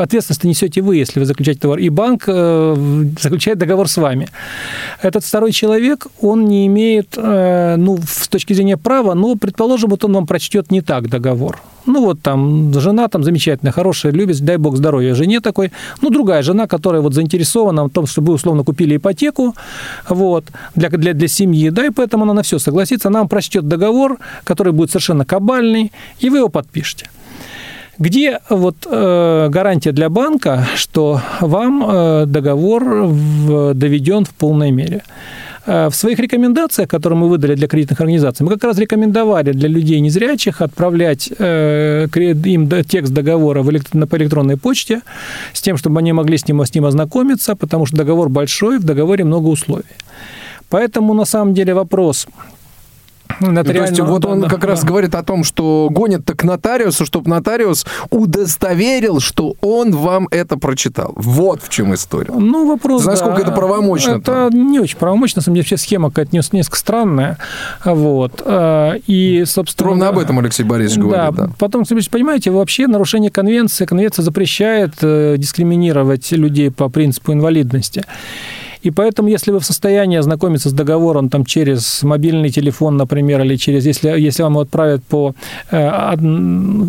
ответственность 0.00 0.44
несете 0.44 0.80
вы, 0.82 0.96
если 0.96 1.20
вы 1.20 1.26
заключаете 1.26 1.60
договор, 1.60 1.78
и 1.78 1.88
банк 1.88 2.24
заключает 2.24 3.58
договор 3.58 3.88
с 3.88 3.96
вами. 3.96 4.28
Этот 5.02 5.24
второй 5.24 5.52
человек, 5.52 6.06
он 6.20 6.44
не 6.46 6.66
имеет, 6.66 7.16
ну, 7.16 7.98
с 8.06 8.28
точки 8.28 8.52
зрения 8.54 8.76
права, 8.76 9.14
но, 9.14 9.36
предположим, 9.36 9.90
вот 9.90 10.04
он 10.04 10.12
вам 10.12 10.26
прочтет 10.26 10.70
не 10.70 10.80
так 10.80 11.08
договор. 11.08 11.58
Ну, 11.86 12.04
вот 12.04 12.22
там 12.22 12.72
жена 12.80 13.08
там 13.08 13.24
замечательная, 13.24 13.72
хорошая, 13.72 14.12
любит, 14.12 14.40
дай 14.40 14.56
бог 14.56 14.76
здоровья 14.76 15.14
жене 15.14 15.40
такой. 15.40 15.72
Ну, 16.00 16.10
другая 16.10 16.42
жена, 16.42 16.66
которая 16.66 17.02
вот 17.02 17.14
заинтересована 17.14 17.84
в 17.84 17.90
том, 17.90 18.06
чтобы 18.06 18.31
вы 18.32 18.36
условно 18.36 18.64
купили 18.64 18.96
ипотеку 18.96 19.54
вот, 20.08 20.44
для, 20.74 20.88
для, 20.88 21.12
для 21.12 21.28
семьи, 21.28 21.70
да, 21.70 21.86
и 21.86 21.90
поэтому 21.90 22.24
она 22.24 22.34
на 22.34 22.42
все 22.42 22.58
согласится. 22.58 23.08
Она 23.08 23.20
вам 23.20 23.28
прочтет 23.28 23.68
договор, 23.68 24.18
который 24.44 24.72
будет 24.72 24.90
совершенно 24.90 25.24
кабальный, 25.24 25.92
и 26.18 26.30
вы 26.30 26.38
его 26.38 26.48
подпишете. 26.48 27.10
Где 27.98 28.40
вот 28.48 28.86
э, 28.90 29.48
гарантия 29.50 29.92
для 29.92 30.08
банка, 30.08 30.66
что 30.76 31.20
вам 31.40 31.84
э, 31.86 32.24
договор 32.26 32.82
в, 32.84 33.74
доведен 33.74 34.24
в 34.24 34.30
полной 34.30 34.70
мере? 34.70 35.02
Э, 35.64 35.88
в 35.88 35.94
своих 35.94 36.18
рекомендациях, 36.18 36.88
которые 36.88 37.18
мы 37.18 37.28
выдали 37.28 37.54
для 37.54 37.68
кредитных 37.68 38.00
организаций, 38.00 38.44
мы 38.44 38.52
как 38.52 38.64
раз 38.64 38.78
рекомендовали 38.78 39.52
для 39.52 39.68
людей 39.68 40.00
незрячих 40.00 40.60
отправлять 40.60 41.30
э, 41.38 42.08
им 42.44 42.68
текст 42.84 43.12
договора 43.12 43.62
по 43.62 44.16
электронной 44.16 44.56
почте 44.56 45.02
с 45.52 45.60
тем, 45.60 45.76
чтобы 45.76 46.00
они 46.00 46.12
могли 46.12 46.36
с 46.36 46.48
ним, 46.48 46.64
с 46.64 46.74
ним 46.74 46.84
ознакомиться, 46.84 47.54
потому 47.54 47.86
что 47.86 47.96
договор 47.96 48.28
большой, 48.28 48.78
в 48.78 48.84
договоре 48.84 49.24
много 49.24 49.48
условий. 49.48 49.84
Поэтому 50.68 51.14
на 51.14 51.24
самом 51.24 51.54
деле 51.54 51.74
вопрос 51.74 52.26
Ну, 53.40 53.64
то 53.64 53.72
есть 53.72 53.98
вот 54.00 54.24
он 54.24 54.48
как 54.48 54.64
раз 54.64 54.84
говорит 54.84 55.14
о 55.14 55.22
том, 55.22 55.44
что 55.44 55.88
гонит-то 55.90 56.34
к 56.34 56.44
нотариусу, 56.44 57.06
чтобы 57.06 57.30
нотариус 57.30 57.86
удостоверил, 58.10 59.20
что 59.20 59.54
он 59.60 59.92
вам 59.92 60.28
это 60.30 60.56
прочитал. 60.56 61.12
Вот 61.16 61.62
в 61.62 61.68
чем 61.68 61.94
история. 61.94 62.32
Ну, 62.32 62.66
вопрос, 62.66 63.04
Насколько 63.04 63.38
да. 63.38 63.42
это 63.42 63.52
правомочно? 63.52 64.10
Это 64.12 64.50
не 64.52 64.80
очень 64.80 64.96
правомочно, 64.96 65.40
на 65.40 65.44
самом 65.44 65.56
деле, 65.56 65.62
вообще 65.62 65.76
схема 65.76 66.10
какая-то 66.10 66.36
несколько 66.36 66.76
странная. 66.76 67.38
Вот. 67.84 68.42
А, 68.44 68.94
и, 69.06 69.44
собственно... 69.46 69.90
Ровно 69.90 70.08
об 70.08 70.18
этом 70.18 70.38
Алексей 70.38 70.64
Борисович 70.64 71.02
да, 71.02 71.30
говорит. 71.30 71.34
Да. 71.34 71.50
Потом, 71.58 71.84
понимаете, 71.84 72.50
вообще 72.50 72.86
нарушение 72.86 73.30
конвенции, 73.30 73.84
конвенция 73.84 74.22
запрещает 74.22 74.94
э, 75.02 75.36
дискриминировать 75.38 76.30
людей 76.32 76.70
по 76.70 76.88
принципу 76.88 77.32
инвалидности. 77.32 78.04
И 78.82 78.90
поэтому, 78.90 79.28
если 79.28 79.52
вы 79.52 79.60
в 79.60 79.64
состоянии 79.64 80.18
ознакомиться 80.18 80.68
с 80.68 80.72
договором 80.72 81.28
там, 81.28 81.44
через 81.44 82.02
мобильный 82.02 82.50
телефон, 82.50 82.96
например, 82.96 83.40
или 83.42 83.56
через, 83.56 83.86
если, 83.86 84.08
если 84.20 84.42
вам 84.42 84.52
его 84.52 84.62
отправят 84.62 85.04
по 85.04 85.34
э, 85.70 86.16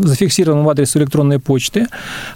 зафиксированному 0.04 0.70
адресу 0.70 1.00
электронной 1.00 1.39
почты, 1.39 1.88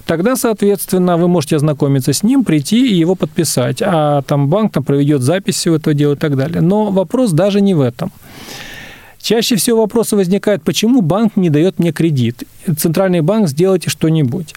тогда, 0.06 0.36
соответственно, 0.36 1.18
вы 1.18 1.28
можете 1.28 1.56
ознакомиться 1.56 2.14
с 2.14 2.24
ним, 2.24 2.44
прийти 2.44 2.88
и 2.88 2.96
его 2.96 3.16
подписать. 3.16 3.82
А 3.82 4.22
там 4.22 4.48
банк 4.48 4.74
там, 4.74 4.84
проведет 4.84 5.22
запись 5.22 5.56
всего 5.56 5.76
этого 5.76 5.94
дела 5.96 6.14
и 6.14 6.18
так 6.18 6.36
далее. 6.38 6.62
Но 6.62 6.92
вопрос 6.92 7.32
даже 7.32 7.62
не 7.62 7.74
в 7.74 7.82
этом. 7.82 8.12
Чаще 9.20 9.56
всего 9.56 9.82
вопросы 9.82 10.16
возникают, 10.16 10.64
почему 10.64 11.02
банк 11.02 11.36
не 11.36 11.50
дает 11.50 11.80
мне 11.80 11.92
кредит? 11.92 12.44
Центральный 12.78 13.22
банк, 13.22 13.50
сделайте 13.50 13.90
что-нибудь. 13.90 14.54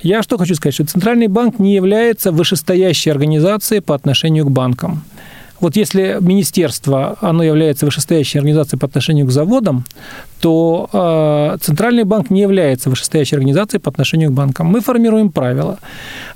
Я 0.00 0.22
что 0.22 0.38
хочу 0.38 0.54
сказать, 0.54 0.74
что 0.74 0.86
Центральный 0.86 1.26
банк 1.26 1.58
не 1.58 1.74
является 1.74 2.30
вышестоящей 2.30 3.10
организацией 3.10 3.80
по 3.80 3.94
отношению 3.94 4.44
к 4.46 4.50
банкам. 4.50 5.02
Вот 5.60 5.74
если 5.74 6.18
министерство, 6.20 7.16
оно 7.20 7.42
является 7.42 7.84
вышестоящей 7.84 8.38
организацией 8.38 8.78
по 8.78 8.86
отношению 8.86 9.26
к 9.26 9.32
заводам, 9.32 9.84
то 10.40 10.88
э, 10.92 11.58
Центральный 11.60 12.04
банк 12.04 12.30
не 12.30 12.42
является 12.42 12.90
вышестоящей 12.90 13.36
организацией 13.36 13.80
по 13.80 13.90
отношению 13.90 14.30
к 14.30 14.34
банкам. 14.34 14.68
Мы 14.68 14.80
формируем 14.80 15.32
правила. 15.32 15.80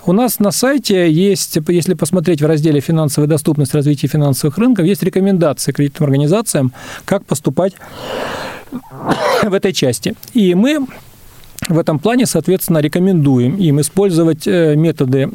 У 0.05 0.13
нас 0.13 0.41
на 0.41 0.51
сайте 0.51 1.09
есть, 1.09 1.57
если 1.69 1.95
посмотреть 1.95 2.43
в 2.43 2.47
разделе 2.47 2.81
«Финансовая 2.81 3.29
доступность 3.29 3.75
развития 3.75 4.09
финансовых 4.09 4.59
рынков», 4.59 4.87
есть 4.87 5.05
рекомендации 5.05 5.71
кредитным 5.71 6.09
организациям, 6.09 6.73
как 7.05 7.25
поступать 7.25 7.75
в 9.45 9.55
этой 9.55 9.73
части. 9.73 10.17
И 10.35 10.57
мы 10.57 10.85
в 11.69 11.79
этом 11.79 11.99
плане, 11.99 12.27
соответственно, 12.27 12.79
рекомендуем 12.79 13.57
им 13.57 13.81
использовать 13.81 14.47
э, 14.47 14.75
методы 14.75 15.29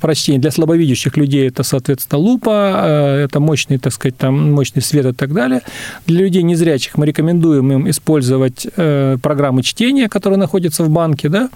прочтения 0.00 0.38
для 0.38 0.50
слабовидящих 0.50 1.16
людей. 1.16 1.48
Это, 1.48 1.62
соответственно, 1.62 2.18
лупа, 2.18 2.82
э, 2.84 3.24
это 3.24 3.40
мощный, 3.40 3.78
так 3.78 3.92
сказать, 3.92 4.16
там, 4.16 4.52
мощный 4.52 4.80
свет 4.80 5.06
и 5.06 5.12
так 5.12 5.32
далее. 5.32 5.60
Для 6.06 6.20
людей 6.20 6.42
незрячих 6.42 6.96
мы 6.96 7.06
рекомендуем 7.06 7.70
им 7.72 7.90
использовать 7.90 8.66
э, 8.76 9.18
программы 9.22 9.62
чтения, 9.62 10.08
которые 10.08 10.38
находятся 10.38 10.82
в 10.82 10.88
банке, 10.88 11.28
да. 11.28 11.50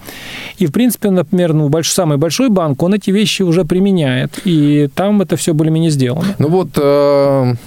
И, 0.57 0.67
в 0.67 0.71
принципе, 0.71 1.09
например, 1.09 1.53
ну, 1.53 1.69
больш, 1.69 1.89
самый 1.89 2.17
большой 2.17 2.49
банк, 2.49 2.81
он 2.83 2.93
эти 2.93 3.09
вещи 3.09 3.41
уже 3.41 3.65
применяет, 3.65 4.39
и 4.45 4.87
там 4.93 5.21
это 5.21 5.35
все 5.35 5.53
более-менее 5.53 5.91
сделано. 5.91 6.35
Ну 6.37 6.47
вот 6.49 6.77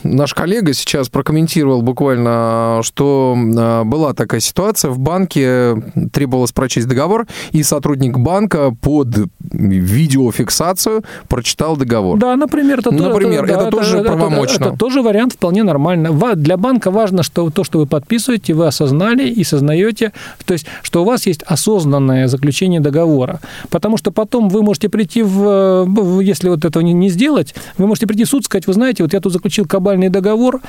наш 0.05 0.35
коллега 0.35 0.73
сейчас 0.73 1.09
прокомментировал 1.09 1.83
буквально, 1.83 2.81
что 2.83 3.37
была 3.85 4.15
такая 4.15 4.41
ситуация 4.41 4.91
в 4.91 4.99
банке, 4.99 5.77
требовалось 6.13 6.44
требовалось 6.45 6.53
прочесть 6.53 6.89
договор, 6.89 7.27
и 7.53 7.63
сотрудник 7.63 8.19
банка 8.19 8.75
под 8.81 9.29
видеофиксацию 9.53 11.03
прочитал 11.29 11.77
договор. 11.77 12.19
Да, 12.19 12.37
например, 12.37 12.81
это, 12.81 12.91
например, 12.91 13.45
это, 13.45 13.55
это, 13.55 13.63
это 13.63 13.71
тоже 13.71 13.99
это, 13.99 14.07
правомочно. 14.07 14.55
Это, 14.55 14.69
это 14.71 14.79
тоже 14.79 15.03
вариант 15.03 15.33
вполне 15.35 15.63
нормально. 15.63 16.11
Для 16.37 16.57
банка 16.57 16.91
важно, 16.91 17.23
что 17.23 17.51
то, 17.51 17.65
что 17.65 17.79
вы 17.79 17.87
подписываете, 17.87 18.55
вы 18.55 18.67
осознали 18.67 19.29
и 19.29 19.45
сознаете, 19.45 20.13
то 20.45 20.55
есть, 20.55 20.67
что 20.83 21.03
у 21.03 21.05
вас 21.05 21.27
есть 21.27 21.43
осознанное 21.47 22.29
заключение 22.29 22.81
договора. 22.81 23.41
Потому 23.71 23.99
что 23.99 24.11
потом 24.11 24.49
вы 24.49 24.63
можете 24.63 24.89
прийти 24.89 25.23
в, 25.23 26.21
если 26.23 26.49
вот 26.49 26.65
этого 26.65 26.83
не 26.83 27.11
сделать, 27.11 27.55
вы 27.79 27.87
можете 27.87 28.07
прийти 28.07 28.25
в 28.25 28.29
суд 28.29 28.43
и 28.43 28.45
сказать, 28.45 28.67
вы 28.67 28.73
знаете, 28.73 29.03
вот 29.03 29.13
я 29.13 29.21
тут 29.21 29.33
заключил 29.33 29.67
кабальный 29.67 30.09
договор, 30.09 30.61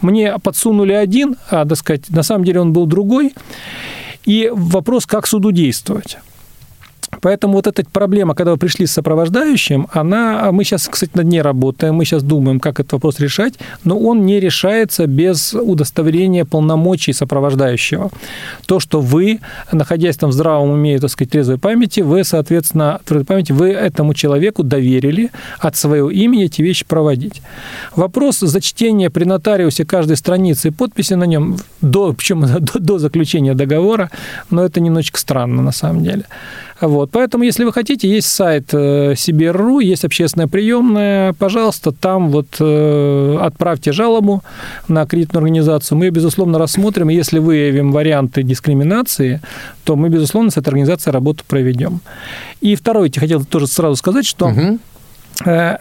мне 0.00 0.38
подсунули 0.42 0.92
один, 0.92 1.36
а, 1.50 1.64
так 1.64 1.78
сказать, 1.78 2.10
на 2.10 2.22
самом 2.22 2.44
деле 2.44 2.60
он 2.60 2.72
был 2.72 2.86
другой, 2.86 3.32
и 4.24 4.50
вопрос, 4.52 5.06
как 5.06 5.26
суду 5.26 5.52
действовать. 5.52 6.18
Поэтому 7.20 7.54
вот 7.54 7.66
эта 7.66 7.84
проблема, 7.84 8.34
когда 8.34 8.52
вы 8.52 8.58
пришли 8.58 8.86
с 8.86 8.92
сопровождающим, 8.92 9.86
она, 9.92 10.50
мы 10.50 10.64
сейчас, 10.64 10.88
кстати, 10.88 11.12
над 11.14 11.26
ней 11.26 11.42
работаем, 11.42 11.94
мы 11.94 12.04
сейчас 12.04 12.22
думаем, 12.22 12.58
как 12.58 12.80
этот 12.80 12.92
вопрос 12.94 13.20
решать, 13.20 13.54
но 13.84 13.98
он 13.98 14.24
не 14.26 14.40
решается 14.40 15.06
без 15.06 15.54
удостоверения 15.54 16.44
полномочий 16.44 17.12
сопровождающего. 17.12 18.10
То, 18.66 18.80
что 18.80 19.00
вы, 19.00 19.40
находясь 19.70 20.16
там 20.16 20.30
в 20.30 20.32
здравом 20.32 20.70
уме, 20.70 20.98
так 20.98 21.10
сказать, 21.10 21.30
трезвой 21.30 21.58
памяти, 21.58 22.00
вы, 22.00 22.24
соответственно, 22.24 23.00
трезвой 23.04 23.26
памяти, 23.26 23.52
вы 23.52 23.70
этому 23.70 24.14
человеку 24.14 24.62
доверили 24.62 25.30
от 25.58 25.76
своего 25.76 26.10
имени 26.10 26.44
эти 26.46 26.62
вещи 26.62 26.84
проводить. 26.84 27.42
Вопрос 27.94 28.40
зачтения 28.40 29.10
при 29.10 29.24
нотариусе 29.24 29.84
каждой 29.84 30.16
страницы 30.16 30.68
и 30.68 30.70
подписи 30.70 31.14
на 31.14 31.24
нем, 31.24 31.58
до, 31.80 32.12
причем 32.12 32.40
до, 32.60 32.78
до 32.78 32.98
заключения 32.98 33.54
договора, 33.54 34.10
но 34.50 34.64
это 34.64 34.80
немножечко 34.80 35.20
странно 35.20 35.62
на 35.62 35.72
самом 35.72 36.02
деле. 36.02 36.24
Вот. 36.82 37.10
Поэтому, 37.12 37.44
если 37.44 37.64
вы 37.64 37.72
хотите, 37.72 38.08
есть 38.08 38.28
сайт 38.28 38.70
Сибир.ру, 38.70 39.80
э, 39.80 39.84
есть 39.84 40.04
общественная 40.04 40.48
приемная, 40.48 41.32
пожалуйста, 41.32 41.92
там 41.92 42.30
вот 42.30 42.46
э, 42.58 43.38
отправьте 43.40 43.92
жалобу 43.92 44.42
на 44.88 45.06
кредитную 45.06 45.42
организацию, 45.42 45.98
мы 45.98 46.06
ее, 46.06 46.10
безусловно, 46.10 46.58
рассмотрим, 46.58 47.08
если 47.08 47.38
выявим 47.38 47.92
варианты 47.92 48.42
дискриминации, 48.42 49.40
то 49.84 49.96
мы, 49.96 50.08
безусловно, 50.08 50.50
с 50.50 50.56
этой 50.56 50.68
организацией 50.68 51.12
работу 51.12 51.44
проведем. 51.46 52.00
И 52.60 52.74
второе, 52.74 53.10
я 53.14 53.20
хотел 53.20 53.44
тоже 53.44 53.66
сразу 53.66 53.96
сказать, 53.96 54.26
что 54.26 54.46
угу. 54.46 54.78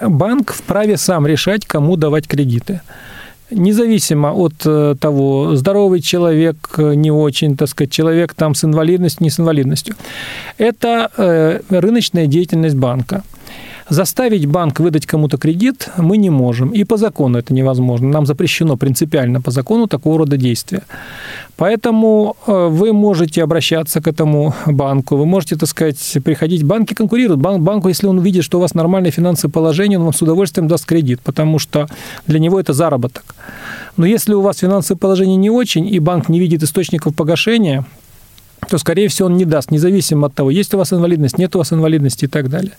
банк 0.07 0.53
вправе 0.53 0.97
сам 0.97 1.25
решать, 1.27 1.65
кому 1.65 1.97
давать 1.97 2.27
кредиты 2.27 2.81
независимо 3.51 4.33
от 4.33 4.53
э, 4.65 4.95
того, 4.99 5.55
здоровый 5.55 6.01
человек, 6.01 6.55
э, 6.77 6.95
не 6.95 7.11
очень, 7.11 7.57
так 7.57 7.69
сказать, 7.69 7.91
человек 7.91 8.33
там 8.33 8.55
с 8.55 8.63
инвалидностью, 8.63 9.23
не 9.23 9.29
с 9.29 9.39
инвалидностью. 9.39 9.95
Это 10.57 11.11
э, 11.17 11.59
рыночная 11.69 12.27
деятельность 12.27 12.75
банка. 12.75 13.23
Заставить 13.91 14.45
банк 14.45 14.79
выдать 14.79 15.05
кому-то 15.05 15.37
кредит 15.37 15.89
мы 15.97 16.15
не 16.15 16.29
можем. 16.29 16.69
И 16.69 16.85
по 16.85 16.95
закону 16.95 17.37
это 17.37 17.53
невозможно. 17.53 18.07
Нам 18.07 18.25
запрещено 18.25 18.77
принципиально 18.77 19.41
по 19.41 19.51
закону 19.51 19.87
такого 19.87 20.19
рода 20.19 20.37
действия. 20.37 20.83
Поэтому 21.57 22.37
э, 22.47 22.67
вы 22.71 22.93
можете 22.93 23.43
обращаться 23.43 23.99
к 23.99 24.07
этому 24.07 24.53
банку, 24.65 25.17
вы 25.17 25.25
можете, 25.25 25.57
так 25.57 25.67
сказать, 25.67 26.17
приходить. 26.23 26.63
Банки 26.63 26.93
конкурируют. 26.93 27.41
Банк, 27.41 27.63
банку, 27.63 27.89
если 27.89 28.07
он 28.07 28.21
видит, 28.21 28.45
что 28.45 28.59
у 28.59 28.61
вас 28.61 28.75
нормальное 28.75 29.11
финансовое 29.11 29.51
положение, 29.51 29.99
он 29.99 30.05
вам 30.05 30.13
с 30.13 30.21
удовольствием 30.21 30.69
даст 30.69 30.85
кредит, 30.85 31.19
потому 31.21 31.59
что 31.59 31.87
для 32.27 32.39
него 32.39 32.61
это 32.61 32.71
заработок. 32.71 33.35
Но 33.97 34.05
если 34.05 34.33
у 34.33 34.39
вас 34.39 34.59
финансовое 34.59 34.99
положение 34.99 35.35
не 35.35 35.49
очень, 35.49 35.85
и 35.85 35.99
банк 35.99 36.29
не 36.29 36.39
видит 36.39 36.63
источников 36.63 37.13
погашения, 37.13 37.83
то, 38.69 38.77
скорее 38.77 39.07
всего, 39.07 39.27
он 39.27 39.37
не 39.37 39.45
даст, 39.45 39.71
независимо 39.71 40.27
от 40.27 40.33
того, 40.33 40.49
есть 40.49 40.73
у 40.73 40.77
вас 40.77 40.93
инвалидность, 40.93 41.37
нет 41.37 41.55
у 41.55 41.59
вас 41.59 41.73
инвалидности 41.73 42.25
и 42.25 42.27
так 42.27 42.49
далее. 42.49 42.73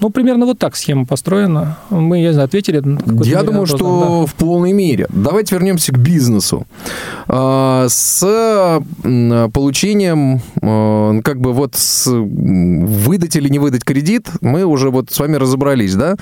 Ну, 0.00 0.10
примерно 0.10 0.44
вот 0.44 0.58
так 0.58 0.76
схема 0.76 1.06
построена. 1.06 1.78
Мы, 1.88 2.20
я 2.20 2.28
не 2.28 2.32
знаю, 2.32 2.46
ответили. 2.46 2.76
Я 3.24 3.42
думаю, 3.42 3.60
вопрос, 3.60 3.68
что 3.68 4.20
да. 4.22 4.26
в 4.26 4.34
полной 4.34 4.72
мере. 4.72 5.06
Давайте 5.10 5.54
вернемся 5.54 5.92
к 5.92 5.98
бизнесу. 5.98 6.66
А, 7.28 7.86
с 7.88 8.20
получением, 9.02 10.40
а, 10.60 11.20
как 11.22 11.40
бы 11.40 11.52
вот 11.52 11.76
с 11.76 12.06
выдать 12.10 13.36
или 13.36 13.48
не 13.48 13.58
выдать 13.58 13.84
кредит, 13.84 14.28
мы 14.40 14.64
уже 14.64 14.90
вот 14.90 15.10
с 15.10 15.18
вами 15.18 15.36
разобрались, 15.36 15.94
да? 15.94 16.16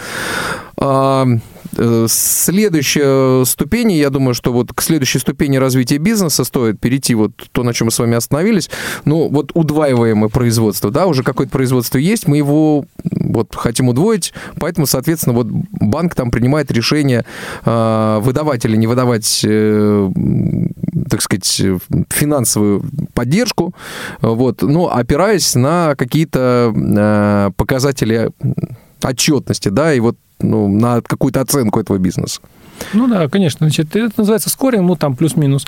А, 1.78 2.02
Э, 2.02 2.06
следующая 2.08 3.44
ступень, 3.44 3.92
я 3.92 4.10
думаю, 4.10 4.34
что 4.34 4.52
вот 4.52 4.72
к 4.72 4.82
следующей 4.82 5.18
ступени 5.18 5.56
развития 5.56 5.98
бизнеса 5.98 6.44
стоит 6.44 6.80
перейти 6.80 7.14
вот 7.14 7.32
то, 7.52 7.62
на 7.62 7.72
чем 7.72 7.86
мы 7.86 7.90
с 7.90 7.98
вами 7.98 8.16
остановились. 8.16 8.70
Ну, 9.04 9.28
вот 9.28 9.52
удваиваемое 9.54 10.28
производство, 10.28 10.90
да, 10.90 11.06
уже 11.06 11.22
какое-то 11.22 11.52
производство 11.52 11.98
есть, 11.98 12.28
мы 12.28 12.36
его 12.36 12.84
вот 13.04 13.54
хотим 13.54 13.88
удвоить, 13.88 14.32
поэтому, 14.58 14.86
соответственно, 14.86 15.34
вот 15.34 15.46
банк 15.46 16.14
там 16.14 16.30
принимает 16.30 16.70
решение 16.70 17.24
э, 17.64 18.18
выдавать 18.22 18.64
или 18.64 18.76
не 18.76 18.86
выдавать 18.86 19.42
э, 19.44 20.10
так 21.10 21.22
сказать, 21.22 21.62
финансовую 22.10 22.84
поддержку, 23.14 23.74
вот, 24.20 24.62
но 24.62 24.94
опираясь 24.94 25.54
на 25.54 25.94
какие-то 25.96 27.52
показатели 27.56 28.30
отчетности, 29.02 29.68
да, 29.68 29.92
и 29.92 30.00
вот 30.00 30.16
ну, 30.42 30.68
на 30.68 31.00
какую-то 31.00 31.40
оценку 31.40 31.80
этого 31.80 31.98
бизнеса. 31.98 32.40
Ну 32.92 33.08
да, 33.08 33.28
конечно. 33.28 33.66
Значит, 33.66 33.94
это 33.96 34.12
называется 34.16 34.50
скоринг, 34.50 34.86
ну 34.86 34.96
там 34.96 35.16
плюс-минус. 35.16 35.66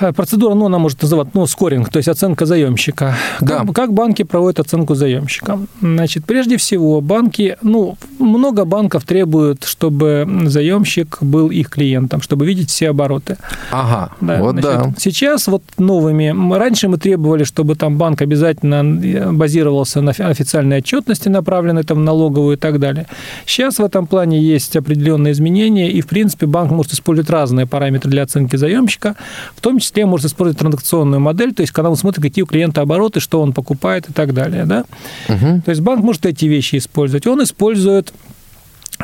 Э, 0.00 0.12
процедура, 0.12 0.54
ну, 0.54 0.66
она 0.66 0.78
может 0.78 1.02
называться, 1.02 1.32
ну, 1.34 1.46
скоринг, 1.46 1.88
то 1.90 1.98
есть 1.98 2.08
оценка 2.08 2.46
заемщика. 2.46 3.14
Да. 3.40 3.58
Как, 3.58 3.74
как 3.74 3.92
банки 3.92 4.22
проводят 4.22 4.60
оценку 4.60 4.94
заемщика? 4.94 5.58
Значит, 5.80 6.24
прежде 6.24 6.56
всего, 6.56 7.00
банки, 7.00 7.56
ну, 7.62 7.96
много 8.18 8.64
банков 8.64 9.04
требуют, 9.04 9.64
чтобы 9.64 10.26
заемщик 10.46 11.18
был 11.20 11.48
их 11.48 11.70
клиентом, 11.70 12.20
чтобы 12.20 12.46
видеть 12.46 12.70
все 12.70 12.90
обороты. 12.90 13.36
Ага, 13.70 14.10
Да, 14.20 14.38
вот 14.38 14.52
значит, 14.52 14.70
да. 14.70 14.94
Сейчас 14.98 15.46
вот 15.48 15.62
новыми, 15.78 16.54
раньше 16.56 16.88
мы 16.88 16.98
требовали, 16.98 17.44
чтобы 17.44 17.74
там 17.76 17.96
банк 17.98 18.22
обязательно 18.22 18.82
э, 19.04 19.32
базировался 19.32 20.00
на 20.00 20.10
офи- 20.10 20.22
официальной 20.22 20.78
отчетности, 20.78 21.28
направленной 21.28 21.82
там 21.82 21.98
в 21.98 22.00
налоговую 22.00 22.56
и 22.56 22.58
так 22.58 22.78
далее. 22.78 23.06
Сейчас 23.46 23.78
в 23.78 23.84
этом 23.84 24.06
плане 24.06 24.40
есть 24.40 24.76
определенные 24.76 25.32
изменения, 25.32 25.90
и, 25.90 26.00
в 26.00 26.06
принципе, 26.06 26.46
банк 26.46 26.70
может 26.70 26.92
использовать 26.92 27.30
разные 27.30 27.66
параметры 27.66 28.10
для 28.10 28.22
оценки 28.22 28.56
заемщика, 28.56 29.16
в 29.54 29.60
том 29.60 29.73
числе 29.80 30.06
может 30.06 30.26
использовать 30.26 30.58
транзакционную 30.58 31.20
модель, 31.20 31.54
то 31.54 31.62
есть 31.62 31.72
когда 31.72 31.90
он 31.90 31.96
смотрит, 31.96 32.22
какие 32.22 32.42
у 32.42 32.46
клиента 32.46 32.80
обороты, 32.80 33.20
что 33.20 33.40
он 33.40 33.52
покупает 33.52 34.08
и 34.08 34.12
так 34.12 34.34
далее. 34.34 34.64
Да? 34.64 34.84
Мгм. 35.28 35.62
То 35.62 35.70
есть 35.70 35.80
банк 35.80 36.02
может 36.02 36.26
эти 36.26 36.46
вещи 36.46 36.76
использовать. 36.76 37.26
Он 37.26 37.42
использует 37.42 38.12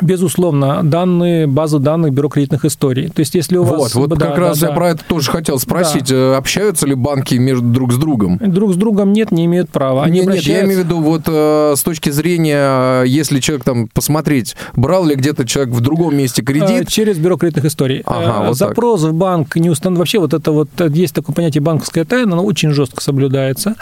Безусловно, 0.01 0.81
данные, 0.83 1.47
базу 1.47 1.79
данных 1.79 2.13
бюро 2.13 2.29
кредитных 2.29 2.65
историй. 2.65 3.09
То 3.09 3.19
есть, 3.19 3.35
если 3.35 3.57
у 3.57 3.63
Вот, 3.63 3.79
вас... 3.79 3.95
вот 3.95 4.09
да, 4.09 4.15
как 4.15 4.35
да, 4.35 4.41
раз 4.41 4.61
я 4.61 4.69
да. 4.69 4.73
про 4.73 4.89
это 4.89 5.03
тоже 5.05 5.31
хотел 5.31 5.59
спросить. 5.59 6.11
Э, 6.11 6.35
Общаются 6.35 6.87
ли 6.87 6.95
банки 6.95 7.35
между 7.35 7.65
друг 7.67 7.93
с 7.93 7.97
другом? 7.97 8.37
Друг 8.39 8.73
с 8.73 8.75
другом 8.75 9.13
нет, 9.13 9.31
не 9.31 9.45
имеют 9.45 9.69
права. 9.69 10.03
Они 10.03 10.19
Нет, 10.19 10.27
нет, 10.27 10.35
я 10.35 10.39
обращаются- 10.61 10.65
имею 10.65 10.81
в 10.81 10.85
виду 10.85 11.01
вот 11.01 11.21
э, 11.27 11.73
с 11.77 11.83
точки 11.83 12.09
зрения, 12.09 13.01
э, 13.01 13.03
если 13.07 13.39
человек 13.39 13.63
там 13.63 13.87
посмотреть, 13.87 14.55
брал 14.75 15.05
ли 15.05 15.15
где-то 15.15 15.45
человек 15.45 15.73
в 15.73 15.81
другом 15.81 16.15
месте 16.17 16.41
кредит, 16.41 16.87
Через 16.89 17.17
бюро 17.17 17.37
кредитных 17.37 17.65
историй. 17.65 18.01
Ага, 18.05 18.47
вот 18.47 18.57
так. 18.57 18.69
Запрос 18.69 19.03
в 19.03 19.13
банк 19.13 19.55
не 19.55 19.69
установлен. 19.69 19.99
Вообще 19.99 20.19
вот 20.19 20.33
это 20.33 20.51
вот, 20.51 20.69
есть 20.89 21.13
такое 21.13 21.35
понятие 21.35 21.61
банковская 21.61 22.05
тайна, 22.05 22.33
оно 22.33 22.43
очень 22.43 22.71
жестко 22.71 23.01
соблюдается. 23.01 23.75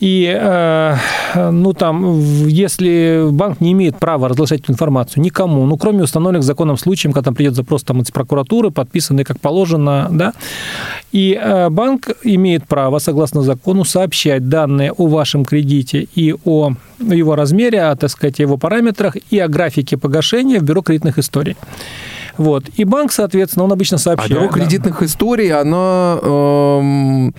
И, 0.00 0.26
э, 0.26 0.96
ну, 1.50 1.72
там, 1.72 2.46
если 2.46 3.28
банк 3.30 3.60
не 3.60 3.72
имеет 3.72 3.98
права 3.98 4.28
разглашать 4.28 4.60
эту 4.60 4.72
информацию 4.72 5.22
никому, 5.22 5.64
ну, 5.66 5.76
кроме 5.76 6.02
установленных 6.02 6.44
законом 6.44 6.76
случаев, 6.76 7.14
когда 7.14 7.26
там 7.26 7.34
придет 7.34 7.54
запрос 7.54 7.84
там, 7.84 8.00
из 8.00 8.10
прокуратуры, 8.10 8.70
подписанный 8.70 9.24
как 9.24 9.40
положено, 9.40 10.08
да, 10.10 10.32
и 11.12 11.38
э, 11.40 11.70
банк 11.70 12.10
имеет 12.24 12.66
право, 12.66 12.98
согласно 12.98 13.42
закону, 13.42 13.84
сообщать 13.84 14.48
данные 14.48 14.92
о 14.92 15.06
вашем 15.06 15.44
кредите 15.44 16.08
и 16.14 16.34
о 16.44 16.72
его 16.98 17.36
размере, 17.36 17.82
о, 17.82 17.96
так 17.96 18.10
сказать, 18.10 18.38
его 18.38 18.56
параметрах 18.56 19.16
и 19.30 19.38
о 19.38 19.48
графике 19.48 19.96
погашения 19.96 20.60
в 20.60 20.64
бюро 20.64 20.82
кредитных 20.82 21.18
историй. 21.18 21.56
Вот. 22.36 22.64
И 22.76 22.84
банк, 22.84 23.12
соответственно, 23.12 23.64
он 23.64 23.72
обычно 23.72 23.96
а 23.96 23.98
сообщает. 23.98 24.30
бюро 24.30 24.46
да. 24.46 24.52
кредитных 24.52 25.02
историй, 25.02 25.52
она... 25.52 26.18
эм, 26.22 27.34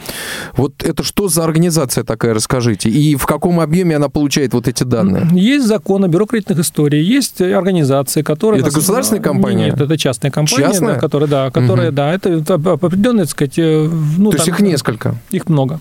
вот 0.54 0.84
это 0.84 1.04
что 1.04 1.28
за 1.28 1.44
организация 1.44 2.04
такая, 2.04 2.34
расскажите? 2.34 2.90
И 2.90 3.16
в 3.16 3.26
каком 3.26 3.60
объеме 3.60 3.96
она 3.96 4.10
получает 4.10 4.54
вот 4.54 4.68
эти 4.68 4.84
данные? 4.84 5.28
Есть 5.32 5.68
закон 5.68 6.04
о 6.04 6.08
бюро 6.08 6.26
кредитных 6.26 6.60
историй, 6.60 7.04
есть 7.04 7.42
организации, 7.42 8.22
которые... 8.22 8.62
Это 8.62 8.72
государственная 8.72 9.22
компания? 9.22 9.66
Нет, 9.66 9.82
это 9.82 9.98
частная 9.98 10.32
компания, 10.32 10.68
Частная? 10.68 10.96
да, 10.96 11.00
которая, 11.00 11.30
да, 11.30 11.52
которая, 11.52 11.88
Мгм. 11.88 11.96
да, 11.96 12.14
это 12.14 12.54
определенные, 12.54 13.26
так 13.26 13.32
сказать, 13.32 13.58
э, 13.58 13.90
ну, 14.18 14.32
То 14.32 14.38
есть 14.38 14.46
там, 14.46 14.56
их 14.56 14.62
несколько. 14.62 15.16
Их 15.32 15.48
много. 15.48 15.80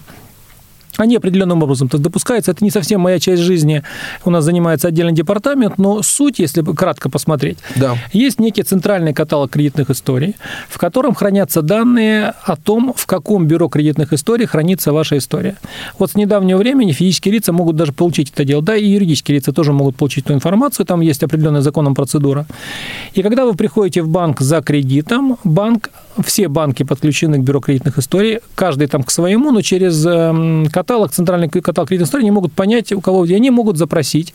Они 0.97 1.17
определенным 1.17 1.63
образом 1.63 1.89
то 1.89 1.99
допускаются. 1.99 2.53
Это 2.53 2.65
не 2.65 2.71
совсем 2.71 3.01
моя 3.01 3.19
часть 3.19 3.43
жизни. 3.43 3.83
У 4.25 4.31
нас 4.31 4.45
занимается 4.45 4.89
отдельный 4.89 5.13
департамент, 5.13 5.79
но 5.79 6.03
суть, 6.03 6.39
если 6.39 6.63
кратко 6.63 7.09
посмотреть, 7.11 7.59
Да. 7.77 7.97
есть 8.13 8.41
некий 8.41 8.63
центральный 8.63 9.13
каталог 9.13 9.51
кредитных 9.51 9.91
историй, 9.91 10.37
в 10.69 10.79
котором 10.79 11.15
хранятся 11.15 11.63
данные 11.63 12.35
о 12.45 12.57
том, 12.57 12.93
в 12.97 13.07
каком 13.07 13.47
бюро 13.47 13.69
кредитных 13.69 14.13
историй 14.13 14.47
хранится 14.47 14.93
ваша 14.93 15.19
история. 15.19 15.57
Вот 15.99 16.13
с 16.13 16.15
недавнего 16.15 16.59
времени 16.59 16.93
физические 16.93 17.35
лица 17.35 17.53
могут 17.53 17.77
даже 17.77 17.93
получить 17.93 18.31
это 18.33 18.45
дело, 18.45 18.63
да, 18.63 18.77
и 18.77 18.87
юридические 18.87 19.37
лица 19.37 19.53
тоже 19.53 19.73
могут 19.73 19.97
получить 19.97 20.25
эту 20.25 20.35
информацию, 20.35 20.87
там 20.87 21.01
есть 21.01 21.23
определенная 21.23 21.61
законом 21.63 21.95
процедура. 21.95 22.47
И 23.15 23.23
когда 23.23 23.45
вы 23.45 23.55
приходите 23.55 24.03
в 24.03 24.09
банк 24.09 24.41
за 24.41 24.61
кредитом, 24.63 25.39
банк, 25.45 25.91
все 26.25 26.49
банки 26.49 26.83
подключены 26.85 27.39
к 27.39 27.41
бюро 27.43 27.61
кредитных 27.61 27.99
историй, 27.99 28.39
каждый 28.55 28.87
там 28.87 29.03
к 29.03 29.11
своему, 29.11 29.51
но 29.51 29.61
через 29.63 30.05
эм, 30.07 30.67
каталог, 30.85 31.13
центральный 31.13 31.49
каталог 31.49 31.89
кредитных 31.89 32.09
историй, 32.09 32.25
они 32.25 32.31
могут 32.31 32.53
понять, 32.53 32.93
у 32.93 33.01
кого 33.01 33.25
где, 33.25 33.37
они 33.37 33.51
могут 33.51 33.79
запросить 33.79 34.35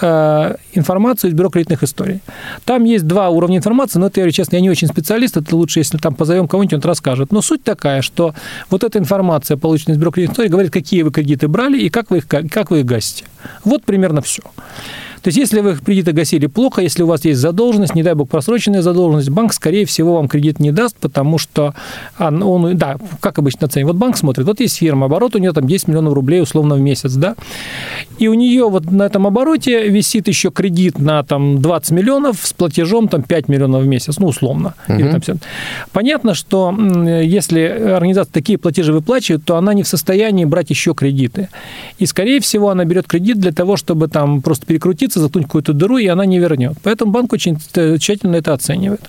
э, 0.00 0.54
информацию 0.72 1.30
из 1.30 1.34
бюро 1.34 1.50
кредитных 1.50 1.82
историй. 1.82 2.20
Там 2.64 2.84
есть 2.84 3.06
два 3.06 3.28
уровня 3.28 3.58
информации, 3.58 3.98
но 3.98 4.06
это, 4.06 4.20
я 4.20 4.22
говорю 4.22 4.32
честно, 4.32 4.56
я 4.56 4.62
не 4.62 4.70
очень 4.70 4.88
специалист, 4.88 5.36
это 5.36 5.56
лучше, 5.56 5.80
если 5.80 5.98
там 5.98 6.14
позовем 6.14 6.46
кого-нибудь, 6.48 6.74
он 6.74 6.80
расскажет. 6.80 7.32
Но 7.32 7.42
суть 7.42 7.64
такая, 7.64 8.02
что 8.02 8.34
вот 8.70 8.84
эта 8.84 8.98
информация, 8.98 9.56
полученная 9.56 9.96
из 9.96 10.00
бюро 10.00 10.10
кредитных 10.10 10.34
историй, 10.34 10.50
говорит, 10.50 10.72
какие 10.72 11.02
вы 11.02 11.10
кредиты 11.10 11.48
брали 11.48 11.78
и 11.78 11.90
как 11.90 12.10
вы 12.10 12.18
их, 12.18 12.28
как 12.28 12.70
вы 12.70 12.80
их 12.80 12.86
гасите. 12.86 13.24
Вот 13.64 13.84
примерно 13.84 14.22
все. 14.22 14.42
То 15.22 15.28
есть, 15.28 15.38
если 15.38 15.60
вы 15.60 15.76
кредиты 15.76 16.12
гасили 16.12 16.46
плохо, 16.46 16.82
если 16.82 17.02
у 17.02 17.06
вас 17.06 17.24
есть 17.24 17.40
задолженность, 17.40 17.94
не 17.94 18.02
дай 18.02 18.14
бог 18.14 18.28
просроченная 18.28 18.82
задолженность, 18.82 19.30
банк, 19.30 19.52
скорее 19.52 19.84
всего, 19.86 20.14
вам 20.14 20.28
кредит 20.28 20.60
не 20.60 20.70
даст, 20.72 20.96
потому 21.00 21.38
что 21.38 21.74
он, 22.18 22.42
он- 22.42 22.76
да, 22.76 22.96
как 23.20 23.38
обычно 23.38 23.66
оценивает. 23.66 23.94
Вот 23.94 24.00
банк 24.00 24.16
смотрит, 24.16 24.46
вот 24.46 24.60
есть 24.60 24.76
фирма, 24.78 25.06
оборот 25.06 25.34
у 25.34 25.38
нее 25.38 25.52
там 25.52 25.66
10 25.66 25.88
миллионов 25.88 26.14
рублей 26.14 26.40
условно 26.42 26.74
в 26.76 26.80
месяц, 26.80 27.12
да, 27.14 27.34
и 28.18 28.28
у 28.28 28.34
нее 28.34 28.68
вот 28.68 28.90
на 28.90 29.04
этом 29.04 29.26
обороте 29.26 29.88
висит 29.88 30.28
еще 30.28 30.50
кредит 30.50 30.98
на 30.98 31.22
там 31.22 31.60
20 31.60 31.90
миллионов 31.92 32.38
с 32.42 32.52
платежом 32.52 33.08
там 33.08 33.22
5 33.22 33.48
миллионов 33.48 33.82
в 33.82 33.86
месяц, 33.86 34.18
ну, 34.18 34.26
условно. 34.28 34.74
Или 34.88 35.02
Мгм. 35.02 35.10
там 35.12 35.20
50. 35.20 35.36
Понятно, 35.92 36.34
что 36.34 36.74
если 37.22 37.60
организация 37.60 38.32
такие 38.32 38.58
платежи 38.58 38.92
выплачивает, 38.92 39.44
то 39.44 39.56
она 39.56 39.74
не 39.74 39.82
в 39.82 39.88
состоянии 39.88 40.44
брать 40.44 40.70
еще 40.70 40.94
кредиты. 40.94 41.48
И, 41.98 42.06
скорее 42.06 42.40
всего, 42.40 42.70
она 42.70 42.84
берет 42.84 43.06
кредит 43.06 43.38
для 43.38 43.52
того, 43.52 43.76
чтобы 43.76 44.08
там 44.08 44.42
просто 44.42 44.66
перекрутиться, 45.08 45.20
заткнуть 45.20 45.44
какую-то 45.44 45.72
дыру, 45.72 45.98
и 45.98 46.06
она 46.06 46.26
не 46.26 46.38
вернет. 46.38 46.76
Поэтому 46.82 47.12
банк 47.12 47.32
очень 47.32 47.56
э, 47.74 47.98
тщательно 47.98 48.36
это 48.36 48.52
оценивает. 48.52 49.00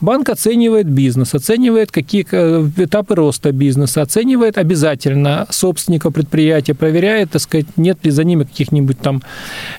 Банк 0.00 0.28
оценивает 0.30 0.86
бизнес, 0.86 1.34
оценивает 1.34 1.90
какие 1.90 2.24
э, 2.32 2.68
этапы 2.76 3.14
роста 3.14 3.52
бизнеса, 3.52 4.02
оценивает 4.02 4.58
обязательно 4.58 5.46
собственника 5.50 6.10
предприятия, 6.10 6.74
проверяет, 6.74 7.30
так 7.30 7.42
сказать, 7.42 7.66
нет 7.76 8.04
ли 8.04 8.10
за 8.10 8.24
ними 8.24 8.44
каких-нибудь 8.44 8.98
там 8.98 9.22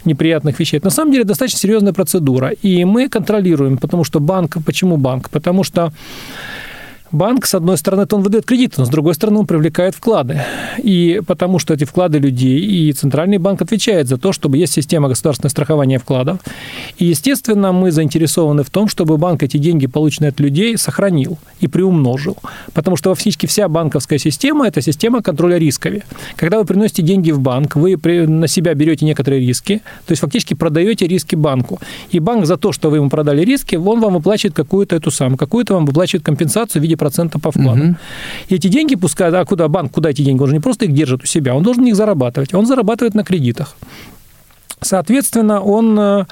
неприятных 0.05 0.59
вещей. 0.59 0.77
Это 0.77 0.87
на 0.87 0.91
самом 0.91 1.11
деле 1.11 1.23
достаточно 1.23 1.59
серьезная 1.59 1.93
процедура. 1.93 2.49
И 2.63 2.85
мы 2.85 3.09
контролируем, 3.09 3.77
потому 3.77 4.03
что 4.05 4.19
банк, 4.19 4.57
почему 4.65 4.97
банк? 4.97 5.29
Потому 5.29 5.63
что 5.63 5.91
банк, 7.13 7.45
с 7.45 7.55
одной 7.55 7.77
стороны, 7.77 8.05
он 8.11 8.21
выдает 8.21 8.45
кредиты, 8.45 8.75
но 8.77 8.85
с 8.85 8.89
другой 8.89 9.13
стороны, 9.13 9.39
он 9.39 9.45
привлекает 9.45 9.95
вклады. 9.95 10.41
И 10.77 11.21
потому 11.25 11.59
что 11.59 11.73
эти 11.73 11.85
вклады 11.85 12.17
людей, 12.19 12.59
и 12.59 12.91
Центральный 12.93 13.37
банк 13.37 13.61
отвечает 13.61 14.07
за 14.07 14.17
то, 14.17 14.33
чтобы 14.33 14.57
есть 14.57 14.73
система 14.73 15.07
государственного 15.07 15.49
страхования 15.49 15.99
вкладов. 15.99 16.39
И, 16.97 17.05
естественно, 17.05 17.71
мы 17.71 17.91
заинтересованы 17.91 18.63
в 18.63 18.69
том, 18.69 18.87
чтобы 18.87 19.17
банк 19.17 19.43
эти 19.43 19.57
деньги, 19.57 19.87
полученные 19.87 20.29
от 20.29 20.39
людей, 20.39 20.77
сохранил 20.77 21.37
и 21.59 21.67
приумножил. 21.67 22.37
Потому 22.73 22.97
что 22.97 23.13
фактически 23.13 23.45
вся 23.45 23.67
банковская 23.67 24.17
система– 24.17 24.67
это 24.67 24.81
система 24.81 25.21
контроля 25.21 25.57
рисками. 25.57 26.03
Когда 26.35 26.57
вы 26.59 26.65
приносите 26.65 27.03
деньги 27.03 27.31
в 27.31 27.39
банк, 27.39 27.75
вы 27.75 27.97
на 28.27 28.47
себя 28.47 28.73
берете 28.73 29.05
некоторые 29.05 29.45
риски, 29.45 29.81
то 30.05 30.11
есть 30.11 30.21
фактически 30.21 30.53
продаете 30.53 31.07
риски 31.07 31.35
банку. 31.35 31.79
И 32.11 32.19
банк 32.19 32.45
за 32.45 32.57
то, 32.57 32.71
что 32.71 32.89
вы 32.89 32.97
ему 32.97 33.09
продали 33.09 33.43
риски, 33.43 33.75
он 33.75 33.99
вам 33.99 34.13
выплачивает 34.13 34.55
какую-то 34.55 34.95
эту 34.95 35.11
самую, 35.11 35.37
какую-то 35.37 35.73
вам 35.73 35.85
выплачивает 35.85 36.25
компенсацию 36.25 36.81
в 36.81 36.83
виде 36.83 36.97
процента 37.03 37.39
по 37.39 37.51
вкладу. 37.51 37.95
И 38.49 38.55
эти 38.55 38.69
деньги 38.69 38.95
пускай, 38.95 39.31
а 39.31 39.45
куда 39.45 39.67
банк, 39.67 39.91
куда 39.91 40.09
эти 40.09 40.23
деньги? 40.23 40.41
Он 40.41 40.47
же 40.47 40.53
не 40.53 40.61
просто 40.61 40.85
их 40.85 40.93
держит 40.93 41.23
у 41.23 41.25
себя, 41.27 41.53
он 41.55 41.63
должен 41.63 41.83
них 41.83 41.95
зарабатывать. 41.95 42.53
Он 42.53 42.65
зарабатывает 42.65 43.15
на 43.15 43.23
кредитах. 43.23 43.75
Соответственно, 44.83 45.61
он, 45.61 45.99
э, 45.99 46.25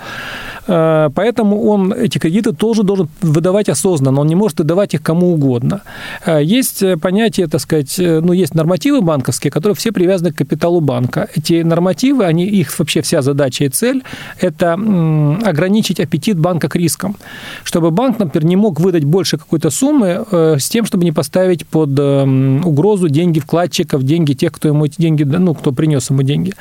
э, 0.68 1.10
поэтому 1.14 1.64
он 1.64 1.94
эти 1.94 2.18
кредиты 2.18 2.54
тоже 2.54 2.84
должен 2.84 3.10
выдавать 3.22 3.70
осознанно, 3.70 4.22
он 4.22 4.28
не 4.28 4.36
может 4.36 4.60
выдавать 4.60 4.94
их 4.94 5.02
кому 5.02 5.34
угодно. 5.34 5.82
Э, 6.26 6.44
Есть 6.44 6.84
понятие, 7.02 7.48
так 7.48 7.62
сказать, 7.62 7.96
ну, 7.98 8.34
есть 8.34 8.56
нормативы 8.56 9.02
банковские, 9.02 9.52
которые 9.52 9.76
все 9.76 9.92
привязаны 9.92 10.32
к 10.32 10.38
капиталу 10.38 10.82
банка. 10.82 11.28
Эти 11.36 11.64
нормативы, 11.64 12.26
они, 12.26 12.46
их 12.46 12.78
вообще 12.80 13.02
вся 13.02 13.22
задача 13.22 13.66
и 13.66 13.70
цель– 13.70 14.04
это 14.40 14.74
ограничить 14.74 16.00
аппетит 16.00 16.38
банка 16.38 16.70
к 16.70 16.76
рискам, 16.76 17.16
чтобы 17.64 17.92
банк, 17.92 18.20
например, 18.20 18.46
не 18.46 18.56
мог 18.56 18.80
выдать 18.80 19.04
больше 19.04 19.38
какой-то 19.38 19.70
суммы 19.70 20.26
с 20.32 20.70
тем, 20.70 20.86
чтобы 20.86 21.04
не 21.04 21.12
поставить 21.12 21.66
под 21.68 21.98
угрозу 22.00 23.10
деньги 23.10 23.40
вкладчиков, 23.40 24.04
деньги 24.04 24.34
тех, 24.34 24.52
кто 24.52 24.68
ему 24.68 24.86
эти 24.86 25.02
деньги, 25.02 25.24
ну, 25.24 25.54
кто 25.54 25.72
принес 25.72 26.10
ему 26.10 26.24
деньги. 26.24 26.54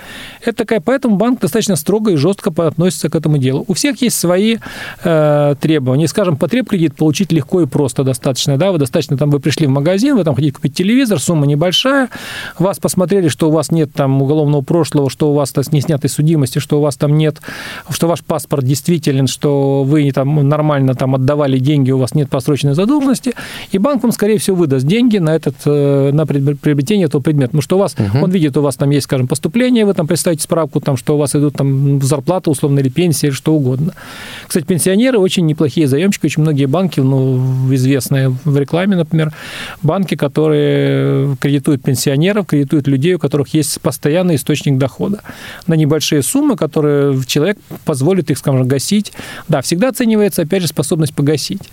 Это 0.43 0.59
такая, 0.59 0.80
поэтому 0.80 1.16
банк 1.16 1.41
достаточно 1.41 1.76
строго 1.81 2.12
и 2.12 2.16
жестко 2.16 2.53
относится 2.57 3.09
к 3.09 3.14
этому 3.14 3.39
делу. 3.39 3.64
У 3.68 3.74
всех 3.74 4.01
есть 4.03 4.18
свои 4.18 4.59
э, 5.03 5.55
требования. 5.61 6.09
Скажем, 6.09 6.37
потреб 6.37 6.68
кредит 6.68 6.95
получить 6.97 7.33
легко 7.33 7.62
и 7.62 7.66
просто 7.66 8.05
достаточно. 8.05 8.57
Да? 8.57 8.72
Вы 8.72 8.78
достаточно, 8.78 9.16
там, 9.16 9.31
вы 9.31 9.41
пришли 9.41 9.66
в 9.66 9.70
магазин, 9.70 10.16
вы 10.16 10.24
там 10.24 10.35
хотите 10.35 10.55
купить 10.55 10.74
телевизор, 10.74 11.18
сумма 11.18 11.47
небольшая, 11.47 12.09
вас 12.59 12.78
посмотрели, 12.78 13.28
что 13.28 13.49
у 13.49 13.53
вас 13.53 13.70
нет 13.70 13.93
там 13.93 14.22
уголовного 14.22 14.62
прошлого, 14.62 15.11
что 15.11 15.31
у 15.31 15.35
вас 15.35 15.53
там, 15.53 15.64
не 15.72 15.81
снятой 15.81 16.11
судимости, 16.11 16.59
что 16.59 16.78
у 16.78 16.83
вас 16.83 16.97
там 16.97 17.16
нет, 17.16 17.41
что 17.89 18.09
ваш 18.09 18.22
паспорт 18.22 18.64
действителен, 18.64 19.26
что 19.26 19.85
вы 19.85 20.11
там 20.12 20.49
нормально 20.49 20.95
там 20.95 21.14
отдавали 21.14 21.59
деньги, 21.59 21.91
у 21.91 21.99
вас 21.99 22.14
нет 22.14 22.28
просроченной 22.28 22.74
задолженности, 22.74 23.35
и 23.72 23.78
банк 23.78 24.03
вам, 24.03 24.12
скорее 24.12 24.39
всего, 24.39 24.57
выдаст 24.57 24.87
деньги 24.87 25.18
на, 25.18 25.35
этот, 25.35 25.57
э, 25.64 26.11
на 26.12 26.26
приобретение 26.26 27.07
этого 27.07 27.22
предмета. 27.22 27.51
Потому 27.51 27.62
что 27.62 27.76
у 27.76 27.78
вас, 27.78 27.95
угу. 27.99 28.24
он 28.24 28.31
видит, 28.31 28.57
у 28.57 28.62
вас 28.62 28.76
там 28.76 28.91
есть, 28.91 29.05
скажем, 29.05 29.28
поступление, 29.28 29.85
вы 29.85 29.95
там 29.95 30.07
представите 30.07 30.43
справку, 30.43 30.81
там, 30.81 30.97
что 30.97 31.14
у 31.14 31.18
вас 31.18 31.35
идут 31.35 31.55
там 31.55 31.70
зарплата, 32.03 32.51
условно, 32.51 32.81
или 32.81 32.89
пенсия, 32.89 33.29
или 33.29 33.35
что 33.35 33.55
угодно. 33.55 33.95
Кстати, 34.47 34.64
пенсионеры 34.64 35.18
очень 35.18 35.47
неплохие 35.47 35.87
заемщики, 35.87 36.27
очень 36.27 36.43
многие 36.43 36.66
банки, 36.66 37.01
ну, 37.01 37.39
известные 37.75 38.31
в 38.45 38.57
рекламе, 38.57 38.97
например, 38.97 39.33
банки, 39.83 40.14
которые 40.14 41.37
кредитуют 41.37 41.83
пенсионеров, 41.83 42.47
кредитуют 42.47 42.87
людей, 42.89 43.14
у 43.14 43.18
которых 43.18 43.55
есть 43.55 43.81
постоянный 43.81 44.37
источник 44.37 44.79
дохода 44.79 45.21
на 45.66 45.75
небольшие 45.75 46.23
суммы, 46.23 46.57
которые 46.57 47.21
человек 47.27 47.59
позволит 47.85 48.31
их, 48.31 48.39
скажем, 48.39 48.66
гасить. 48.66 49.12
Да, 49.49 49.61
всегда 49.62 49.89
оценивается, 49.89 50.43
опять 50.43 50.62
же, 50.62 50.68
способность 50.68 51.14
погасить. 51.14 51.71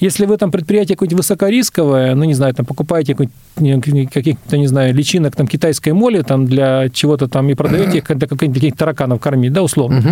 Если 0.00 0.26
вы 0.26 0.36
там 0.36 0.50
предприятие 0.50 0.96
какое-нибудь 0.96 1.18
высокорисковое, 1.18 2.14
ну, 2.14 2.24
не 2.24 2.34
знаю, 2.34 2.52
там 2.52 2.66
покупаете 2.66 3.14
каких-то, 3.14 4.56
не 4.56 4.66
знаю, 4.66 4.92
личинок 4.92 5.36
там 5.36 5.46
китайской 5.46 5.92
моли 5.92 6.22
там 6.22 6.46
для 6.46 6.88
чего-то 6.88 7.28
там 7.28 7.48
и 7.48 7.54
продаете 7.54 7.98
их 7.98 8.04
для 8.06 8.26
каких-то 8.26 8.76
тараканов 8.78 9.20
кормить, 9.24 9.52
да, 9.52 9.62
условно, 9.62 9.98
угу. 9.98 10.08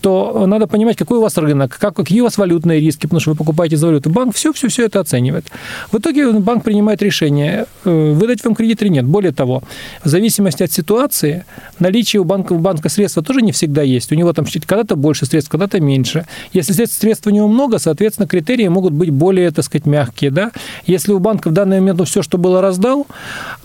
то 0.00 0.46
надо 0.46 0.68
понимать, 0.68 0.96
какой 0.96 1.18
у 1.18 1.20
вас 1.20 1.36
рынок, 1.36 1.76
как, 1.80 1.96
какие 1.96 2.20
у 2.20 2.24
вас 2.24 2.38
валютные 2.38 2.78
риски, 2.80 3.02
потому 3.02 3.20
что 3.20 3.30
вы 3.30 3.36
покупаете 3.36 3.76
за 3.76 3.88
валюту. 3.88 4.08
Банк 4.08 4.36
все-все-все 4.36 4.86
это 4.86 5.00
оценивает. 5.00 5.46
В 5.90 5.98
итоге 5.98 6.30
банк 6.32 6.62
принимает 6.62 7.02
решение, 7.02 7.66
э, 7.84 8.12
выдать 8.12 8.44
вам 8.44 8.54
кредит 8.54 8.82
или 8.82 8.88
нет. 8.90 9.04
Более 9.04 9.32
того, 9.32 9.64
в 10.04 10.08
зависимости 10.08 10.62
от 10.62 10.70
ситуации, 10.70 11.44
наличие 11.80 12.20
у 12.20 12.24
банка, 12.24 12.52
у 12.52 12.58
банка 12.58 12.88
средства 12.88 13.22
тоже 13.22 13.42
не 13.42 13.50
всегда 13.50 13.82
есть. 13.82 14.12
У 14.12 14.14
него 14.14 14.32
там 14.32 14.46
когда-то 14.66 14.94
больше 14.94 15.26
средств, 15.26 15.50
когда-то 15.50 15.80
меньше. 15.80 16.24
Если 16.52 16.72
средств, 16.72 17.00
средств 17.00 17.26
у 17.26 17.30
него 17.30 17.48
много, 17.48 17.78
соответственно, 17.78 18.28
критерии 18.28 18.68
могут 18.68 18.92
быть 18.92 19.10
более, 19.10 19.50
так 19.50 19.64
сказать, 19.64 19.86
мягкие. 19.86 20.30
Да? 20.30 20.52
Если 20.86 21.12
у 21.12 21.18
банка 21.18 21.48
в 21.48 21.52
данный 21.52 21.80
момент 21.80 21.98
ну, 21.98 22.04
все, 22.04 22.22
что 22.22 22.38
было 22.38 22.60
раздал, 22.60 23.06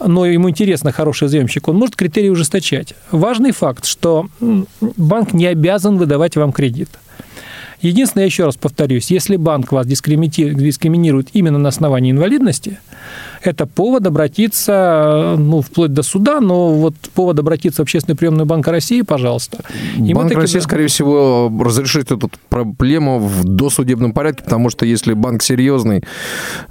но 0.03 0.25
ему 0.25 0.49
интересно 0.49 0.91
хороший 0.91 1.27
заемщик, 1.27 1.67
он 1.67 1.75
может 1.75 1.95
критерии 1.95 2.29
ужесточать. 2.29 2.95
Важный 3.11 3.51
факт, 3.51 3.85
что 3.85 4.27
банк 4.95 5.33
не 5.33 5.45
обязан 5.47 5.97
выдавать 5.97 6.35
вам 6.37 6.51
кредит. 6.51 6.89
Единственное, 7.81 8.23
я 8.23 8.25
еще 8.25 8.45
раз 8.45 8.55
повторюсь, 8.55 9.11
если 9.11 9.35
банк 9.35 9.71
вас 9.71 9.85
дискриминирует 9.85 11.29
именно 11.33 11.59
на 11.59 11.69
основании 11.69 12.11
инвалидности, 12.11 12.79
это 13.43 13.65
повод 13.65 14.05
обратиться, 14.07 15.35
ну, 15.37 15.61
вплоть 15.61 15.93
до 15.93 16.03
суда, 16.03 16.41
но 16.41 16.73
вот 16.73 16.95
повод 17.13 17.39
обратиться 17.39 17.81
в 17.81 17.83
Общественную 17.83 18.17
приемную 18.17 18.45
Банка 18.45 18.71
России, 18.71 19.01
пожалуйста. 19.01 19.59
И 19.95 20.13
Банк 20.13 20.29
таки... 20.29 20.41
России, 20.41 20.59
скорее 20.59 20.87
всего, 20.87 21.51
разрешит 21.63 22.11
эту 22.11 22.31
проблему 22.49 23.19
в 23.19 23.43
досудебном 23.43 24.11
порядке, 24.11 24.43
потому 24.43 24.69
что 24.69 24.85
если 24.85 25.13
банк 25.13 25.43
серьезный, 25.43 26.03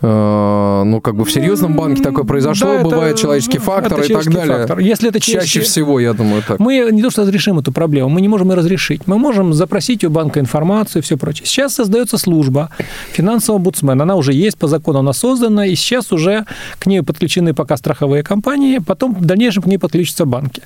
э, 0.02 0.82
ну, 0.84 1.00
как 1.00 1.14
бы 1.14 1.24
в 1.24 1.30
серьезном 1.30 1.76
банке 1.76 2.02
такое 2.02 2.24
произошло, 2.24 2.78
да, 2.78 2.82
бывает 2.82 3.12
это, 3.12 3.22
человеческий 3.22 3.58
фактор 3.58 4.00
и 4.00 4.08
так 4.08 4.24
далее. 4.32 4.58
Фактор. 4.58 4.78
Если 4.80 5.08
это 5.08 5.20
чаще 5.20 5.40
чаще 5.40 5.60
всего, 5.60 6.00
я 6.00 6.12
думаю, 6.12 6.42
так. 6.46 6.58
Мы 6.58 6.88
не 6.92 7.02
то 7.02 7.10
что 7.10 7.22
разрешим 7.22 7.58
эту 7.58 7.72
проблему, 7.72 8.08
мы 8.08 8.20
не 8.20 8.28
можем 8.28 8.50
ее 8.50 8.56
разрешить. 8.56 9.06
Мы 9.06 9.18
можем 9.18 9.54
запросить 9.54 10.04
у 10.04 10.10
банка 10.10 10.35
информацию 10.40 11.02
и 11.02 11.04
все 11.04 11.16
прочее. 11.16 11.46
Сейчас 11.46 11.74
создается 11.74 12.18
служба 12.18 12.70
финансового 13.12 13.58
омбудсмена. 13.58 14.02
Она 14.02 14.16
уже 14.16 14.32
есть 14.32 14.58
по 14.58 14.68
закону, 14.68 15.00
она 15.00 15.12
создана, 15.12 15.66
и 15.66 15.74
сейчас 15.74 16.12
уже 16.12 16.44
к 16.78 16.86
ней 16.86 17.02
подключены 17.02 17.54
пока 17.54 17.76
страховые 17.76 18.22
компании, 18.22 18.78
потом 18.78 19.14
в 19.14 19.24
дальнейшем 19.24 19.62
к 19.62 19.66
ней 19.66 19.78
подключатся 19.78 20.24
банки. 20.24 20.62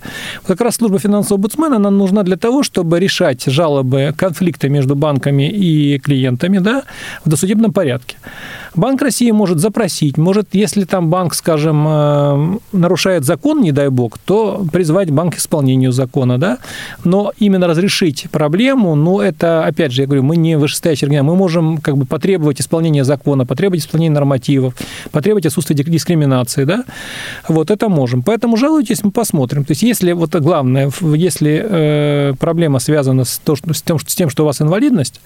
Как 0.47 0.61
раз 0.61 0.77
служба 0.77 0.99
финансового 0.99 1.37
омбудсмена, 1.37 1.77
она 1.77 1.91
нужна 1.91 2.23
для 2.23 2.37
того, 2.37 2.63
чтобы 2.63 3.01
решать 3.01 3.45
жалобы, 3.47 4.15
конфликты 4.17 4.69
между 4.69 4.95
банками 4.95 5.49
и 5.49 5.99
клиентами 5.99 6.59
да, 6.59 6.83
в 7.25 7.29
досудебном 7.29 7.73
порядке. 7.73 8.17
Банк 8.75 9.03
России 9.03 9.31
может 9.33 9.59
запросить, 9.59 10.17
может, 10.17 10.49
если 10.53 10.85
там 10.85 11.11
банк, 11.11 11.35
скажем, 11.35 11.87
э, 11.89 12.59
нарушает 12.73 13.25
закон, 13.25 13.61
не 13.63 13.73
дай 13.73 13.89
бог, 13.89 14.19
то 14.19 14.65
призвать 14.73 15.11
банк 15.11 15.35
к 15.35 15.39
исполнению 15.39 15.93
закона, 15.93 16.39
да, 16.39 16.59
но 17.05 17.33
именно 17.39 17.67
разрешить 17.67 18.29
проблему, 18.31 18.95
ну, 18.95 19.21
это, 19.21 19.60
опять 19.67 19.93
же, 19.93 20.03
я 20.03 20.07
говорю, 20.07 20.23
мы 20.23 20.37
не 20.37 20.57
вышестоящие 20.57 21.09
органы, 21.09 21.23
мы 21.23 21.37
можем 21.37 21.79
как 21.79 21.97
бы 21.97 22.07
потребовать 22.07 22.61
исполнения 22.61 23.05
закона, 23.05 23.47
потребовать 23.47 23.83
исполнения 23.83 24.15
нормативов, 24.15 24.75
потребовать 25.11 25.47
отсутствия 25.47 25.77
дискриминации, 25.77 26.65
да, 26.65 26.85
вот 27.49 27.71
это 27.71 27.89
можем. 27.89 28.23
Поэтому 28.23 28.57
жалуйтесь, 28.57 29.03
мы 29.03 29.11
посмотрим. 29.11 29.65
То 29.65 29.73
есть, 29.73 29.83
если, 29.83 30.13
вот 30.13 30.35
главное, 30.37 30.91
если 31.01 31.65
э, 31.65 32.35
проблема 32.39 32.79
связана 32.79 33.25
с, 33.25 33.39
то, 33.39 33.57
с, 33.57 33.83
тем, 33.83 33.99
с 33.99 34.15
тем, 34.15 34.31
что 34.31 34.45
у 34.45 34.47
вас 34.47 34.61
инвалидность, 34.61 35.21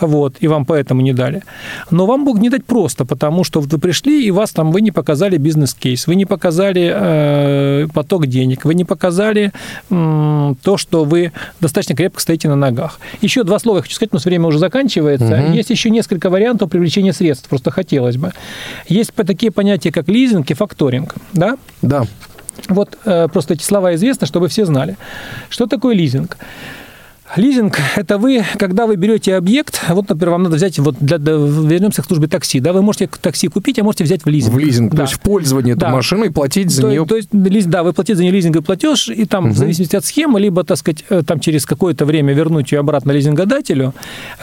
вот, 0.00 0.36
и 0.40 0.48
вам 0.48 0.64
поэтому 0.64 1.00
не 1.00 1.12
дали, 1.12 1.42
но 1.90 2.06
вам 2.06 2.24
Бог 2.24 2.38
не 2.38 2.50
дать 2.50 2.64
просто, 2.64 3.04
потому 3.04 3.44
что 3.44 3.60
вы 3.60 3.78
пришли, 3.78 4.26
и 4.26 4.30
вас 4.30 4.50
там, 4.52 4.72
вы 4.72 4.80
не 4.80 4.90
показали 4.90 5.36
бизнес-кейс, 5.36 6.06
вы 6.06 6.14
не 6.14 6.24
показали 6.24 6.92
э, 6.94 7.88
поток 7.92 8.26
денег, 8.26 8.64
вы 8.64 8.74
не 8.74 8.84
показали 8.84 9.52
э, 9.90 10.54
то, 10.62 10.76
что 10.76 11.04
вы 11.04 11.32
достаточно 11.60 11.94
крепко 11.94 12.20
стоите 12.20 12.48
на 12.48 12.56
ногах. 12.56 13.00
Еще 13.20 13.44
два 13.44 13.58
слова 13.58 13.67
я 13.76 13.82
хочу 13.82 13.94
сказать, 13.94 14.12
но 14.12 14.18
время 14.18 14.46
уже 14.46 14.58
заканчивается. 14.58 15.42
Угу. 15.44 15.52
Есть 15.52 15.70
еще 15.70 15.90
несколько 15.90 16.30
вариантов 16.30 16.70
привлечения 16.70 17.12
средств, 17.12 17.48
просто 17.48 17.70
хотелось 17.70 18.16
бы. 18.16 18.32
Есть 18.88 19.12
такие 19.14 19.52
понятия, 19.52 19.92
как 19.92 20.08
лизинг 20.08 20.50
и 20.50 20.54
факторинг, 20.54 21.14
да? 21.32 21.56
Да. 21.82 22.04
Вот 22.68 22.98
э, 23.04 23.28
просто 23.32 23.54
эти 23.54 23.62
слова 23.62 23.94
известны, 23.94 24.26
чтобы 24.26 24.48
все 24.48 24.64
знали. 24.64 24.96
Что 25.48 25.66
такое 25.66 25.94
лизинг? 25.94 26.36
Лизинг– 26.36 26.38
это 27.96 28.18
вы, 28.18 28.44
когда 28.58 28.86
вы 28.86 28.96
берете 28.96 29.36
объект, 29.36 29.80
вот, 29.88 30.08
например, 30.08 30.30
вам 30.30 30.44
надо 30.44 30.56
взять, 30.56 30.78
вот 30.78 30.96
для, 31.00 31.18
для, 31.18 31.34
вернемся 31.34 32.02
к 32.02 32.06
службе 32.06 32.26
такси, 32.26 32.60
да, 32.60 32.72
вы 32.72 32.82
можете 32.82 33.08
такси 33.20 33.48
купить, 33.48 33.78
а 33.78 33.84
можете 33.84 34.04
взять 34.04 34.24
в 34.24 34.28
лизинг. 34.28 34.54
В 34.54 34.58
лизинг, 34.58 34.90
да. 34.92 34.96
то 34.96 35.02
есть 35.02 35.14
в 35.14 35.20
пользование 35.20 35.74
да. 35.74 35.88
эту 35.88 35.96
машину 35.96 36.24
и 36.24 36.30
платить 36.30 36.70
за 36.70 36.82
то, 36.82 36.90
нее. 36.90 37.04
То 37.04 37.16
есть, 37.16 37.28
да, 37.68 37.82
вы 37.82 37.92
платите 37.92 38.16
за 38.16 38.22
нее 38.22 38.32
лизинговый 38.32 38.64
платеж, 38.64 39.08
и 39.08 39.24
там, 39.26 39.46
угу. 39.46 39.54
в 39.54 39.56
зависимости 39.58 39.96
от 39.96 40.04
схемы, 40.04 40.40
либо, 40.40 40.64
так 40.64 40.78
сказать, 40.78 41.04
э, 41.10 41.22
там 41.26 41.40
через 41.40 41.66
какое-то 41.66 42.06
время 42.06 42.32
вернуть 42.32 42.72
ее 42.72 42.80
обратно 42.80 43.12
лизингодателю, 43.12 43.94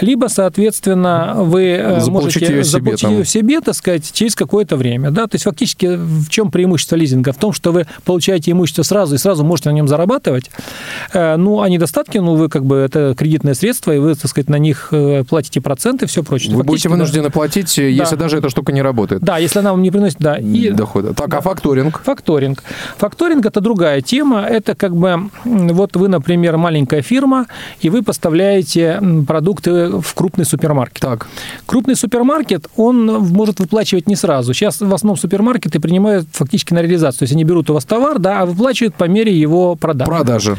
либо, 0.02 0.28
соответственно, 0.28 1.34
вы 1.38 1.64
э, 1.64 2.00
заполучить 2.00 2.42
можете 2.42 2.46
ее 2.58 2.64
заполучить 2.64 3.00
себе, 3.00 3.18
ее 3.18 3.26
себе, 3.26 3.62
так 3.62 3.76
сказать, 3.76 4.12
через 4.14 4.36
какое-то 4.36 4.78
время, 4.78 5.12
да, 5.12 5.24
то 5.24 5.36
есть 5.36 5.46
фактически 5.46 5.96
в 5.96 6.30
чем 6.30 6.52
преимущество 6.52 6.96
лизинга? 6.96 7.34
В 7.34 7.38
том, 7.38 7.52
что 7.52 7.72
вы 7.72 7.88
получаете 8.04 8.52
имущество 8.52 8.84
сразу 8.84 9.16
и 9.16 9.18
сразу 9.18 9.44
можете 9.44 9.70
на 9.70 9.74
нем 9.74 9.88
зарабатывать, 9.88 10.52
э, 11.14 11.36
ну, 11.38 11.62
а 11.62 11.70
недостатки, 11.70 12.20
ну, 12.20 12.36
вы 12.36 12.48
как 12.50 12.64
бы 12.64 12.75
это 12.76 13.16
кредитное 13.18 13.54
средства, 13.54 13.92
и 13.92 14.00
вы, 14.00 14.16
так 14.16 14.30
сказать, 14.30 14.50
на 14.50 14.58
них 14.58 14.90
э, 14.92 15.24
платите 15.24 15.62
проценты, 15.62 16.06
все 16.06 16.24
прочее. 16.24 16.56
Вы 16.56 16.64
будете 16.64 16.90
вынуждены 16.90 17.26
да. 17.26 17.30
платить, 17.30 17.78
э, 17.80 17.92
если 17.92 18.16
да. 18.16 18.24
даже 18.24 18.38
эта 18.38 18.50
штука 18.50 18.72
не 18.72 18.82
работает. 18.82 19.22
Да, 19.22 19.38
если 19.38 19.60
она 19.60 19.72
вам 19.72 19.82
не 19.82 19.92
приносит, 19.92 20.18
да. 20.20 20.38
И... 20.38 20.72
Дохода. 20.72 21.14
Так, 21.14 21.30
да. 21.30 21.38
а 21.38 21.42
факторинг? 21.42 22.02
Факторинг. 22.04 22.64
Факторинг– 22.98 23.46
это 23.48 23.62
другая 23.62 24.02
тема. 24.02 24.42
Это 24.42 24.76
как 24.76 24.96
бы, 24.96 25.30
вот 25.44 25.96
вы, 25.96 26.08
например, 26.08 26.58
маленькая 26.58 27.02
фирма, 27.02 27.48
и 27.80 27.90
вы 27.90 28.04
поставляете 28.04 29.02
продукты 29.28 29.90
в 30.02 30.14
крупный 30.14 30.46
супермаркет. 30.46 31.02
Так. 31.02 31.28
Крупный 31.66 31.96
супермаркет, 31.96 32.68
он 32.76 33.06
может 33.06 33.60
выплачивать 33.60 34.08
не 34.08 34.16
сразу. 34.16 34.54
Сейчас 34.54 34.82
в 34.82 34.94
основном 34.94 35.18
супермаркеты 35.18 35.80
принимают 35.80 36.28
фактически 36.32 36.74
на 36.74 36.82
реализацию. 36.82 37.20
То 37.20 37.24
есть 37.24 37.34
они 37.34 37.44
берут 37.44 37.70
у 37.70 37.74
вас 37.74 37.86
товар, 37.86 38.20
да, 38.20 38.42
а 38.42 38.46
выплачивают 38.46 38.96
по 38.96 39.06
мере 39.06 39.38
его 39.38 39.76
продажи. 39.76 40.10
Продажи. 40.10 40.58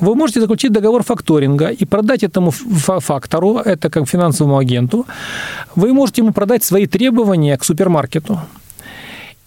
Вы 0.00 0.14
можете 0.14 0.40
заключить 0.40 0.72
договор 0.72 1.02
факторинга 1.02 1.57
и 1.66 1.84
продать 1.84 2.22
этому 2.22 2.50
фактору, 2.50 3.58
это 3.58 3.90
как 3.90 4.08
финансовому 4.08 4.58
агенту, 4.58 5.06
вы 5.76 5.92
можете 5.92 6.22
ему 6.22 6.32
продать 6.32 6.64
свои 6.64 6.86
требования 6.86 7.56
к 7.56 7.64
супермаркету 7.64 8.40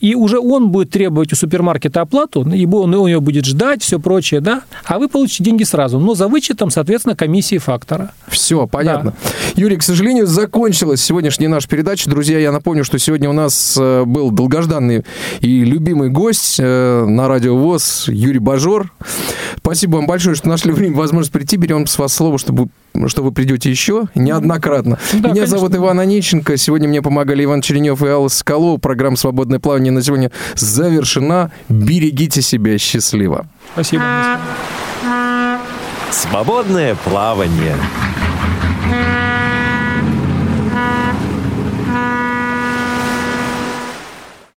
и 0.02 0.16
уже 0.16 0.40
он 0.40 0.70
будет 0.70 0.90
требовать 0.90 1.32
у 1.32 1.36
супермаркета 1.36 2.02
оплату, 2.02 2.46
ибо 2.52 2.78
он, 2.78 2.94
он 2.94 3.08
ее 3.08 3.22
будет 3.22 3.46
ждать, 3.46 3.84
все 3.84 4.00
прочее, 4.00 4.42
да, 4.42 4.64
а 4.84 5.00
вы 5.00 5.08
получите 5.08 5.44
деньги 5.44 5.64
сразу, 5.64 6.00
но 6.00 6.16
за 6.16 6.28
вычетом, 6.28 6.72
соответственно, 6.72 7.16
комиссии 7.16 7.60
фактора. 7.60 8.12
Все, 8.28 8.68
понятно. 8.68 9.12
Да. 9.12 9.62
Юрий, 9.62 9.78
к 9.78 9.84
сожалению, 9.84 10.26
закончилась 10.26 11.02
сегодняшняя 11.02 11.48
наша 11.48 11.70
передача. 11.70 12.10
Друзья, 12.10 12.40
я 12.40 12.52
напомню, 12.52 12.84
что 12.84 12.98
сегодня 12.98 13.30
у 13.30 13.34
нас 13.34 13.78
э, 13.80 14.04
был 14.06 14.32
долгожданный 14.32 15.04
и 15.40 15.64
любимый 15.64 16.10
гость 16.10 16.58
э, 16.60 17.06
на 17.06 17.28
радио 17.28 17.56
ВОЗ 17.56 18.06
Юрий 18.08 18.40
Бажор. 18.40 18.92
Спасибо 19.58 19.98
вам 19.98 20.08
большое, 20.08 20.36
что 20.36 20.50
нашли 20.50 20.72
время, 20.72 20.96
возможность 20.96 21.32
прийти. 21.32 21.58
Берем 21.58 21.86
с 21.86 21.98
вас 22.00 22.14
слово, 22.14 22.40
чтобы 22.40 22.70
что 23.08 23.24
вы 23.24 23.32
придете 23.32 23.70
еще 23.70 24.06
неоднократно. 24.16 24.98
Да, 25.14 25.18
Меня 25.18 25.30
конечно. 25.30 25.58
зовут 25.58 25.76
Иван 25.76 26.00
Онищенко. 26.00 26.58
Сегодня 26.58 26.88
мне 26.88 27.02
помогали 27.02 27.44
Иван 27.44 27.62
Черенев 27.62 28.02
и 28.04 28.08
Алла 28.08 28.28
Соколова. 28.28 28.78
Программа 28.78 29.16
«Свободное 29.16 29.60
плавание» 29.60 29.92
на 29.92 30.02
сегодня 30.02 30.32
завершена. 30.56 31.52
Берегите 31.70 32.42
себя. 32.42 32.78
Счастливо. 32.78 33.48
Спасибо. 33.74 34.04
Свободное 36.12 36.96
плавание. 36.96 37.76